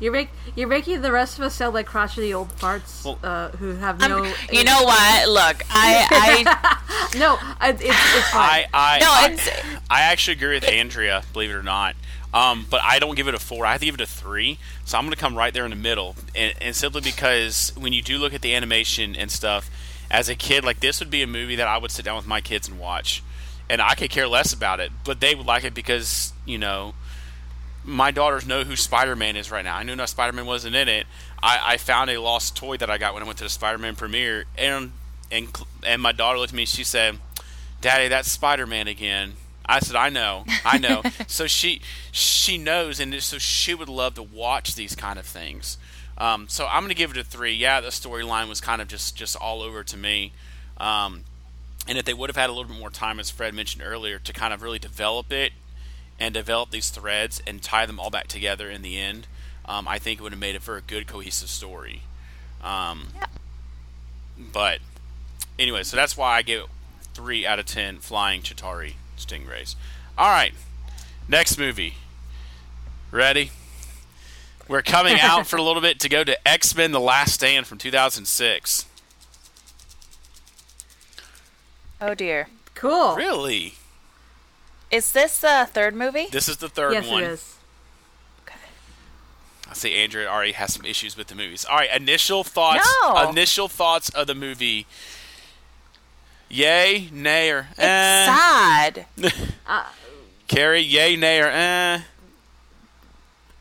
You're 0.00 0.12
make, 0.12 0.28
you're 0.54 0.68
making 0.68 1.02
the 1.02 1.10
rest 1.10 1.38
of 1.38 1.44
us 1.44 1.56
sound 1.56 1.74
like 1.74 1.86
crotchety 1.86 2.32
old 2.32 2.50
farts 2.56 3.04
Well- 3.04 3.18
uh, 3.22 3.48
who 3.56 3.74
have 3.76 4.00
I'm- 4.00 4.10
no. 4.10 4.32
you 4.52 4.62
know 4.62 4.84
what? 4.84 5.28
Look, 5.28 5.64
I 5.70 6.06
I 6.10 7.08
no, 7.18 7.36
I, 7.60 7.70
it's 7.70 7.82
it's 7.82 8.30
fine. 8.30 8.66
I 8.72 8.96
I, 8.96 8.98
No, 9.00 9.06
I, 9.10 9.30
it's- 9.32 9.80
I 9.90 10.02
actually 10.02 10.36
agree 10.36 10.54
with 10.54 10.64
Andrea, 10.68 11.24
believe 11.32 11.50
it 11.50 11.54
or 11.54 11.62
not. 11.64 11.96
Um, 12.32 12.66
but 12.68 12.80
I 12.84 12.98
don't 12.98 13.16
give 13.16 13.26
it 13.26 13.34
a 13.34 13.38
four. 13.38 13.64
I 13.66 13.72
have 13.72 13.80
to 13.80 13.86
give 13.86 13.94
it 13.94 14.00
a 14.02 14.06
three. 14.06 14.58
So 14.84 14.98
I'm 14.98 15.04
going 15.04 15.14
to 15.14 15.18
come 15.18 15.34
right 15.34 15.52
there 15.52 15.64
in 15.64 15.70
the 15.70 15.76
middle, 15.76 16.14
and, 16.34 16.54
and 16.60 16.76
simply 16.76 17.00
because 17.00 17.72
when 17.74 17.92
you 17.94 18.02
do 18.02 18.18
look 18.18 18.34
at 18.34 18.42
the 18.42 18.54
animation 18.54 19.16
and 19.16 19.30
stuff, 19.30 19.70
as 20.10 20.28
a 20.28 20.34
kid, 20.36 20.62
like 20.62 20.80
this 20.80 21.00
would 21.00 21.10
be 21.10 21.22
a 21.22 21.26
movie 21.26 21.56
that 21.56 21.66
I 21.66 21.78
would 21.78 21.90
sit 21.90 22.04
down 22.04 22.16
with 22.16 22.26
my 22.26 22.40
kids 22.42 22.68
and 22.68 22.78
watch, 22.78 23.22
and 23.68 23.80
I 23.80 23.94
could 23.94 24.10
care 24.10 24.28
less 24.28 24.52
about 24.52 24.78
it, 24.78 24.92
but 25.04 25.20
they 25.20 25.34
would 25.34 25.46
like 25.46 25.64
it 25.64 25.72
because 25.74 26.32
you 26.46 26.58
know 26.58 26.94
my 27.88 28.10
daughters 28.10 28.46
know 28.46 28.64
who 28.64 28.76
Spider 28.76 29.16
Man 29.16 29.34
is 29.34 29.50
right 29.50 29.64
now. 29.64 29.76
I 29.76 29.82
knew 29.82 29.96
no 29.96 30.06
Spider 30.06 30.34
Man 30.34 30.46
wasn't 30.46 30.76
in 30.76 30.88
it. 30.88 31.06
I, 31.42 31.60
I 31.64 31.76
found 31.78 32.10
a 32.10 32.20
lost 32.20 32.54
toy 32.54 32.76
that 32.76 32.90
I 32.90 32.98
got 32.98 33.14
when 33.14 33.22
I 33.22 33.26
went 33.26 33.38
to 33.38 33.44
the 33.44 33.50
Spider 33.50 33.78
Man 33.78 33.96
premiere, 33.96 34.44
and 34.56 34.92
and 35.32 35.48
and 35.82 36.02
my 36.02 36.12
daughter 36.12 36.38
looked 36.38 36.52
at 36.52 36.56
me. 36.56 36.66
She 36.66 36.84
said, 36.84 37.18
"Daddy, 37.80 38.08
that's 38.08 38.30
Spider 38.30 38.66
Man 38.66 38.88
again." 38.88 39.34
I 39.66 39.80
said, 39.80 39.96
"I 39.96 40.10
know, 40.10 40.44
I 40.64 40.78
know." 40.78 41.02
so 41.26 41.46
she 41.46 41.80
she 42.12 42.58
knows, 42.58 43.00
and 43.00 43.20
so 43.22 43.38
she 43.38 43.74
would 43.74 43.88
love 43.88 44.14
to 44.14 44.22
watch 44.22 44.74
these 44.74 44.94
kind 44.94 45.18
of 45.18 45.24
things. 45.24 45.78
Um, 46.18 46.48
so 46.48 46.66
I'm 46.66 46.80
going 46.82 46.88
to 46.88 46.94
give 46.94 47.12
it 47.12 47.16
a 47.16 47.24
three. 47.24 47.54
Yeah, 47.54 47.80
the 47.80 47.88
storyline 47.88 48.48
was 48.48 48.60
kind 48.60 48.82
of 48.82 48.88
just 48.88 49.16
just 49.16 49.34
all 49.34 49.62
over 49.62 49.82
to 49.82 49.96
me. 49.96 50.32
Um, 50.76 51.24
and 51.86 51.96
if 51.96 52.04
they 52.04 52.12
would 52.12 52.28
have 52.28 52.36
had 52.36 52.50
a 52.50 52.52
little 52.52 52.68
bit 52.68 52.78
more 52.78 52.90
time, 52.90 53.18
as 53.18 53.30
Fred 53.30 53.54
mentioned 53.54 53.82
earlier, 53.82 54.18
to 54.18 54.32
kind 54.34 54.52
of 54.52 54.62
really 54.62 54.78
develop 54.78 55.32
it 55.32 55.52
and 56.18 56.34
develop 56.34 56.70
these 56.70 56.90
threads 56.90 57.40
and 57.46 57.62
tie 57.62 57.86
them 57.86 58.00
all 58.00 58.10
back 58.10 58.26
together 58.26 58.70
in 58.70 58.82
the 58.82 58.98
end, 58.98 59.26
um, 59.64 59.86
I 59.86 59.98
think 59.98 60.18
it 60.20 60.22
would 60.22 60.32
have 60.32 60.40
made 60.40 60.54
it 60.54 60.62
for 60.62 60.76
a 60.76 60.80
good 60.80 61.06
cohesive 61.06 61.48
story. 61.48 62.02
Um, 62.62 63.08
But 64.52 64.78
anyway, 65.58 65.82
so 65.82 65.96
that's 65.96 66.16
why 66.16 66.36
I 66.36 66.42
give 66.42 66.62
it 66.62 66.68
three 67.14 67.46
out 67.46 67.58
of 67.58 67.66
ten 67.66 67.98
flying 67.98 68.42
Chitauri 68.42 68.94
stingrays. 69.16 69.74
All 70.16 70.30
right, 70.30 70.52
next 71.28 71.58
movie. 71.58 71.94
Ready? 73.10 73.50
We're 74.68 74.82
coming 74.82 75.18
out 75.20 75.46
for 75.46 75.56
a 75.56 75.62
little 75.62 75.80
bit 75.82 75.98
to 76.00 76.08
go 76.08 76.24
to 76.24 76.48
X 76.48 76.76
Men: 76.76 76.92
The 76.92 77.00
Last 77.00 77.34
Stand 77.34 77.66
from 77.66 77.78
2006. 77.78 78.86
oh 82.00 82.14
dear. 82.14 82.48
cool. 82.74 83.16
Really? 83.16 83.74
Is 84.90 85.12
this 85.12 85.40
the 85.40 85.68
third 85.70 85.94
movie? 85.94 86.26
This 86.30 86.48
is 86.48 86.56
the 86.58 86.68
third 86.68 86.92
Yes, 86.94 87.08
one. 87.08 87.22
it 87.22 87.26
is. 87.26 87.54
I 89.70 89.74
see 89.74 89.94
Andrea 89.96 90.26
already 90.28 90.52
has 90.52 90.72
some 90.72 90.86
issues 90.86 91.14
with 91.14 91.26
the 91.26 91.34
movies. 91.34 91.66
All 91.68 91.76
right, 91.76 91.90
initial 91.94 92.42
thoughts. 92.42 92.88
No. 93.02 93.28
Initial 93.28 93.68
thoughts 93.68 94.08
of 94.08 94.26
the 94.26 94.34
movie. 94.34 94.86
Yay, 96.48 97.10
nay, 97.12 97.50
or 97.50 97.68
It's 97.72 97.78
eh. 97.80 98.24
sad. 98.26 99.06
Keri, 100.48 100.80
yay, 100.80 101.16
nay, 101.16 101.40
or 101.40 101.48
eh. 101.48 102.00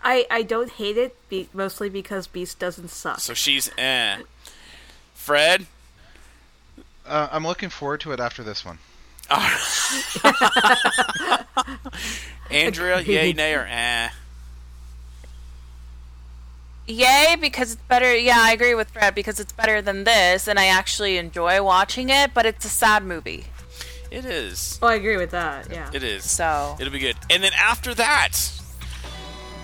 I 0.02 0.26
I 0.32 0.42
don't 0.44 0.72
hate 0.72 0.96
it, 0.98 1.14
be, 1.28 1.50
mostly 1.52 1.90
because 1.90 2.28
Beast 2.28 2.58
doesn't 2.58 2.88
suck. 2.90 3.20
So 3.20 3.34
she's 3.34 3.70
eh. 3.78 4.20
Fred, 5.14 5.66
Uh, 7.06 7.28
I'm 7.32 7.46
looking 7.46 7.68
forward 7.70 8.00
to 8.02 8.14
it 8.14 8.22
after 8.22 8.44
this 8.44 8.64
one. 8.64 8.78
Andrea, 12.52 13.02
yay, 13.02 13.34
nay, 13.34 13.54
or 13.54 13.68
eh. 13.70 14.10
Yay, 16.88 17.36
because 17.42 17.74
it's 17.74 17.82
better. 17.84 18.16
Yeah, 18.16 18.38
I 18.40 18.54
agree 18.54 18.74
with 18.74 18.90
Fred 18.90 19.14
because 19.14 19.40
it's 19.40 19.52
better 19.52 19.82
than 19.82 20.06
this, 20.06 20.48
and 20.48 20.58
I 20.58 20.68
actually 20.68 21.18
enjoy 21.18 21.62
watching 21.62 22.10
it. 22.10 22.34
But 22.34 22.46
it's 22.46 22.64
a 22.66 22.70
sad 22.70 23.04
movie, 23.04 23.46
It 24.10 24.24
is. 24.24 24.80
oh, 24.82 24.88
I 24.88 24.96
agree 24.96 25.18
with 25.18 25.32
that. 25.32 25.70
Yeah. 25.70 25.90
It 25.94 26.04
is. 26.04 26.30
so 26.30 26.78
It'll 26.80 26.94
be 26.94 27.00
good. 27.00 27.18
And 27.30 27.44
then 27.44 27.52
after 27.54 27.94
that, 27.96 28.38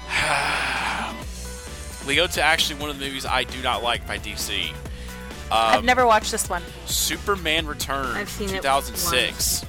we 2.08 2.16
go 2.16 2.28
to 2.28 2.42
actually 2.42 2.80
one 2.82 2.90
of 2.90 3.00
the 3.00 3.06
movies 3.06 3.26
I 3.26 3.46
do 3.46 3.62
not 3.62 3.82
like 3.84 4.06
by 4.06 4.18
DC. 4.18 4.74
I've 5.52 5.80
um, 5.80 5.86
never 5.86 6.06
watched 6.06 6.32
this 6.32 6.50
one. 6.50 6.64
Superman 6.86 7.68
Returns, 7.68 8.16
I've 8.16 8.30
seen 8.30 8.50
it 8.50 8.62
2006. 8.62 9.66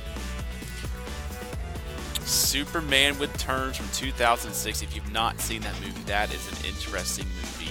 Superman 2.20 3.18
Returns 3.18 3.76
from 3.76 3.88
2006. 3.92 4.82
If 4.82 4.94
you've 4.94 5.12
not 5.12 5.40
seen 5.40 5.60
that 5.62 5.74
movie, 5.80 6.02
that 6.06 6.32
is 6.32 6.46
an 6.48 6.66
interesting 6.66 7.26
movie 7.40 7.70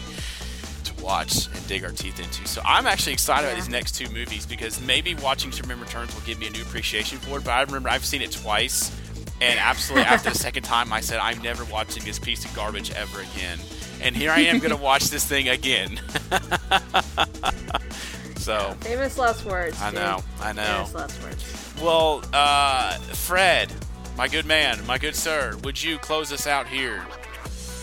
to 0.83 1.03
watch 1.03 1.47
and 1.47 1.67
dig 1.67 1.83
our 1.83 1.91
teeth 1.91 2.19
into. 2.19 2.47
So 2.47 2.61
I'm 2.65 2.85
actually 2.85 3.13
excited 3.13 3.47
about 3.47 3.55
these 3.55 3.69
next 3.69 3.95
two 3.95 4.09
movies 4.09 4.45
because 4.45 4.81
maybe 4.81 5.15
watching 5.15 5.51
Superman 5.51 5.79
Returns 5.79 6.13
will 6.13 6.21
give 6.21 6.39
me 6.39 6.47
a 6.47 6.51
new 6.51 6.61
appreciation 6.61 7.17
for 7.19 7.37
it. 7.37 7.43
But 7.43 7.51
I 7.51 7.61
remember 7.61 7.89
I've 7.89 8.05
seen 8.05 8.21
it 8.21 8.31
twice, 8.31 8.95
and 9.41 9.59
absolutely 9.59 10.05
after 10.05 10.29
the 10.29 10.37
second 10.47 10.63
time, 10.63 10.93
I 10.93 11.01
said 11.01 11.19
I'm 11.19 11.41
never 11.41 11.65
watching 11.65 12.03
this 12.03 12.19
piece 12.19 12.45
of 12.45 12.53
garbage 12.55 12.91
ever 12.91 13.21
again. 13.21 13.59
And 14.03 14.15
here 14.15 14.31
I 14.31 14.41
am 14.41 14.59
going 14.59 14.71
to 14.71 14.77
watch 14.77 15.05
this 15.05 15.25
thing 15.25 15.47
again. 15.47 15.99
so. 18.35 18.75
Famous 18.81 19.17
last 19.17 19.45
words. 19.45 19.81
I 19.81 19.91
dude. 19.91 19.99
know, 19.99 20.23
I 20.41 20.51
know. 20.51 20.85
Famous 20.85 20.93
last 20.93 21.23
words. 21.23 21.73
Well, 21.81 22.21
uh, 22.33 22.97
Fred, 22.97 23.71
my 24.17 24.27
good 24.27 24.45
man, 24.45 24.85
my 24.85 24.97
good 24.97 25.15
sir, 25.15 25.57
would 25.63 25.81
you 25.81 25.97
close 25.99 26.33
us 26.33 26.47
out 26.47 26.67
here? 26.67 27.05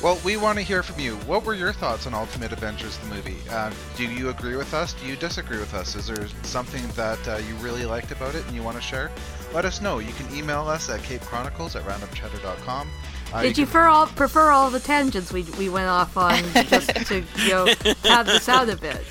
Well, 0.03 0.19
we 0.25 0.37
want 0.37 0.59
to 0.59 0.63
hear 0.63 0.83
from 0.83 1.01
you. 1.01 1.17
What 1.27 1.45
were 1.45 1.55
your 1.55 1.73
thoughts 1.75 2.07
on 2.07 2.15
Ultimate 2.15 2.53
Adventures, 2.53 2.97
the 2.99 3.15
movie? 3.15 3.37
Uh, 3.51 3.71
do 3.97 4.05
you 4.05 4.31
agree 4.31 4.57
with 4.57 4.73
us? 4.73 4.95
Do 4.95 5.07
you 5.07 5.15
disagree 5.17 5.59
with 5.59 5.75
us? 5.75 5.95
Is 5.95 6.07
there 6.07 6.27
something 6.43 6.83
that 6.97 7.29
uh, 7.29 7.37
you 7.47 7.55
really 7.57 7.85
liked 7.85 8.11
about 8.11 8.35
it 8.35 8.47
and 8.47 8.55
you 8.55 8.63
want 8.63 8.77
to 8.77 8.83
share? 8.83 9.11
Let 9.53 9.67
us 9.67 9.83
know. 9.83 9.99
You 9.99 10.13
can 10.15 10.35
email 10.35 10.67
us 10.69 10.89
at 10.89 11.01
capedchronicles 11.01 11.77
at 11.77 11.85
randomchatter.com. 11.85 12.89
Uh, 13.33 13.43
Did 13.43 13.59
you 13.59 13.65
prefer 13.65 13.87
all 13.87 14.07
prefer 14.07 14.51
all 14.51 14.71
the 14.71 14.81
tangents 14.81 15.33
we 15.33 15.43
we 15.59 15.69
went 15.69 15.89
off 15.89 16.17
on 16.17 16.43
just 16.67 16.89
to 17.07 17.25
you 17.39 17.51
know 17.51 17.67
have 18.05 18.27
this 18.27 18.49
out 18.49 18.69
a 18.69 18.77
bit? 18.77 19.05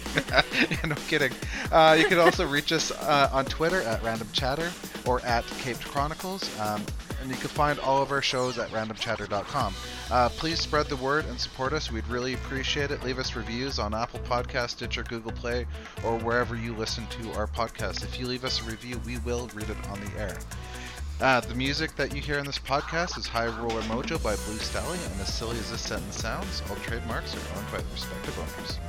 no 0.85 0.95
kidding. 1.07 1.31
Uh, 1.71 1.95
you 1.97 2.05
can 2.05 2.19
also 2.19 2.45
reach 2.47 2.71
us 2.71 2.91
uh, 2.91 3.29
on 3.31 3.45
Twitter 3.45 3.81
at 3.81 4.03
Random 4.03 4.27
Chatter 4.33 4.71
or 5.05 5.21
at 5.21 5.45
Caped 5.59 5.85
Chronicles. 5.85 6.59
Um, 6.59 6.83
and 7.21 7.29
you 7.29 7.35
can 7.35 7.49
find 7.49 7.79
all 7.79 8.01
of 8.01 8.11
our 8.11 8.21
shows 8.21 8.57
at 8.57 8.69
randomchatter.com. 8.69 9.73
Uh, 10.09 10.29
please 10.29 10.59
spread 10.59 10.87
the 10.87 10.95
word 10.95 11.25
and 11.25 11.39
support 11.39 11.73
us. 11.73 11.91
We'd 11.91 12.07
really 12.07 12.33
appreciate 12.33 12.91
it. 12.91 13.03
Leave 13.03 13.19
us 13.19 13.35
reviews 13.35 13.77
on 13.77 13.93
Apple 13.93 14.19
Podcast, 14.21 14.71
Stitcher, 14.71 15.03
Google 15.03 15.31
Play, 15.33 15.65
or 16.05 16.17
wherever 16.19 16.55
you 16.55 16.73
listen 16.75 17.05
to 17.07 17.31
our 17.33 17.47
podcast. 17.47 18.03
If 18.03 18.19
you 18.19 18.27
leave 18.27 18.45
us 18.45 18.61
a 18.61 18.63
review, 18.63 19.01
we 19.05 19.17
will 19.19 19.49
read 19.53 19.69
it 19.69 19.89
on 19.89 19.99
the 19.99 20.19
air. 20.19 20.37
Uh, 21.21 21.41
the 21.41 21.53
music 21.53 21.93
that 21.97 22.15
you 22.15 22.21
hear 22.21 22.39
in 22.39 22.45
this 22.45 22.57
podcast 22.57 23.17
is 23.17 23.27
High 23.27 23.47
Roller 23.47 23.81
Mojo 23.81 24.23
by 24.23 24.35
Blue 24.37 24.57
Stahli, 24.57 25.05
and 25.11 25.19
as 25.19 25.33
silly 25.33 25.57
as 25.57 25.69
this 25.69 25.81
sentence 25.81 26.17
sounds, 26.17 26.61
all 26.69 26.77
trademarks 26.77 27.35
are 27.35 27.57
owned 27.57 27.69
by 27.73 27.79
the 27.79 27.91
respective 27.91 28.39
owners. 28.39 28.79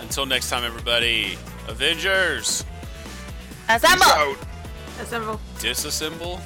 Until 0.00 0.26
next 0.26 0.50
time, 0.50 0.64
everybody. 0.64 1.38
Avengers. 1.68 2.64
Assemble! 3.68 4.36
Assemble. 5.00 5.40
Disassemble. 5.58 6.40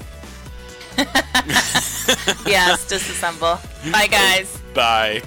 yes, 2.46 2.84
disassemble. 2.86 3.58
Bye, 3.90 4.06
guys. 4.06 4.60
Bye. 4.74 5.22